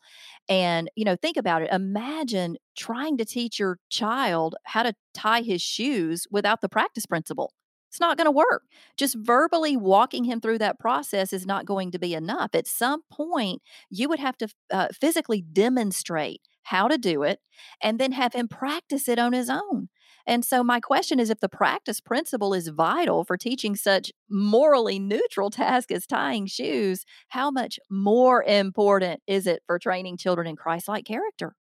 And, 0.49 0.91
you 0.95 1.07
know, 1.07 1.17
think 1.17 1.39
about 1.39 1.63
it. 1.63 1.73
Imagine 1.73 2.59
trying 2.77 3.17
to 3.17 3.25
teach 3.25 3.59
your 3.59 3.79
child 3.89 4.55
how 4.65 4.83
to 4.83 4.95
tie 5.15 5.41
his 5.41 5.63
shoes 5.63 6.27
without 6.31 6.61
the 6.61 6.69
practice 6.69 7.07
principle. 7.07 7.53
It's 7.89 8.01
not 8.01 8.19
going 8.19 8.27
to 8.27 8.33
work. 8.33 8.65
Just 8.97 9.17
verbally 9.17 9.77
walking 9.77 10.25
him 10.25 10.41
through 10.41 10.59
that 10.59 10.81
process 10.81 11.33
is 11.33 11.47
not 11.47 11.65
going 11.65 11.93
to 11.93 11.99
be 11.99 12.13
enough. 12.13 12.51
At 12.53 12.67
some 12.67 13.03
point, 13.11 13.63
you 13.89 14.09
would 14.09 14.19
have 14.19 14.37
to 14.39 14.49
uh, 14.73 14.89
physically 15.01 15.41
demonstrate 15.41 16.41
how 16.65 16.89
to 16.89 16.99
do 16.99 17.23
it 17.23 17.41
and 17.83 17.99
then 17.99 18.13
have 18.13 18.35
him 18.35 18.49
practice 18.49 19.09
it 19.09 19.19
on 19.19 19.33
his 19.33 19.49
own. 19.49 19.89
And 20.27 20.45
so, 20.45 20.65
my 20.65 20.81
question 20.81 21.21
is 21.21 21.31
if 21.31 21.41
the 21.41 21.49
practice 21.49 22.01
principle 22.01 22.55
is 22.55 22.69
vital 22.69 23.25
for 23.25 23.37
teaching 23.37 23.77
such 23.77 24.11
morally 24.31 24.99
neutral 24.99 25.51
task 25.63 25.91
as 25.91 26.07
tying 26.07 26.47
shoes, 26.47 27.05
how 27.29 27.51
much 27.51 27.79
more 27.91 28.43
important 28.43 29.21
is 29.27 29.47
it 29.47 29.63
for 29.67 29.79
training 29.79 30.17
children 30.17 30.47
in 30.47 30.57
Christ 30.57 30.89
like 30.89 31.05
character? 31.05 31.55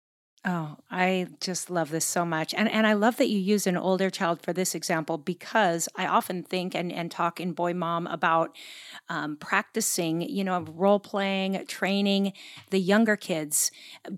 Oh, 0.44 0.78
I 0.90 1.28
just 1.40 1.70
love 1.70 1.92
this 1.92 2.04
so 2.04 2.26
much. 2.26 2.56
And 2.56 2.68
and 2.68 2.88
I 2.88 2.94
love 2.94 3.18
that 3.18 3.30
you 3.30 3.38
use 3.38 3.68
an 3.68 3.78
older 3.78 4.10
child 4.10 4.42
for 4.42 4.54
this 4.54 4.74
example 4.74 5.20
because 5.20 5.88
I 5.96 6.08
often 6.08 6.42
think 6.42 6.74
and, 6.74 6.92
and 6.92 7.12
talk 7.12 7.40
in 7.40 7.54
Boy 7.54 7.76
Mom 7.76 8.08
about 8.08 8.56
um, 9.08 9.36
practicing, 9.36 10.22
you 10.22 10.44
know, 10.44 10.62
role 10.62 11.00
playing, 11.00 11.64
training 11.68 12.34
the 12.72 12.80
younger 12.80 13.16
kids 13.16 13.70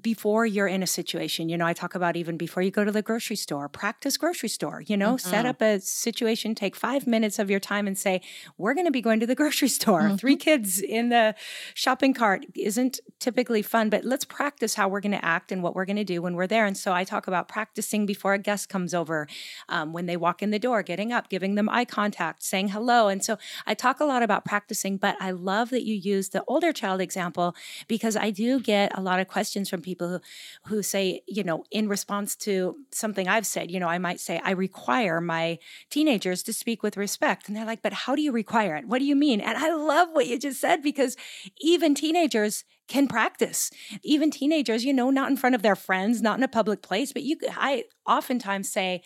before 0.01 0.45
you're 0.45 0.67
in 0.67 0.82
a 0.82 0.88
situation. 0.88 1.49
You 1.49 1.57
know, 1.57 1.65
I 1.65 1.74
talk 1.74 1.93
about 1.93 2.15
even 2.15 2.38
before 2.38 2.63
you 2.63 2.71
go 2.71 2.86
to 2.86 2.91
the 2.91 3.01
grocery 3.01 3.36
store, 3.36 3.67
practice 3.67 4.15
grocery 4.15 4.47
store, 4.47 4.80
you 4.80 4.95
know, 4.95 5.15
mm-hmm. 5.15 5.30
set 5.30 5.45
up 5.45 5.61
a 5.61 5.82
situation, 5.82 6.55
take 6.55 6.78
five 6.78 7.05
minutes 7.05 7.38
of 7.38 7.49
your 7.49 7.59
time 7.59 7.86
and 7.86 7.97
say, 7.97 8.21
we're 8.57 8.74
going 8.74 8.86
to 8.86 8.91
be 8.91 9.01
going 9.01 9.19
to 9.19 9.28
the 9.28 9.36
grocery 9.43 9.67
store. 9.67 10.03
Mm-hmm. 10.03 10.15
Three 10.15 10.38
kids 10.38 10.80
in 10.80 11.09
the 11.09 11.36
shopping 11.74 12.13
cart 12.13 12.45
isn't 12.55 13.01
typically 13.19 13.61
fun, 13.61 13.89
but 13.89 14.05
let's 14.05 14.24
practice 14.24 14.76
how 14.76 14.88
we're 14.88 15.01
going 15.01 15.11
to 15.11 15.26
act 15.26 15.51
and 15.51 15.61
what 15.61 15.76
we're 15.76 15.86
going 15.86 15.97
to 15.97 16.05
do 16.05 16.12
do 16.14 16.22
when 16.22 16.36
we're 16.36 16.47
there. 16.47 16.66
And 16.66 16.78
so 16.78 16.93
I 16.93 17.03
talk 17.03 17.28
about 17.28 17.47
practicing 17.47 18.05
before 18.05 18.34
a 18.34 18.39
guest 18.39 18.70
comes 18.70 18.93
over, 18.93 19.28
um, 19.70 19.93
when 19.93 20.05
they 20.05 20.18
walk 20.18 20.41
in 20.41 20.51
the 20.51 20.59
door, 20.59 20.84
getting 20.84 21.11
up, 21.11 21.30
giving 21.30 21.55
them 21.55 21.70
eye 21.70 21.86
contact, 21.86 22.43
saying 22.43 22.70
hello. 22.70 23.07
And 23.07 23.24
so 23.24 23.38
I 23.66 23.74
talk 23.74 23.99
a 23.99 24.05
lot 24.05 24.24
about 24.24 24.45
practicing, 24.45 24.97
but 24.97 25.16
I 25.20 25.32
love 25.32 25.70
that 25.72 25.84
you 25.84 25.95
use 25.95 26.30
the 26.30 26.43
older 26.47 26.72
child 26.72 27.01
example 27.01 27.55
because 27.88 28.16
I 28.16 28.30
do 28.30 28.59
get 28.59 28.97
a 28.97 29.01
lot 29.01 29.20
of 29.20 29.28
questions 29.28 29.70
from 29.70 29.82
people 29.82 30.07
who, 30.09 30.20
who 30.68 30.84
say, 30.84 31.22
you 31.28 31.43
know, 31.43 31.64
in 31.72 31.88
response 31.88 32.36
to 32.38 32.76
something 32.91 33.28
I've 33.28 33.45
said, 33.45 33.72
you 33.72 33.80
know, 33.80 33.88
I 33.88 33.97
might 33.97 34.20
say, 34.20 34.41
I 34.43 34.51
require 34.51 35.22
my 35.22 35.59
teenagers 35.89 36.43
to 36.43 36.53
speak 36.53 36.84
with 36.84 36.97
respect. 36.97 37.47
And 37.47 37.57
they're 37.57 37.66
like, 37.66 37.82
but 37.82 37.93
how 37.93 38.16
do 38.16 38.22
you 38.22 38.32
require 38.32 38.76
it? 38.76 38.88
What 38.88 38.99
do 38.99 39.05
you 39.05 39.16
mean? 39.16 39.41
And 39.41 39.57
I 39.57 39.74
love 39.74 40.09
what 40.11 40.28
you 40.28 40.38
just 40.39 40.59
said 40.59 40.82
because 40.82 41.16
even 41.59 41.95
teenagers 41.95 42.66
can 42.88 43.07
practice. 43.07 43.71
Even 44.03 44.31
teenagers, 44.31 44.84
you 44.84 44.93
know, 44.93 45.09
not 45.09 45.29
in 45.29 45.38
front 45.38 45.55
of 45.55 45.61
their 45.61 45.75
friends, 45.75 46.21
not 46.21 46.38
in 46.38 46.43
a 46.43 46.47
public 46.47 46.81
place, 46.81 47.13
but 47.13 47.23
you 47.23 47.38
I 47.55 47.86
oftentimes 48.05 48.69
say, 48.69 49.01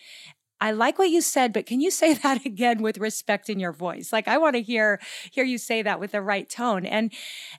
I 0.60 0.72
like 0.72 0.98
what 0.98 1.10
you 1.10 1.20
said, 1.20 1.52
but 1.52 1.66
can 1.66 1.80
you 1.80 1.90
say 1.90 2.14
that 2.22 2.44
again 2.44 2.82
with 2.82 2.98
respect 2.98 3.48
in 3.48 3.60
your 3.60 3.72
voice? 3.72 4.12
Like 4.12 4.28
I 4.28 4.38
want 4.38 4.56
to 4.56 4.62
hear 4.62 5.00
hear 5.30 5.44
you 5.44 5.58
say 5.58 5.82
that 5.82 6.00
with 6.00 6.12
the 6.12 6.22
right 6.22 6.48
tone. 6.48 6.84
And 6.84 7.12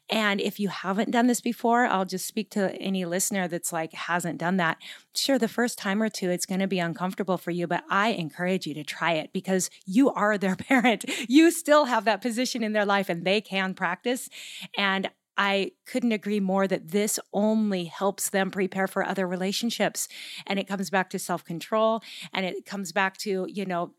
and 0.10 0.42
if 0.42 0.60
you 0.60 0.70
haven't 0.70 1.12
done 1.12 1.28
this 1.28 1.42
before, 1.42 1.86
I'll 1.86 2.06
just 2.06 2.28
speak 2.28 2.50
to 2.52 2.76
any 2.76 3.06
listener 3.06 3.48
that's 3.48 3.72
like 3.72 3.94
hasn't 3.94 4.38
done 4.38 4.58
that. 4.58 4.78
Sure, 5.16 5.40
the 5.40 5.48
first 5.48 5.78
time 5.78 6.02
or 6.02 6.10
two 6.10 6.30
it's 6.30 6.46
going 6.46 6.60
to 6.60 6.68
be 6.68 6.80
uncomfortable 6.80 7.38
for 7.38 7.52
you, 7.52 7.68
but 7.68 7.84
I 7.90 8.10
encourage 8.10 8.66
you 8.68 8.74
to 8.76 8.84
try 8.84 9.14
it 9.14 9.32
because 9.34 9.70
you 9.86 10.12
are 10.12 10.38
their 10.38 10.56
parent. 10.58 11.06
You 11.30 11.52
still 11.52 11.86
have 11.86 12.06
that 12.06 12.22
position 12.22 12.64
in 12.64 12.74
their 12.74 12.86
life 12.86 13.10
and 13.10 13.26
they 13.26 13.42
can 13.42 13.74
practice. 13.74 14.30
And 14.78 15.10
I 15.40 15.72
couldn't 15.86 16.12
agree 16.12 16.42
more 16.42 16.68
that 16.68 16.90
this 16.90 17.18
only 17.34 17.86
helps 17.86 18.30
them 18.30 18.52
prepare 18.52 18.88
for 18.88 19.06
other 19.06 19.26
relationships. 19.26 20.10
And 20.46 20.60
it 20.60 20.68
comes 20.68 20.90
back 20.90 21.10
to 21.12 21.20
self 21.20 21.46
control 21.46 22.04
and 22.34 22.46
it 22.46 22.66
comes 22.66 22.92
back 22.92 23.18
to, 23.20 23.48
you 23.50 23.66
know, 23.66 23.94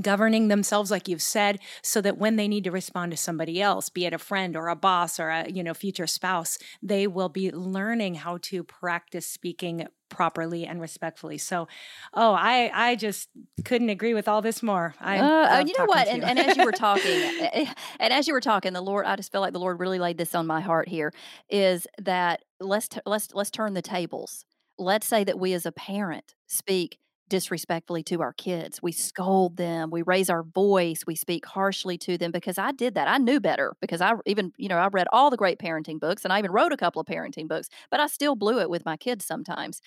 governing 0.00 0.48
themselves 0.48 0.90
like 0.90 1.08
you've 1.08 1.22
said 1.22 1.58
so 1.82 2.00
that 2.00 2.18
when 2.18 2.36
they 2.36 2.46
need 2.46 2.64
to 2.64 2.70
respond 2.70 3.10
to 3.10 3.16
somebody 3.16 3.60
else 3.60 3.88
be 3.88 4.04
it 4.04 4.12
a 4.12 4.18
friend 4.18 4.54
or 4.54 4.68
a 4.68 4.76
boss 4.76 5.18
or 5.18 5.30
a 5.30 5.50
you 5.50 5.64
know 5.64 5.72
future 5.74 6.06
spouse 6.06 6.58
they 6.82 7.06
will 7.06 7.30
be 7.30 7.50
learning 7.50 8.14
how 8.14 8.38
to 8.42 8.62
practice 8.62 9.26
speaking 9.26 9.88
properly 10.08 10.66
and 10.66 10.80
respectfully. 10.80 11.38
So 11.38 11.68
oh 12.14 12.32
i 12.32 12.70
i 12.74 12.96
just 12.96 13.28
couldn't 13.64 13.90
agree 13.90 14.14
with 14.14 14.28
all 14.28 14.42
this 14.42 14.62
more. 14.62 14.94
I 15.00 15.18
uh, 15.18 15.56
uh 15.56 15.64
you 15.66 15.74
know 15.78 15.84
what? 15.86 16.08
and, 16.08 16.24
and, 16.24 16.38
as 16.38 16.56
you 16.56 16.64
were 16.64 16.72
talking 16.88 17.04
eh, 17.04 17.50
eh, 17.52 17.72
and 18.00 18.12
as 18.12 18.26
you 18.26 18.34
were 18.34 18.40
talking 18.40 18.72
the 18.72 18.80
lord 18.80 19.06
i 19.06 19.16
just 19.16 19.30
feel 19.32 19.40
like 19.40 19.52
the 19.52 19.60
lord 19.60 19.80
really 19.80 19.98
laid 19.98 20.18
this 20.18 20.34
on 20.34 20.46
my 20.46 20.60
heart 20.60 20.88
here 20.88 21.12
is 21.50 21.86
that 21.98 22.42
let's 22.60 22.88
t- 22.88 23.00
let's 23.06 23.34
let's 23.34 23.50
turn 23.50 23.74
the 23.74 23.82
tables. 23.82 24.44
Let's 24.78 25.06
say 25.06 25.24
that 25.24 25.38
we 25.38 25.52
as 25.54 25.66
a 25.66 25.72
parent 25.72 26.34
speak 26.46 26.98
disrespectfully 27.28 28.02
to 28.04 28.20
our 28.22 28.32
kids. 28.32 28.80
We 28.82 28.92
scold 28.92 29.56
them, 29.56 29.90
we 29.90 30.02
raise 30.02 30.30
our 30.30 30.42
voice, 30.42 31.02
we 31.06 31.14
speak 31.14 31.46
harshly 31.46 31.98
to 31.98 32.18
them 32.18 32.30
because 32.32 32.58
I 32.58 32.72
did 32.72 32.94
that. 32.94 33.08
I 33.08 33.18
knew 33.18 33.40
better 33.40 33.74
because 33.80 34.00
I 34.00 34.12
even, 34.26 34.52
you 34.56 34.68
know, 34.68 34.78
I 34.78 34.88
read 34.88 35.06
all 35.12 35.30
the 35.30 35.36
great 35.36 35.58
parenting 35.58 36.00
books 36.00 36.24
and 36.24 36.32
I 36.32 36.38
even 36.38 36.52
wrote 36.52 36.72
a 36.72 36.76
couple 36.76 37.00
of 37.00 37.06
parenting 37.06 37.48
books, 37.48 37.68
but 37.90 38.00
I 38.00 38.06
still 38.06 38.36
blew 38.36 38.60
it 38.60 38.70
with 38.70 38.84
my 38.84 38.96
kids 38.96 39.24
sometimes. 39.24 39.80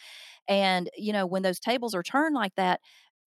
And, 0.48 0.90
you 0.98 1.14
know, 1.14 1.26
when 1.26 1.44
those 1.44 1.60
tables 1.60 1.96
are 1.96 2.04
turned 2.04 2.36
like 2.36 2.56
that, 2.56 2.82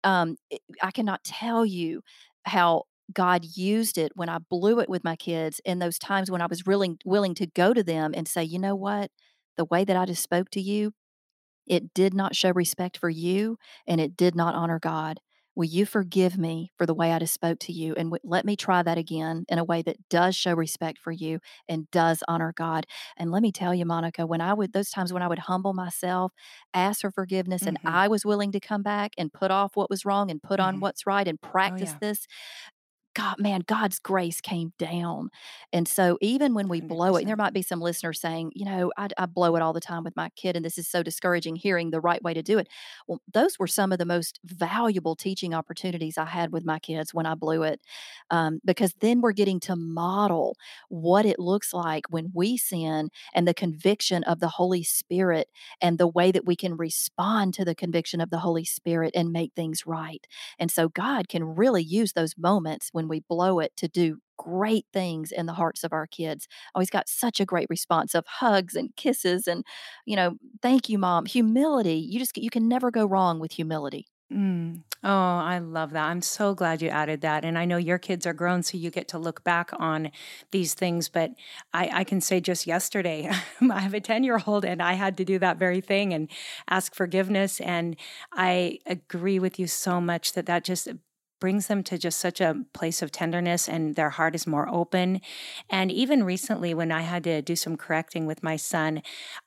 um, 0.04 0.36
I 0.82 0.90
cannot 0.90 1.24
tell 1.24 1.64
you 1.64 2.02
how 2.44 2.84
God 3.12 3.44
used 3.44 3.98
it 3.98 4.12
when 4.14 4.28
I 4.28 4.38
blew 4.38 4.80
it 4.80 4.88
with 4.88 5.04
my 5.04 5.16
kids 5.16 5.60
in 5.64 5.78
those 5.78 5.98
times 5.98 6.30
when 6.30 6.40
I 6.42 6.46
was 6.46 6.66
really 6.66 6.96
willing 7.04 7.34
to 7.36 7.46
go 7.46 7.74
to 7.74 7.82
them 7.82 8.12
and 8.14 8.26
say, 8.28 8.42
you 8.44 8.58
know 8.58 8.74
what? 8.74 9.10
The 9.56 9.64
way 9.66 9.84
that 9.84 9.96
I 9.96 10.04
just 10.06 10.22
spoke 10.22 10.50
to 10.50 10.60
you, 10.60 10.92
it 11.66 11.94
did 11.94 12.14
not 12.14 12.36
show 12.36 12.52
respect 12.52 12.96
for 12.96 13.10
you 13.10 13.56
and 13.86 14.00
it 14.00 14.16
did 14.16 14.34
not 14.34 14.54
honor 14.54 14.78
God. 14.78 15.20
Will 15.56 15.66
you 15.66 15.86
forgive 15.86 16.36
me 16.36 16.72
for 16.76 16.84
the 16.84 16.94
way 16.94 17.12
I 17.12 17.20
just 17.20 17.34
spoke 17.34 17.60
to 17.60 17.72
you? 17.72 17.94
And 17.94 18.08
w- 18.08 18.20
let 18.24 18.44
me 18.44 18.56
try 18.56 18.82
that 18.82 18.98
again 18.98 19.44
in 19.48 19.58
a 19.58 19.64
way 19.64 19.82
that 19.82 19.96
does 20.10 20.34
show 20.34 20.52
respect 20.52 20.98
for 20.98 21.12
you 21.12 21.38
and 21.68 21.88
does 21.92 22.24
honor 22.26 22.52
God. 22.56 22.86
And 23.16 23.30
let 23.30 23.40
me 23.40 23.52
tell 23.52 23.72
you, 23.72 23.86
Monica, 23.86 24.26
when 24.26 24.40
I 24.40 24.52
would, 24.52 24.72
those 24.72 24.90
times 24.90 25.12
when 25.12 25.22
I 25.22 25.28
would 25.28 25.38
humble 25.40 25.72
myself, 25.72 26.32
ask 26.72 27.02
for 27.02 27.12
forgiveness, 27.12 27.62
mm-hmm. 27.62 27.76
and 27.84 27.94
I 27.94 28.08
was 28.08 28.24
willing 28.24 28.50
to 28.52 28.60
come 28.60 28.82
back 28.82 29.12
and 29.16 29.32
put 29.32 29.52
off 29.52 29.76
what 29.76 29.90
was 29.90 30.04
wrong 30.04 30.28
and 30.28 30.42
put 30.42 30.58
mm-hmm. 30.58 30.68
on 30.68 30.80
what's 30.80 31.06
right 31.06 31.28
and 31.28 31.38
oh, 31.44 31.48
practice 31.48 31.90
oh, 31.90 31.98
yeah. 32.02 32.08
this, 32.08 32.26
God, 33.14 33.36
man, 33.38 33.62
God's 33.66 33.98
grace 33.98 34.40
came 34.40 34.72
down. 34.78 35.30
And 35.72 35.86
so 35.86 36.18
even 36.20 36.54
when 36.54 36.68
we 36.68 36.80
100%. 36.80 36.88
blow 36.88 37.16
it, 37.16 37.26
there 37.26 37.36
might 37.36 37.52
be 37.52 37.62
some 37.62 37.80
listeners 37.80 38.20
saying, 38.20 38.52
you 38.54 38.64
know, 38.64 38.92
I, 38.96 39.08
I, 39.16 39.26
blow 39.26 39.56
it 39.56 39.62
all 39.62 39.72
the 39.72 39.80
time 39.80 40.04
with 40.04 40.16
my 40.16 40.28
kid, 40.30 40.54
and 40.54 40.64
this 40.64 40.78
is 40.78 40.86
so 40.86 41.02
discouraging 41.02 41.56
hearing 41.56 41.90
the 41.90 42.00
right 42.00 42.22
way 42.22 42.34
to 42.34 42.42
do 42.42 42.58
it. 42.58 42.68
Well, 43.06 43.20
those 43.32 43.58
were 43.58 43.66
some 43.66 43.92
of 43.92 43.98
the 43.98 44.04
most 44.04 44.38
valuable 44.44 45.16
teaching 45.16 45.54
opportunities 45.54 46.18
I 46.18 46.26
had 46.26 46.52
with 46.52 46.64
my 46.64 46.78
kids 46.78 47.14
when 47.14 47.26
I 47.26 47.34
blew 47.34 47.62
it, 47.62 47.80
um, 48.30 48.60
because 48.64 48.94
then 49.00 49.20
we're 49.20 49.32
getting 49.32 49.60
to 49.60 49.76
model 49.76 50.56
what 50.88 51.24
it 51.24 51.38
looks 51.38 51.72
like 51.72 52.04
when 52.10 52.30
we 52.34 52.56
sin 52.56 53.10
and 53.34 53.46
the 53.46 53.54
conviction 53.54 54.24
of 54.24 54.40
the 54.40 54.48
Holy 54.48 54.82
Spirit 54.82 55.48
and 55.80 55.98
the 55.98 56.08
way 56.08 56.30
that 56.32 56.46
we 56.46 56.56
can 56.56 56.76
respond 56.76 57.54
to 57.54 57.64
the 57.64 57.74
conviction 57.74 58.20
of 58.20 58.30
the 58.30 58.38
Holy 58.38 58.64
Spirit 58.64 59.12
and 59.14 59.32
make 59.32 59.52
things 59.54 59.86
right. 59.86 60.26
And 60.58 60.70
so 60.70 60.88
God 60.88 61.28
can 61.28 61.44
really 61.44 61.82
use 61.82 62.12
those 62.12 62.34
moments 62.36 62.90
when 62.92 63.03
when 63.04 63.08
we 63.08 63.20
blow 63.28 63.60
it 63.60 63.76
to 63.76 63.88
do 63.88 64.18
great 64.36 64.86
things 64.92 65.30
in 65.30 65.46
the 65.46 65.52
hearts 65.52 65.84
of 65.84 65.92
our 65.92 66.06
kids. 66.06 66.48
Always 66.74 66.90
got 66.90 67.08
such 67.08 67.38
a 67.40 67.44
great 67.44 67.68
response 67.70 68.14
of 68.14 68.24
hugs 68.26 68.74
and 68.74 68.94
kisses 68.96 69.46
and, 69.46 69.64
you 70.06 70.16
know, 70.16 70.36
thank 70.62 70.88
you, 70.88 70.98
mom. 70.98 71.26
Humility. 71.26 71.96
You 71.96 72.18
just, 72.18 72.36
you 72.36 72.50
can 72.50 72.68
never 72.68 72.90
go 72.90 73.06
wrong 73.06 73.38
with 73.38 73.52
humility. 73.52 74.06
Mm. 74.32 74.82
Oh, 75.04 75.10
I 75.10 75.58
love 75.58 75.90
that. 75.92 76.06
I'm 76.06 76.22
so 76.22 76.54
glad 76.54 76.80
you 76.80 76.88
added 76.88 77.20
that. 77.20 77.44
And 77.44 77.58
I 77.58 77.66
know 77.66 77.76
your 77.76 77.98
kids 77.98 78.26
are 78.26 78.32
grown, 78.32 78.62
so 78.62 78.78
you 78.78 78.90
get 78.90 79.06
to 79.08 79.18
look 79.18 79.44
back 79.44 79.70
on 79.74 80.10
these 80.50 80.72
things. 80.74 81.10
But 81.10 81.32
I, 81.74 81.90
I 81.92 82.04
can 82.04 82.20
say 82.22 82.40
just 82.40 82.66
yesterday, 82.66 83.30
I 83.70 83.80
have 83.80 83.92
a 83.94 84.00
10 84.00 84.24
year 84.24 84.40
old 84.46 84.64
and 84.64 84.82
I 84.82 84.94
had 84.94 85.18
to 85.18 85.24
do 85.24 85.38
that 85.40 85.58
very 85.58 85.80
thing 85.82 86.14
and 86.14 86.30
ask 86.68 86.94
forgiveness. 86.94 87.60
And 87.60 87.96
I 88.32 88.78
agree 88.86 89.38
with 89.38 89.58
you 89.58 89.66
so 89.66 90.00
much 90.00 90.32
that 90.32 90.46
that 90.46 90.64
just 90.64 90.88
brings 91.44 91.66
them 91.66 91.82
to 91.82 91.98
just 91.98 92.18
such 92.18 92.40
a 92.40 92.64
place 92.72 93.02
of 93.02 93.12
tenderness 93.12 93.68
and 93.68 93.96
their 93.96 94.08
heart 94.08 94.34
is 94.34 94.46
more 94.46 94.66
open. 94.72 95.20
And 95.68 95.92
even 95.92 96.24
recently, 96.24 96.72
when 96.72 96.90
I 96.90 97.02
had 97.02 97.22
to 97.24 97.42
do 97.42 97.54
some 97.54 97.76
correcting 97.76 98.24
with 98.24 98.42
my 98.42 98.56
son, 98.56 99.02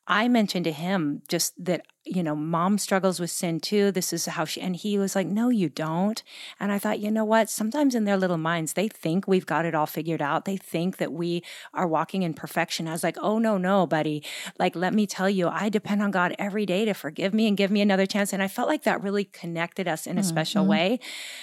I 0.08 0.28
mentioned 0.28 0.66
to 0.66 0.72
him 0.72 1.22
just 1.28 1.54
that 1.64 1.86
you 2.08 2.24
know, 2.24 2.36
mom 2.36 2.78
struggles 2.78 3.20
with 3.20 3.30
sin 3.30 3.60
too. 3.60 3.92
This 3.92 4.14
is 4.14 4.26
how 4.26 4.46
she, 4.46 4.62
and 4.62 4.76
he 4.76 4.98
was 4.98 5.16
like, 5.16 5.28
no, 5.28 5.50
you 5.50 5.70
don't. 5.70 6.24
And 6.60 6.72
I 6.72 6.80
thought, 6.80 7.00
you 7.00 7.12
know 7.12 7.26
what? 7.26 7.50
Sometimes 7.50 7.96
in 7.96 8.06
their 8.06 8.18
little 8.18 8.38
minds, 8.38 8.74
they 8.74 8.88
think 8.88 9.28
we've 9.28 9.46
got 9.46 9.66
it 9.66 9.76
all 9.76 9.86
figured 9.86 10.22
out. 10.22 10.46
They 10.46 10.58
think 10.58 10.98
that 10.98 11.12
we 11.12 11.44
are 11.74 11.88
walking 11.88 12.24
in 12.24 12.34
perfection. 12.34 12.88
I 12.88 12.94
was 12.94 13.04
like, 13.04 13.18
oh, 13.20 13.40
no, 13.40 13.58
no, 13.58 13.86
buddy. 13.86 14.24
Like, 14.58 14.76
let 14.76 14.94
me 14.94 15.06
tell 15.06 15.30
you, 15.30 15.48
I 15.48 15.70
depend 15.70 16.02
on 16.02 16.12
God 16.12 16.36
every 16.40 16.66
day 16.66 16.86
to 16.86 16.94
forgive 16.94 17.34
me 17.34 17.48
and 17.48 17.58
give 17.58 17.72
me 17.72 17.82
another 17.82 18.06
chance. 18.06 18.34
And 18.34 18.42
I 18.42 18.48
felt 18.48 18.68
like 18.68 18.84
that 18.84 19.04
really 19.04 19.26
connected 19.26 19.88
us 19.88 20.08
in 20.08 20.18
a 20.18 20.22
mm-hmm. 20.22 20.30
special 20.30 20.66
way. 20.66 21.00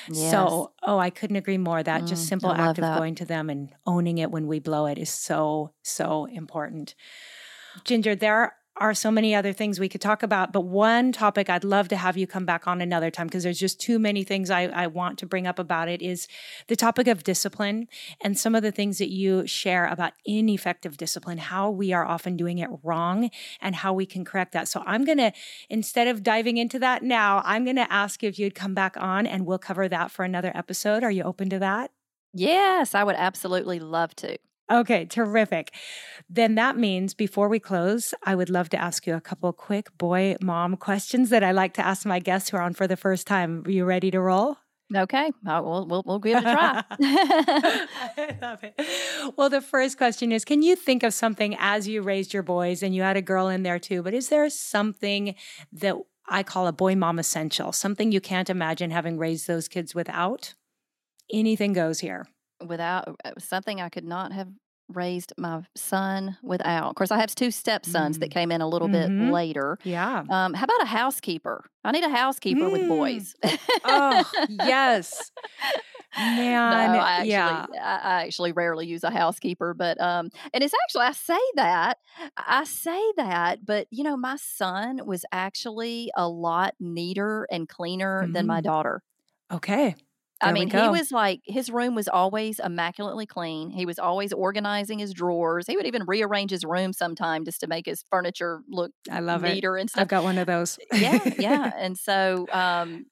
Yes. 0.08 0.30
So, 0.30 0.72
oh, 0.82 0.98
I 0.98 1.10
couldn't 1.10 1.36
agree 1.36 1.58
more. 1.58 1.82
That 1.82 2.02
mm, 2.02 2.08
just 2.08 2.26
simple 2.26 2.52
act 2.52 2.78
of 2.78 2.82
that. 2.82 2.98
going 2.98 3.14
to 3.16 3.24
them 3.24 3.50
and 3.50 3.70
owning 3.86 4.18
it 4.18 4.30
when 4.30 4.46
we 4.46 4.60
blow 4.60 4.86
it 4.86 4.98
is 4.98 5.10
so, 5.10 5.72
so 5.82 6.26
important. 6.26 6.94
Ginger, 7.82 8.14
there 8.14 8.54
are 8.76 8.94
so 8.94 9.10
many 9.10 9.34
other 9.34 9.52
things 9.52 9.78
we 9.78 9.88
could 9.88 10.00
talk 10.00 10.24
about, 10.24 10.52
but 10.52 10.62
one 10.62 11.12
topic 11.12 11.48
I'd 11.48 11.62
love 11.62 11.86
to 11.88 11.96
have 11.96 12.16
you 12.16 12.26
come 12.26 12.44
back 12.44 12.66
on 12.66 12.80
another 12.80 13.08
time 13.10 13.28
because 13.28 13.44
there's 13.44 13.58
just 13.58 13.80
too 13.80 14.00
many 14.00 14.24
things 14.24 14.50
I, 14.50 14.62
I 14.64 14.88
want 14.88 15.18
to 15.20 15.26
bring 15.26 15.46
up 15.46 15.60
about 15.60 15.88
it 15.88 16.02
is 16.02 16.26
the 16.66 16.74
topic 16.74 17.06
of 17.06 17.22
discipline 17.22 17.86
and 18.20 18.36
some 18.36 18.56
of 18.56 18.62
the 18.62 18.72
things 18.72 18.98
that 18.98 19.10
you 19.10 19.46
share 19.46 19.86
about 19.86 20.12
ineffective 20.24 20.96
discipline, 20.96 21.38
how 21.38 21.70
we 21.70 21.92
are 21.92 22.04
often 22.04 22.36
doing 22.36 22.58
it 22.58 22.70
wrong 22.82 23.30
and 23.60 23.76
how 23.76 23.92
we 23.92 24.06
can 24.06 24.24
correct 24.24 24.52
that. 24.52 24.66
So 24.66 24.82
I'm 24.84 25.04
going 25.04 25.18
to, 25.18 25.32
instead 25.70 26.08
of 26.08 26.24
diving 26.24 26.56
into 26.56 26.80
that 26.80 27.04
now, 27.04 27.42
I'm 27.44 27.62
going 27.62 27.76
to 27.76 27.92
ask 27.92 28.24
if 28.24 28.40
you'd 28.40 28.56
come 28.56 28.74
back 28.74 28.96
on 28.96 29.24
and 29.24 29.46
we'll 29.46 29.58
cover 29.58 29.88
that 29.88 30.10
for 30.10 30.24
another 30.24 30.50
episode. 30.52 31.04
Are 31.04 31.12
you 31.12 31.22
open 31.22 31.48
to 31.50 31.60
that? 31.60 31.92
Yes, 32.32 32.96
I 32.96 33.04
would 33.04 33.16
absolutely 33.16 33.78
love 33.78 34.16
to. 34.16 34.36
Okay, 34.70 35.04
terrific. 35.04 35.74
Then 36.28 36.54
that 36.54 36.78
means 36.78 37.12
before 37.12 37.48
we 37.48 37.58
close, 37.58 38.14
I 38.24 38.34
would 38.34 38.48
love 38.48 38.70
to 38.70 38.78
ask 38.78 39.06
you 39.06 39.14
a 39.14 39.20
couple 39.20 39.52
quick 39.52 39.96
boy 39.98 40.36
mom 40.40 40.76
questions 40.76 41.30
that 41.30 41.44
I 41.44 41.52
like 41.52 41.74
to 41.74 41.86
ask 41.86 42.06
my 42.06 42.18
guests 42.18 42.48
who 42.48 42.56
are 42.56 42.62
on 42.62 42.72
for 42.72 42.86
the 42.86 42.96
first 42.96 43.26
time. 43.26 43.62
Are 43.66 43.70
you 43.70 43.84
ready 43.84 44.10
to 44.10 44.20
roll? 44.20 44.56
Okay, 44.94 45.32
uh, 45.46 45.62
we'll, 45.64 45.86
we'll, 45.86 46.02
we'll 46.06 46.18
give 46.18 46.38
it 46.38 46.46
a 46.46 46.52
try. 46.52 46.84
I 46.90 48.36
love 48.40 48.62
it. 48.62 49.34
Well, 49.36 49.48
the 49.50 49.60
first 49.60 49.98
question 49.98 50.30
is 50.30 50.44
Can 50.44 50.62
you 50.62 50.76
think 50.76 51.02
of 51.02 51.12
something 51.12 51.56
as 51.58 51.88
you 51.88 52.02
raised 52.02 52.32
your 52.32 52.42
boys 52.42 52.82
and 52.82 52.94
you 52.94 53.02
had 53.02 53.16
a 53.16 53.22
girl 53.22 53.48
in 53.48 53.64
there 53.64 53.78
too? 53.78 54.02
But 54.02 54.14
is 54.14 54.28
there 54.28 54.48
something 54.50 55.34
that 55.72 55.96
I 56.28 56.42
call 56.42 56.66
a 56.66 56.72
boy 56.72 56.96
mom 56.96 57.18
essential, 57.18 57.72
something 57.72 58.12
you 58.12 58.20
can't 58.20 58.48
imagine 58.48 58.90
having 58.90 59.18
raised 59.18 59.46
those 59.46 59.68
kids 59.68 59.94
without? 59.94 60.54
Anything 61.32 61.72
goes 61.72 62.00
here 62.00 62.26
without 62.66 63.16
uh, 63.24 63.32
something 63.38 63.80
I 63.80 63.88
could 63.88 64.04
not 64.04 64.32
have 64.32 64.48
raised 64.88 65.32
my 65.38 65.62
son 65.74 66.36
without. 66.42 66.90
Of 66.90 66.94
course, 66.94 67.10
I 67.10 67.18
have 67.18 67.34
two 67.34 67.50
stepsons 67.50 68.16
mm. 68.16 68.20
that 68.20 68.30
came 68.30 68.52
in 68.52 68.60
a 68.60 68.68
little 68.68 68.88
mm-hmm. 68.88 69.26
bit 69.26 69.32
later. 69.32 69.78
Yeah. 69.82 70.24
Um, 70.28 70.54
how 70.54 70.64
about 70.64 70.82
a 70.82 70.86
housekeeper? 70.86 71.64
I 71.84 71.92
need 71.92 72.04
a 72.04 72.10
housekeeper 72.10 72.62
mm. 72.62 72.72
with 72.72 72.88
boys. 72.88 73.34
oh, 73.84 74.24
yes. 74.48 75.30
Man, 76.16 76.92
no, 76.92 76.98
I 77.00 77.10
actually, 77.10 77.30
yeah. 77.30 77.66
I, 77.82 78.22
actually 78.22 78.52
rarely 78.52 78.86
use 78.86 79.02
a 79.02 79.10
housekeeper, 79.10 79.74
but 79.74 80.00
um, 80.00 80.30
and 80.52 80.62
it's 80.62 80.74
actually 80.84 81.06
I 81.06 81.12
say 81.12 81.40
that 81.56 81.98
I 82.36 82.62
say 82.62 83.02
that, 83.16 83.66
but 83.66 83.88
you 83.90 84.04
know, 84.04 84.16
my 84.16 84.36
son 84.36 85.00
was 85.04 85.24
actually 85.32 86.12
a 86.16 86.28
lot 86.28 86.74
neater 86.78 87.48
and 87.50 87.68
cleaner 87.68 88.22
mm-hmm. 88.22 88.32
than 88.32 88.46
my 88.46 88.58
mm-hmm. 88.58 88.66
daughter. 88.66 89.02
Okay. 89.52 89.96
I 90.40 90.52
mean, 90.52 90.68
he 90.68 90.88
was 90.88 91.10
like 91.10 91.40
his 91.44 91.70
room 91.70 91.94
was 91.94 92.08
always 92.08 92.58
immaculately 92.58 93.26
clean. 93.26 93.70
He 93.70 93.86
was 93.86 93.98
always 93.98 94.32
organizing 94.32 94.98
his 94.98 95.12
drawers. 95.12 95.66
He 95.66 95.76
would 95.76 95.86
even 95.86 96.04
rearrange 96.06 96.50
his 96.50 96.64
room 96.64 96.92
sometime 96.92 97.44
just 97.44 97.60
to 97.60 97.66
make 97.66 97.86
his 97.86 98.04
furniture 98.10 98.60
look 98.68 98.92
I 99.10 99.20
love 99.20 99.42
neater 99.42 99.76
it. 99.76 99.82
and 99.82 99.90
stuff. 99.90 100.02
I've 100.02 100.08
got 100.08 100.24
one 100.24 100.38
of 100.38 100.46
those. 100.46 100.78
yeah, 100.92 101.18
yeah. 101.38 101.72
And 101.78 101.96
so 101.96 102.46
um 102.52 103.06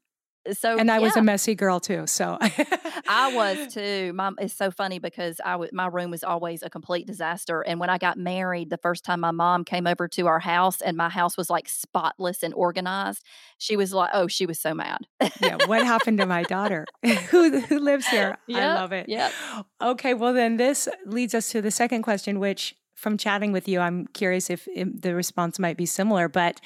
so 0.52 0.76
and 0.76 0.90
I 0.90 0.96
yeah. 0.96 1.02
was 1.02 1.16
a 1.16 1.22
messy 1.22 1.54
girl 1.54 1.78
too. 1.78 2.06
So 2.06 2.36
I 3.08 3.32
was 3.34 3.72
too. 3.72 4.12
My 4.14 4.32
it's 4.38 4.54
so 4.54 4.70
funny 4.70 4.98
because 4.98 5.40
I 5.44 5.52
w- 5.52 5.70
my 5.72 5.86
room 5.86 6.10
was 6.10 6.24
always 6.24 6.62
a 6.62 6.70
complete 6.70 7.06
disaster. 7.06 7.60
And 7.60 7.78
when 7.78 7.90
I 7.90 7.98
got 7.98 8.18
married, 8.18 8.70
the 8.70 8.78
first 8.78 9.04
time 9.04 9.20
my 9.20 9.30
mom 9.30 9.64
came 9.64 9.86
over 9.86 10.08
to 10.08 10.26
our 10.26 10.40
house 10.40 10.80
and 10.80 10.96
my 10.96 11.08
house 11.08 11.36
was 11.36 11.48
like 11.48 11.68
spotless 11.68 12.42
and 12.42 12.52
organized, 12.54 13.22
she 13.58 13.76
was 13.76 13.92
like, 13.92 14.10
"Oh, 14.12 14.26
she 14.26 14.46
was 14.46 14.58
so 14.58 14.74
mad." 14.74 15.06
yeah. 15.40 15.58
What 15.66 15.84
happened 15.84 16.18
to 16.18 16.26
my 16.26 16.42
daughter 16.42 16.86
who 17.30 17.60
who 17.60 17.78
lives 17.78 18.06
here? 18.08 18.36
Yep, 18.48 18.62
I 18.62 18.74
love 18.74 18.92
it. 18.92 19.08
Yeah. 19.08 19.30
Okay. 19.80 20.14
Well, 20.14 20.32
then 20.32 20.56
this 20.56 20.88
leads 21.06 21.34
us 21.34 21.50
to 21.50 21.62
the 21.62 21.70
second 21.70 22.02
question, 22.02 22.40
which 22.40 22.74
from 23.02 23.18
chatting 23.18 23.50
with 23.50 23.66
you, 23.66 23.80
I'm 23.80 24.06
curious 24.14 24.48
if, 24.48 24.68
if, 24.68 24.88
the 25.02 25.14
response 25.14 25.58
might 25.58 25.76
be 25.76 25.86
similar, 25.86 26.28
but 26.28 26.60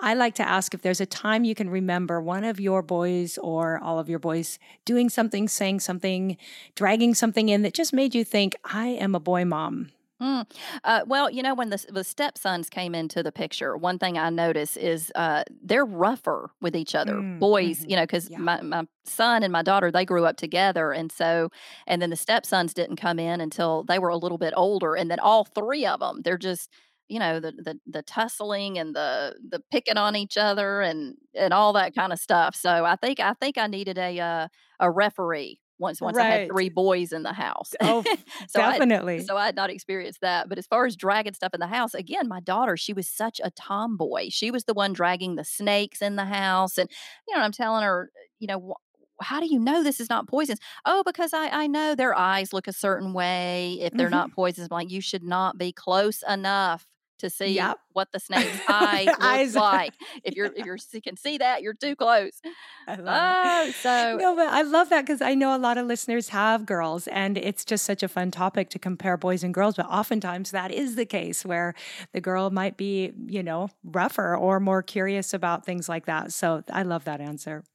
I 0.00 0.14
like 0.14 0.34
to 0.36 0.48
ask 0.48 0.72
if 0.72 0.80
there's 0.80 1.02
a 1.02 1.06
time 1.06 1.44
you 1.44 1.54
can 1.54 1.68
remember 1.68 2.20
one 2.20 2.44
of 2.44 2.58
your 2.58 2.80
boys 2.80 3.36
or 3.38 3.78
all 3.78 3.98
of 3.98 4.08
your 4.08 4.18
boys 4.18 4.58
doing 4.86 5.10
something, 5.10 5.48
saying 5.48 5.80
something, 5.80 6.38
dragging 6.74 7.14
something 7.14 7.50
in 7.50 7.60
that 7.62 7.74
just 7.74 7.92
made 7.92 8.14
you 8.14 8.24
think, 8.24 8.56
I 8.64 8.86
am 8.86 9.14
a 9.14 9.20
boy 9.20 9.44
mom. 9.44 9.90
Mm. 10.22 10.50
Uh, 10.84 11.00
well, 11.06 11.28
you 11.28 11.42
know, 11.42 11.54
when 11.54 11.70
the, 11.70 11.84
the 11.88 12.04
stepsons 12.04 12.70
came 12.70 12.94
into 12.94 13.22
the 13.22 13.32
picture, 13.32 13.76
one 13.76 13.98
thing 13.98 14.16
I 14.16 14.30
notice 14.30 14.76
is 14.76 15.10
uh, 15.16 15.42
they're 15.62 15.84
rougher 15.84 16.50
with 16.60 16.76
each 16.76 16.94
other. 16.94 17.14
Mm. 17.14 17.40
Boys, 17.40 17.80
mm-hmm. 17.80 17.90
you 17.90 17.96
know, 17.96 18.04
because 18.04 18.30
yeah. 18.30 18.38
my, 18.38 18.60
my 18.62 18.86
son 19.04 19.42
and 19.42 19.52
my 19.52 19.62
daughter, 19.62 19.90
they 19.90 20.04
grew 20.04 20.24
up 20.24 20.36
together. 20.36 20.92
And 20.92 21.10
so, 21.10 21.50
and 21.86 22.00
then 22.00 22.10
the 22.10 22.16
stepsons 22.16 22.72
didn't 22.72 22.96
come 22.96 23.18
in 23.18 23.40
until 23.40 23.82
they 23.82 23.98
were 23.98 24.10
a 24.10 24.16
little 24.16 24.38
bit 24.38 24.54
older. 24.56 24.94
And 24.94 25.10
then 25.10 25.18
all 25.18 25.44
three 25.44 25.84
of 25.86 26.00
them, 26.00 26.20
they're 26.22 26.38
just, 26.38 26.70
you 27.08 27.18
know 27.18 27.40
the 27.40 27.52
the 27.52 27.78
the 27.86 28.02
tussling 28.02 28.78
and 28.78 28.96
the 28.96 29.34
the 29.46 29.60
picking 29.70 29.98
on 29.98 30.16
each 30.16 30.38
other 30.38 30.80
and 30.80 31.16
and 31.34 31.52
all 31.52 31.74
that 31.74 31.94
kind 31.94 32.10
of 32.10 32.18
stuff. 32.18 32.54
So 32.56 32.86
I 32.86 32.96
think 32.96 33.20
I 33.20 33.34
think 33.34 33.58
I 33.58 33.66
needed 33.66 33.98
a 33.98 34.18
uh, 34.18 34.48
a 34.80 34.90
referee 34.90 35.60
once 35.82 36.00
once 36.00 36.16
right. 36.16 36.26
I 36.26 36.38
had 36.38 36.48
three 36.48 36.70
boys 36.70 37.12
in 37.12 37.22
the 37.22 37.32
house. 37.32 37.74
Oh, 37.80 38.02
so 38.48 38.60
definitely. 38.60 39.16
I, 39.16 39.22
so 39.24 39.36
I 39.36 39.46
had 39.46 39.56
not 39.56 39.68
experienced 39.68 40.22
that. 40.22 40.48
But 40.48 40.56
as 40.56 40.66
far 40.66 40.86
as 40.86 40.96
dragging 40.96 41.34
stuff 41.34 41.52
in 41.52 41.60
the 41.60 41.66
house, 41.66 41.92
again, 41.94 42.28
my 42.28 42.40
daughter, 42.40 42.76
she 42.76 42.94
was 42.94 43.08
such 43.08 43.40
a 43.44 43.50
tomboy. 43.50 44.28
She 44.30 44.50
was 44.50 44.64
the 44.64 44.74
one 44.74 44.94
dragging 44.94 45.36
the 45.36 45.44
snakes 45.44 46.00
in 46.00 46.16
the 46.16 46.24
house, 46.24 46.78
and 46.78 46.88
you 47.28 47.36
know, 47.36 47.42
I'm 47.42 47.52
telling 47.52 47.82
her, 47.82 48.10
you 48.38 48.46
know. 48.46 48.76
How 49.20 49.38
do 49.38 49.46
you 49.46 49.60
know 49.60 49.84
this 49.84 50.00
is 50.00 50.10
not 50.10 50.26
poisonous? 50.26 50.58
Oh, 50.84 51.04
because 51.06 51.32
I, 51.32 51.46
I 51.46 51.66
know 51.68 51.94
their 51.94 52.18
eyes 52.18 52.52
look 52.52 52.66
a 52.66 52.72
certain 52.72 53.12
way. 53.12 53.78
If 53.80 53.92
they're 53.92 54.08
mm-hmm. 54.08 54.16
not 54.16 54.32
poisonous, 54.32 54.68
I'm 54.68 54.74
like, 54.74 54.90
you 54.90 55.00
should 55.00 55.22
not 55.22 55.56
be 55.58 55.70
close 55.70 56.24
enough 56.28 56.84
to 57.22 57.30
see 57.30 57.46
yep. 57.46 57.78
what 57.92 58.12
the 58.12 58.20
snake's 58.20 58.60
eye 58.68 59.04
looks 59.40 59.54
like. 59.54 59.94
If 60.22 60.36
you're 60.36 60.52
if 60.54 60.66
you 60.92 61.00
can 61.00 61.16
see 61.16 61.38
that, 61.38 61.62
you're 61.62 61.74
too 61.74 61.96
close. 61.96 62.40
I 62.86 62.96
love 62.96 63.06
oh, 63.06 63.68
it. 63.68 63.74
so 63.76 64.18
no, 64.20 64.36
but 64.36 64.48
I 64.48 64.62
love 64.62 64.90
that 64.90 65.06
because 65.06 65.22
I 65.22 65.34
know 65.34 65.56
a 65.56 65.58
lot 65.58 65.78
of 65.78 65.86
listeners 65.86 66.28
have 66.28 66.66
girls, 66.66 67.06
and 67.08 67.38
it's 67.38 67.64
just 67.64 67.84
such 67.84 68.02
a 68.02 68.08
fun 68.08 68.30
topic 68.30 68.68
to 68.70 68.78
compare 68.78 69.16
boys 69.16 69.42
and 69.42 69.54
girls. 69.54 69.76
But 69.76 69.86
oftentimes 69.86 70.50
that 70.50 70.70
is 70.70 70.96
the 70.96 71.06
case 71.06 71.44
where 71.44 71.74
the 72.12 72.20
girl 72.20 72.50
might 72.50 72.76
be, 72.76 73.12
you 73.26 73.42
know, 73.42 73.70
rougher 73.84 74.36
or 74.36 74.60
more 74.60 74.82
curious 74.82 75.32
about 75.32 75.64
things 75.64 75.88
like 75.88 76.06
that. 76.06 76.32
So 76.32 76.62
I 76.72 76.82
love 76.82 77.04
that 77.04 77.20
answer. 77.20 77.64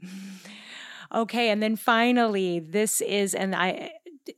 Okay, 1.09 1.51
and 1.51 1.63
then 1.63 1.77
finally, 1.77 2.59
this 2.59 2.99
is, 2.99 3.33
and 3.33 3.55
I 3.55 3.93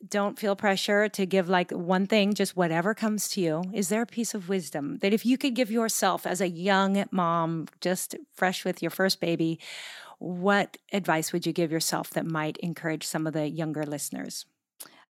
don't 0.08 0.40
feel 0.40 0.56
pressure 0.56 1.10
to 1.10 1.26
give 1.26 1.50
like 1.50 1.72
one 1.72 2.08
thing, 2.08 2.34
just 2.34 2.56
whatever 2.56 2.94
comes 2.94 3.28
to 3.30 3.42
you. 3.42 3.64
Is 3.74 3.90
there 3.90 4.02
a 4.02 4.08
piece 4.08 4.34
of 4.34 4.50
wisdom 4.50 4.98
that 5.00 5.14
if 5.14 5.26
you 5.26 5.38
could 5.38 5.56
give 5.56 5.72
yourself 5.72 6.26
as 6.26 6.42
a 6.42 6.50
young 6.50 7.06
mom, 7.12 7.68
just 7.82 8.16
fresh 8.34 8.66
with 8.66 8.82
your 8.82 8.92
first 8.92 9.20
baby, 9.20 9.60
what 10.20 10.78
advice 10.92 11.32
would 11.32 11.46
you 11.46 11.54
give 11.54 11.72
yourself 11.72 12.10
that 12.12 12.26
might 12.26 12.58
encourage 12.58 13.06
some 13.06 13.26
of 13.26 13.34
the 13.34 13.50
younger 13.50 13.84
listeners? 13.84 14.46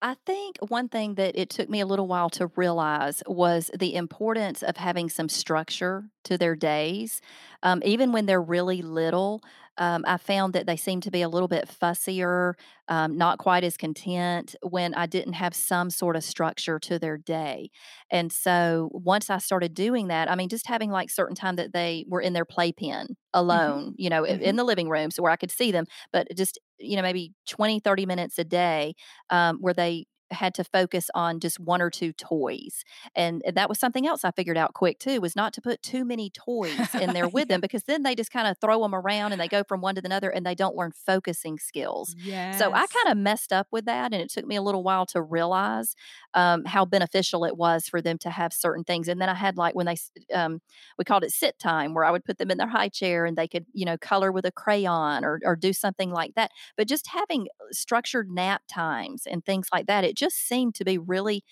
I 0.01 0.15
think 0.25 0.57
one 0.59 0.87
thing 0.87 1.15
that 1.15 1.37
it 1.37 1.49
took 1.49 1.69
me 1.69 1.81
a 1.81 1.85
little 1.85 2.07
while 2.07 2.29
to 2.31 2.47
realize 2.55 3.21
was 3.27 3.69
the 3.77 3.95
importance 3.95 4.63
of 4.63 4.77
having 4.77 5.09
some 5.09 5.27
structure 5.27 6.05
to 6.23 6.37
their 6.37 6.55
days. 6.55 7.21
Um, 7.63 7.81
even 7.83 8.13
when 8.13 8.25
they're 8.25 8.41
really 8.41 8.81
little, 8.81 9.43
um, 9.79 10.03
I 10.05 10.17
found 10.17 10.53
that 10.53 10.67
they 10.67 10.75
seemed 10.75 11.03
to 11.03 11.11
be 11.11 11.21
a 11.21 11.29
little 11.29 11.47
bit 11.47 11.69
fussier, 11.69 12.53
um, 12.89 13.17
not 13.17 13.39
quite 13.39 13.63
as 13.63 13.77
content 13.77 14.55
when 14.61 14.93
I 14.93 15.05
didn't 15.05 15.33
have 15.33 15.55
some 15.55 15.89
sort 15.89 16.17
of 16.17 16.23
structure 16.23 16.79
to 16.79 16.99
their 16.99 17.17
day. 17.17 17.71
And 18.11 18.31
so 18.31 18.89
once 18.91 19.29
I 19.29 19.37
started 19.37 19.73
doing 19.73 20.09
that, 20.09 20.29
I 20.29 20.35
mean, 20.35 20.49
just 20.49 20.67
having 20.67 20.91
like 20.91 21.09
certain 21.09 21.35
time 21.35 21.55
that 21.55 21.71
they 21.71 22.05
were 22.09 22.21
in 22.21 22.33
their 22.33 22.45
playpen 22.45 23.07
mm-hmm. 23.07 23.13
alone, 23.33 23.83
mm-hmm. 23.83 23.91
you 23.95 24.09
know, 24.09 24.23
mm-hmm. 24.23 24.41
in 24.41 24.57
the 24.57 24.65
living 24.65 24.89
room, 24.89 25.11
so 25.11 25.23
where 25.23 25.31
I 25.31 25.37
could 25.37 25.51
see 25.51 25.71
them, 25.71 25.85
but 26.11 26.27
just, 26.35 26.59
you 26.77 26.97
know, 26.97 27.01
maybe 27.01 27.31
20, 27.47 27.79
30 27.79 28.05
minutes 28.05 28.37
a 28.37 28.43
day 28.43 28.95
um, 29.29 29.59
where 29.61 29.73
they 29.73 30.05
had 30.31 30.53
to 30.55 30.63
focus 30.63 31.09
on 31.13 31.39
just 31.39 31.59
one 31.59 31.81
or 31.81 31.89
two 31.89 32.13
toys. 32.13 32.83
And 33.15 33.43
that 33.53 33.69
was 33.69 33.79
something 33.79 34.07
else 34.07 34.23
I 34.23 34.31
figured 34.31 34.57
out 34.57 34.73
quick 34.73 34.99
too 34.99 35.21
was 35.21 35.35
not 35.35 35.53
to 35.53 35.61
put 35.61 35.81
too 35.81 36.05
many 36.05 36.29
toys 36.29 36.93
in 36.95 37.13
there 37.13 37.27
with 37.27 37.47
them 37.49 37.61
because 37.61 37.83
then 37.83 38.03
they 38.03 38.15
just 38.15 38.31
kind 38.31 38.47
of 38.47 38.57
throw 38.59 38.81
them 38.81 38.93
around 38.93 39.31
and 39.31 39.41
they 39.41 39.47
go 39.47 39.63
from 39.63 39.81
one 39.81 39.95
to 39.95 40.01
another 40.03 40.29
and 40.29 40.45
they 40.45 40.55
don't 40.55 40.75
learn 40.75 40.91
focusing 40.91 41.57
skills. 41.57 42.15
Yes. 42.17 42.59
So 42.59 42.71
I 42.73 42.85
kind 42.87 43.11
of 43.11 43.17
messed 43.17 43.51
up 43.51 43.67
with 43.71 43.85
that 43.85 44.13
and 44.13 44.21
it 44.21 44.29
took 44.29 44.45
me 44.45 44.55
a 44.55 44.61
little 44.61 44.83
while 44.83 45.05
to 45.07 45.21
realize 45.21 45.95
um, 46.33 46.65
how 46.65 46.85
beneficial 46.85 47.45
it 47.45 47.57
was 47.57 47.87
for 47.87 48.01
them 48.01 48.17
to 48.19 48.29
have 48.29 48.53
certain 48.53 48.83
things. 48.83 49.07
And 49.07 49.19
then 49.21 49.29
I 49.29 49.35
had 49.35 49.57
like 49.57 49.75
when 49.75 49.85
they, 49.85 49.97
um, 50.33 50.61
we 50.97 51.05
called 51.05 51.23
it 51.23 51.31
sit 51.31 51.57
time 51.59 51.93
where 51.93 52.05
I 52.05 52.11
would 52.11 52.25
put 52.25 52.37
them 52.37 52.51
in 52.51 52.57
their 52.57 52.67
high 52.67 52.89
chair 52.89 53.25
and 53.25 53.37
they 53.37 53.47
could, 53.47 53.65
you 53.73 53.85
know, 53.85 53.97
color 53.97 54.31
with 54.31 54.45
a 54.45 54.51
crayon 54.51 55.25
or, 55.25 55.39
or 55.43 55.55
do 55.55 55.73
something 55.73 56.11
like 56.11 56.35
that. 56.35 56.51
But 56.77 56.87
just 56.87 57.07
having 57.07 57.47
structured 57.71 58.29
nap 58.29 58.63
times 58.67 59.25
and 59.25 59.43
things 59.43 59.67
like 59.71 59.87
that, 59.87 60.03
it 60.03 60.15
just 60.19 60.37
seemed 60.47 60.75
to 60.75 60.85
be 60.85 60.97
really 60.97 61.43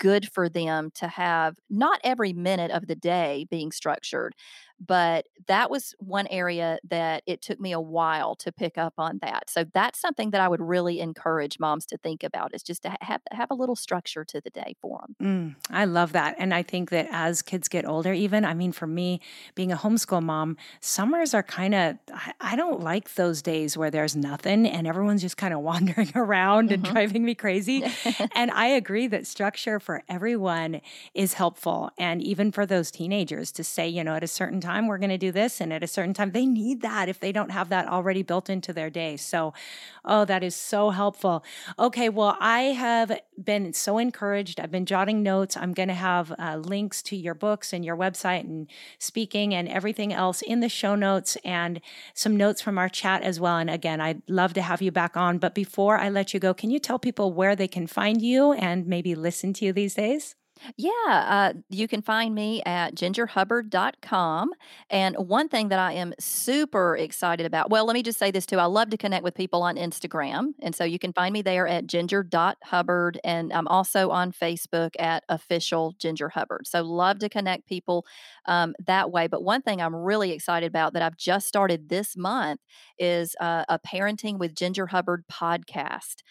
good 0.00 0.28
for 0.32 0.48
them 0.48 0.90
to 0.96 1.08
have 1.08 1.56
not 1.70 2.00
every 2.04 2.32
minute 2.32 2.70
of 2.72 2.86
the 2.88 2.96
day 2.96 3.46
being 3.50 3.72
structured, 3.72 4.34
but 4.84 5.26
that 5.46 5.70
was 5.70 5.94
one 5.98 6.26
area 6.28 6.78
that 6.88 7.22
it 7.26 7.42
took 7.42 7.60
me 7.60 7.72
a 7.72 7.80
while 7.80 8.34
to 8.36 8.52
pick 8.52 8.78
up 8.78 8.94
on 8.98 9.18
that. 9.22 9.48
So 9.48 9.64
that's 9.72 10.00
something 10.00 10.30
that 10.30 10.40
I 10.40 10.48
would 10.48 10.60
really 10.60 11.00
encourage 11.00 11.58
moms 11.58 11.86
to 11.86 11.96
think 11.96 12.22
about 12.22 12.54
is 12.54 12.62
just 12.62 12.82
to 12.82 12.96
have 13.00 13.20
have 13.30 13.50
a 13.50 13.54
little 13.54 13.76
structure 13.76 14.24
to 14.24 14.40
the 14.40 14.50
day 14.50 14.74
for 14.80 15.00
them. 15.00 15.16
Mm, 15.20 15.70
I 15.70 15.84
love 15.84 16.12
that. 16.12 16.34
And 16.38 16.52
I 16.52 16.62
think 16.62 16.90
that 16.90 17.08
as 17.10 17.42
kids 17.42 17.68
get 17.68 17.86
older, 17.86 18.12
even, 18.12 18.44
I 18.44 18.54
mean, 18.54 18.72
for 18.72 18.86
me, 18.86 19.20
being 19.54 19.72
a 19.72 19.76
homeschool 19.76 20.22
mom, 20.22 20.56
summers 20.80 21.34
are 21.34 21.42
kind 21.42 21.74
of, 21.74 21.96
I, 22.12 22.32
I, 22.40 22.56
don't 22.56 22.80
like 22.80 23.14
those 23.14 23.42
days 23.42 23.76
where 23.76 23.90
there's 23.90 24.14
nothing 24.14 24.66
and 24.66 24.86
everyone's 24.86 25.22
just 25.22 25.36
kind 25.36 25.54
of 25.54 25.60
wandering 25.72 26.12
around 26.14 26.66
mm-hmm. 26.66 26.74
and 26.74 26.84
driving 26.84 27.24
me 27.24 27.34
crazy. 27.34 27.84
and 28.34 28.50
I 28.50 28.66
agree 28.66 29.06
that 29.08 29.26
structure 29.26 29.80
for 29.80 30.02
everyone 30.08 30.80
is 31.14 31.34
helpful. 31.34 31.90
And 31.98 32.22
even 32.22 32.52
for 32.52 32.66
those 32.66 32.90
teenagers 32.90 33.52
to 33.52 33.64
say, 33.64 33.88
you 33.88 34.04
know, 34.04 34.14
at 34.14 34.24
a 34.24 34.28
certain 34.28 34.60
time, 34.60 34.71
we're 34.80 34.98
going 34.98 35.10
to 35.10 35.18
do 35.18 35.32
this. 35.32 35.60
And 35.60 35.72
at 35.72 35.82
a 35.82 35.86
certain 35.86 36.14
time, 36.14 36.32
they 36.32 36.46
need 36.46 36.82
that 36.82 37.08
if 37.08 37.20
they 37.20 37.32
don't 37.32 37.50
have 37.50 37.68
that 37.68 37.88
already 37.88 38.22
built 38.22 38.48
into 38.48 38.72
their 38.72 38.90
day. 38.90 39.16
So, 39.16 39.52
oh, 40.04 40.24
that 40.24 40.42
is 40.42 40.56
so 40.56 40.90
helpful. 40.90 41.44
Okay. 41.78 42.08
Well, 42.08 42.36
I 42.40 42.60
have 42.60 43.20
been 43.42 43.72
so 43.72 43.98
encouraged. 43.98 44.60
I've 44.60 44.70
been 44.70 44.86
jotting 44.86 45.22
notes. 45.22 45.56
I'm 45.56 45.72
going 45.72 45.88
to 45.88 45.94
have 45.94 46.32
uh, 46.38 46.56
links 46.56 47.02
to 47.02 47.16
your 47.16 47.34
books 47.34 47.72
and 47.72 47.84
your 47.84 47.96
website 47.96 48.40
and 48.40 48.68
speaking 48.98 49.54
and 49.54 49.68
everything 49.68 50.12
else 50.12 50.42
in 50.42 50.60
the 50.60 50.68
show 50.68 50.94
notes 50.94 51.36
and 51.44 51.80
some 52.14 52.36
notes 52.36 52.60
from 52.60 52.78
our 52.78 52.88
chat 52.88 53.22
as 53.22 53.38
well. 53.38 53.56
And 53.56 53.70
again, 53.70 54.00
I'd 54.00 54.22
love 54.28 54.54
to 54.54 54.62
have 54.62 54.82
you 54.82 54.90
back 54.90 55.16
on. 55.16 55.38
But 55.38 55.54
before 55.54 55.98
I 55.98 56.08
let 56.08 56.34
you 56.34 56.40
go, 56.40 56.54
can 56.54 56.70
you 56.70 56.78
tell 56.78 56.98
people 56.98 57.32
where 57.32 57.56
they 57.56 57.68
can 57.68 57.86
find 57.86 58.20
you 58.22 58.52
and 58.52 58.86
maybe 58.86 59.14
listen 59.14 59.52
to 59.54 59.64
you 59.64 59.72
these 59.72 59.94
days? 59.94 60.34
Yeah, 60.76 60.90
uh, 61.08 61.52
you 61.70 61.88
can 61.88 62.02
find 62.02 62.34
me 62.34 62.62
at 62.64 62.94
gingerhubbard.com. 62.94 64.50
And 64.90 65.16
one 65.16 65.48
thing 65.48 65.68
that 65.68 65.78
I 65.78 65.92
am 65.94 66.12
super 66.20 66.96
excited 66.96 67.46
about, 67.46 67.70
well, 67.70 67.84
let 67.84 67.94
me 67.94 68.02
just 68.02 68.18
say 68.18 68.30
this 68.30 68.46
too. 68.46 68.58
I 68.58 68.66
love 68.66 68.90
to 68.90 68.96
connect 68.96 69.24
with 69.24 69.34
people 69.34 69.62
on 69.62 69.76
Instagram. 69.76 70.52
And 70.62 70.74
so 70.74 70.84
you 70.84 70.98
can 70.98 71.12
find 71.12 71.32
me 71.32 71.42
there 71.42 71.66
at 71.66 71.86
ginger.hubbard. 71.86 73.18
And 73.24 73.52
I'm 73.52 73.66
also 73.68 74.10
on 74.10 74.32
Facebook 74.32 74.90
at 74.98 75.24
official 75.28 75.94
Ginger 75.98 76.28
Hubbard. 76.28 76.66
So 76.66 76.82
love 76.82 77.18
to 77.20 77.28
connect 77.28 77.66
people 77.66 78.06
um, 78.46 78.74
that 78.86 79.10
way. 79.10 79.26
But 79.26 79.42
one 79.42 79.62
thing 79.62 79.80
I'm 79.80 79.94
really 79.96 80.32
excited 80.32 80.66
about 80.66 80.92
that 80.92 81.02
I've 81.02 81.16
just 81.16 81.48
started 81.48 81.88
this 81.88 82.16
month 82.16 82.60
is 82.98 83.34
uh, 83.40 83.64
a 83.68 83.78
Parenting 83.80 84.38
with 84.38 84.54
Ginger 84.54 84.86
Hubbard 84.86 85.24
podcast 85.30 86.22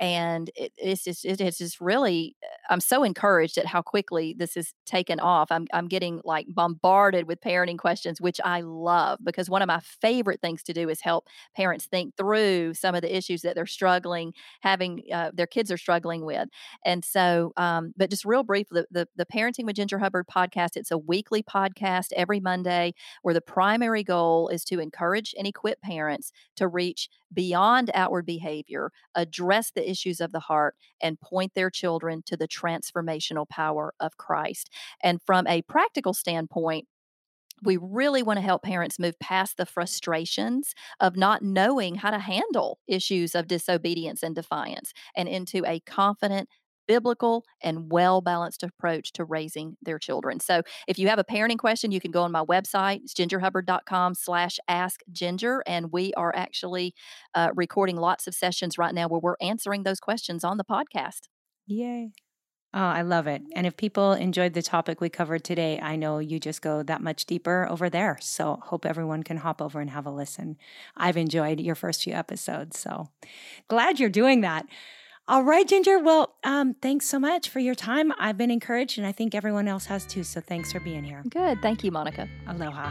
and 0.00 0.50
it, 0.56 0.72
it's 0.76 1.04
just 1.04 1.24
it's 1.24 1.58
just 1.58 1.80
really 1.80 2.34
uh, 2.42 2.72
i'm 2.72 2.80
so 2.80 3.04
encouraged 3.04 3.58
at 3.58 3.66
how 3.66 3.82
quickly 3.82 4.34
this 4.36 4.56
is 4.56 4.72
taken 4.86 5.20
off. 5.20 5.52
I'm, 5.52 5.66
I'm 5.72 5.86
getting 5.86 6.20
like 6.24 6.46
bombarded 6.48 7.28
with 7.28 7.40
parenting 7.40 7.78
questions 7.78 8.20
which 8.20 8.40
i 8.44 8.62
love 8.62 9.18
because 9.22 9.50
one 9.50 9.62
of 9.62 9.68
my 9.68 9.80
favorite 9.80 10.40
things 10.40 10.62
to 10.64 10.72
do 10.72 10.88
is 10.88 11.00
help 11.00 11.26
parents 11.54 11.86
think 11.86 12.16
through 12.16 12.74
some 12.74 12.94
of 12.94 13.02
the 13.02 13.14
issues 13.14 13.42
that 13.42 13.54
they're 13.54 13.66
struggling 13.66 14.32
having 14.62 15.02
uh, 15.12 15.30
their 15.34 15.46
kids 15.46 15.70
are 15.70 15.76
struggling 15.76 16.24
with. 16.24 16.48
And 16.84 17.04
so 17.04 17.52
um, 17.56 17.92
but 17.96 18.10
just 18.10 18.24
real 18.24 18.42
brief 18.42 18.68
the, 18.70 18.86
the, 18.90 19.06
the 19.16 19.26
parenting 19.26 19.64
with 19.64 19.76
ginger 19.76 19.98
hubbard 19.98 20.26
podcast 20.26 20.70
it's 20.76 20.90
a 20.90 20.98
weekly 20.98 21.42
podcast 21.42 22.12
every 22.16 22.40
monday 22.40 22.92
where 23.22 23.34
the 23.34 23.40
primary 23.40 24.02
goal 24.02 24.48
is 24.48 24.64
to 24.64 24.80
encourage 24.80 25.34
and 25.36 25.46
equip 25.46 25.80
parents 25.82 26.32
to 26.56 26.66
reach 26.66 27.08
beyond 27.32 27.90
outward 27.94 28.26
behavior 28.26 28.90
address 29.14 29.70
the 29.74 29.88
issues 29.90 30.20
of 30.20 30.32
the 30.32 30.40
heart 30.40 30.74
and 31.02 31.20
point 31.20 31.52
their 31.54 31.70
children 31.70 32.22
to 32.26 32.36
the 32.36 32.48
transformational 32.48 33.48
power 33.48 33.92
of 34.00 34.16
Christ. 34.16 34.70
And 35.02 35.20
from 35.22 35.46
a 35.46 35.62
practical 35.62 36.14
standpoint, 36.14 36.86
we 37.62 37.76
really 37.76 38.22
want 38.22 38.38
to 38.38 38.42
help 38.42 38.62
parents 38.62 38.98
move 38.98 39.18
past 39.18 39.56
the 39.56 39.66
frustrations 39.66 40.74
of 40.98 41.16
not 41.16 41.42
knowing 41.42 41.96
how 41.96 42.10
to 42.10 42.18
handle 42.18 42.78
issues 42.86 43.34
of 43.34 43.48
disobedience 43.48 44.22
and 44.22 44.34
defiance 44.34 44.92
and 45.14 45.28
into 45.28 45.64
a 45.66 45.80
confident, 45.80 46.48
biblical 46.86 47.44
and 47.62 47.90
well 47.90 48.20
balanced 48.20 48.62
approach 48.62 49.12
to 49.12 49.24
raising 49.24 49.76
their 49.82 49.98
children. 49.98 50.40
So 50.40 50.62
if 50.86 50.98
you 50.98 51.08
have 51.08 51.18
a 51.18 51.24
parenting 51.24 51.58
question, 51.58 51.90
you 51.90 52.00
can 52.00 52.10
go 52.10 52.22
on 52.22 52.32
my 52.32 52.44
website. 52.44 53.00
Gingerhubbard.com 53.14 54.14
slash 54.14 54.58
ask 54.68 55.00
ginger. 55.12 55.62
And 55.66 55.92
we 55.92 56.12
are 56.14 56.34
actually 56.34 56.94
uh, 57.34 57.50
recording 57.54 57.96
lots 57.96 58.26
of 58.26 58.34
sessions 58.34 58.78
right 58.78 58.94
now 58.94 59.08
where 59.08 59.20
we're 59.20 59.36
answering 59.40 59.82
those 59.82 60.00
questions 60.00 60.44
on 60.44 60.56
the 60.56 60.64
podcast. 60.64 61.28
Yay. 61.66 62.12
Oh, 62.72 62.78
I 62.78 63.02
love 63.02 63.26
it. 63.26 63.42
And 63.56 63.66
if 63.66 63.76
people 63.76 64.12
enjoyed 64.12 64.52
the 64.52 64.62
topic 64.62 65.00
we 65.00 65.08
covered 65.08 65.42
today, 65.42 65.80
I 65.82 65.96
know 65.96 66.20
you 66.20 66.38
just 66.38 66.62
go 66.62 66.84
that 66.84 67.02
much 67.02 67.26
deeper 67.26 67.66
over 67.68 67.90
there. 67.90 68.16
So 68.20 68.60
hope 68.62 68.86
everyone 68.86 69.24
can 69.24 69.38
hop 69.38 69.60
over 69.60 69.80
and 69.80 69.90
have 69.90 70.06
a 70.06 70.10
listen. 70.10 70.56
I've 70.96 71.16
enjoyed 71.16 71.58
your 71.58 71.74
first 71.74 72.04
few 72.04 72.12
episodes. 72.12 72.78
So 72.78 73.08
glad 73.66 73.98
you're 73.98 74.08
doing 74.08 74.42
that. 74.42 74.66
All 75.30 75.44
right, 75.44 75.64
Ginger. 75.64 76.00
Well, 76.00 76.34
um, 76.42 76.74
thanks 76.82 77.06
so 77.06 77.20
much 77.20 77.50
for 77.50 77.60
your 77.60 77.76
time. 77.76 78.12
I've 78.18 78.36
been 78.36 78.50
encouraged, 78.50 78.98
and 78.98 79.06
I 79.06 79.12
think 79.12 79.32
everyone 79.32 79.68
else 79.68 79.86
has 79.86 80.04
too. 80.04 80.24
So 80.24 80.40
thanks 80.40 80.72
for 80.72 80.80
being 80.80 81.04
here. 81.04 81.22
Good. 81.28 81.62
Thank 81.62 81.84
you, 81.84 81.92
Monica. 81.92 82.28
Aloha. 82.48 82.90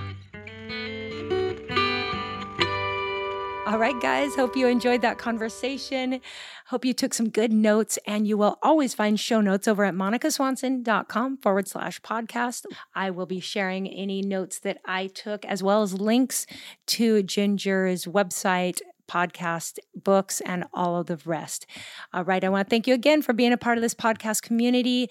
All 3.68 3.78
right, 3.78 4.00
guys. 4.02 4.34
Hope 4.36 4.56
you 4.56 4.68
enjoyed 4.68 5.02
that 5.02 5.18
conversation. 5.18 6.22
Hope 6.68 6.86
you 6.86 6.94
took 6.94 7.14
some 7.14 7.28
good 7.30 7.52
notes, 7.52 8.00
and 8.08 8.26
you 8.26 8.38
will 8.38 8.58
always 8.64 8.94
find 8.94 9.20
show 9.20 9.42
notes 9.42 9.68
over 9.68 9.84
at 9.84 9.94
monicaswanson.com 9.94 11.38
forward 11.40 11.68
slash 11.68 12.00
podcast. 12.02 12.66
I 12.96 13.10
will 13.12 13.26
be 13.26 13.42
sharing 13.42 13.86
any 13.86 14.22
notes 14.22 14.60
that 14.60 14.78
I 14.86 15.08
took, 15.08 15.44
as 15.44 15.62
well 15.62 15.82
as 15.82 15.94
links 15.94 16.48
to 16.88 17.22
Ginger's 17.22 18.06
website, 18.06 18.80
podcast, 19.10 19.80
books, 19.96 20.42
and 20.42 20.66
all 20.74 20.96
of 20.98 21.08
the 21.08 21.20
rest. 21.26 21.66
All 22.14 22.24
right. 22.24 22.44
I 22.44 22.50
want 22.50 22.68
to 22.68 22.70
thank 22.70 22.88
you 22.88 22.94
again 22.94 23.22
for 23.22 23.34
being 23.34 23.52
a 23.52 23.58
part 23.58 23.78
of 23.78 23.82
this 23.82 23.96
podcast 23.96 24.42
community. 24.44 25.10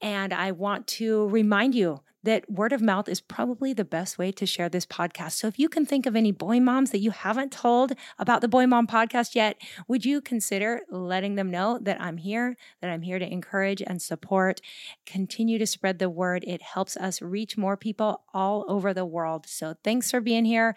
And 0.00 0.34
I 0.34 0.50
want 0.50 0.86
to 0.88 1.28
remind 1.28 1.74
you 1.74 2.00
that 2.22 2.50
word 2.50 2.72
of 2.72 2.82
mouth 2.82 3.08
is 3.08 3.20
probably 3.20 3.72
the 3.72 3.84
best 3.84 4.18
way 4.18 4.32
to 4.32 4.46
share 4.46 4.68
this 4.68 4.86
podcast. 4.86 5.32
So 5.32 5.46
if 5.46 5.58
you 5.58 5.68
can 5.68 5.86
think 5.86 6.06
of 6.06 6.16
any 6.16 6.32
boy 6.32 6.60
moms 6.60 6.90
that 6.90 7.00
you 7.00 7.10
haven't 7.10 7.52
told 7.52 7.92
about 8.18 8.40
the 8.40 8.48
Boy 8.48 8.66
Mom 8.66 8.86
podcast 8.86 9.34
yet, 9.34 9.60
would 9.86 10.04
you 10.04 10.20
consider 10.20 10.80
letting 10.90 11.36
them 11.36 11.50
know 11.50 11.78
that 11.80 12.00
I'm 12.00 12.16
here, 12.16 12.56
that 12.80 12.90
I'm 12.90 13.02
here 13.02 13.18
to 13.18 13.32
encourage 13.32 13.80
and 13.80 14.02
support? 14.02 14.60
Continue 15.04 15.58
to 15.58 15.66
spread 15.66 15.98
the 15.98 16.10
word. 16.10 16.44
It 16.46 16.62
helps 16.62 16.96
us 16.96 17.22
reach 17.22 17.56
more 17.56 17.76
people 17.76 18.22
all 18.34 18.64
over 18.68 18.92
the 18.92 19.04
world. 19.04 19.46
So 19.46 19.74
thanks 19.84 20.10
for 20.10 20.20
being 20.20 20.44
here. 20.44 20.74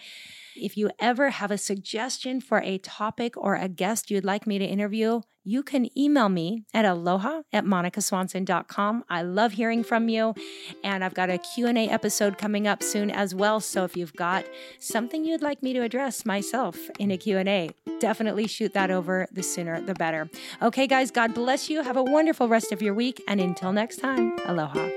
If 0.56 0.78
you 0.78 0.92
ever 1.00 1.30
have 1.30 1.52
a 1.52 1.58
suggestion 1.58 2.42
for 2.42 2.60
a 2.62 2.78
topic 2.78 3.36
or 3.38 3.56
a 3.56 3.70
guest 3.70 4.12
you'd 4.12 4.26
like 4.26 4.46
me 4.46 4.60
to 4.60 4.66
interview, 4.66 5.22
you 5.44 5.64
can 5.64 5.90
email 5.98 6.30
me 6.30 6.66
at 6.74 6.86
aloha 6.86 7.42
at 7.52 7.66
monicaswanson.com. 7.66 9.04
I 9.10 9.22
love 9.22 9.54
hearing 9.54 9.84
from 9.84 10.10
you. 10.10 10.34
And 10.84 11.04
I've 11.04 11.14
got 11.14 11.30
a 11.30 11.38
Q&A 11.38 11.90
episode 11.90 12.38
coming 12.38 12.68
up 12.68 12.84
soon 12.84 13.10
as 13.10 13.34
well. 13.34 13.60
So 13.60 13.84
if 13.84 13.96
you've 13.96 14.14
got 14.14 14.46
something 14.80 15.26
you'd 15.26 15.42
like 15.42 15.64
me 15.64 15.74
to 15.74 15.82
address 15.82 16.26
myself 16.26 16.78
in 17.00 17.12
a 17.12 17.18
Q&A, 17.18 17.72
definitely 18.00 18.48
shoot 18.48 18.74
that 18.74 18.92
over. 18.92 19.28
The 19.32 19.44
sooner, 19.44 19.82
the 19.82 19.94
better. 19.94 20.30
Okay, 20.62 20.88
guys, 20.88 21.12
God 21.12 21.34
bless 21.34 21.70
you. 21.70 21.84
Have 21.84 21.98
a 21.98 22.04
wonderful 22.04 22.48
rest 22.48 22.72
of 22.72 22.82
your 22.82 22.94
week. 22.94 23.22
And 23.28 23.40
until 23.40 23.72
next 23.72 23.98
time, 23.98 24.38
aloha. 24.46 24.90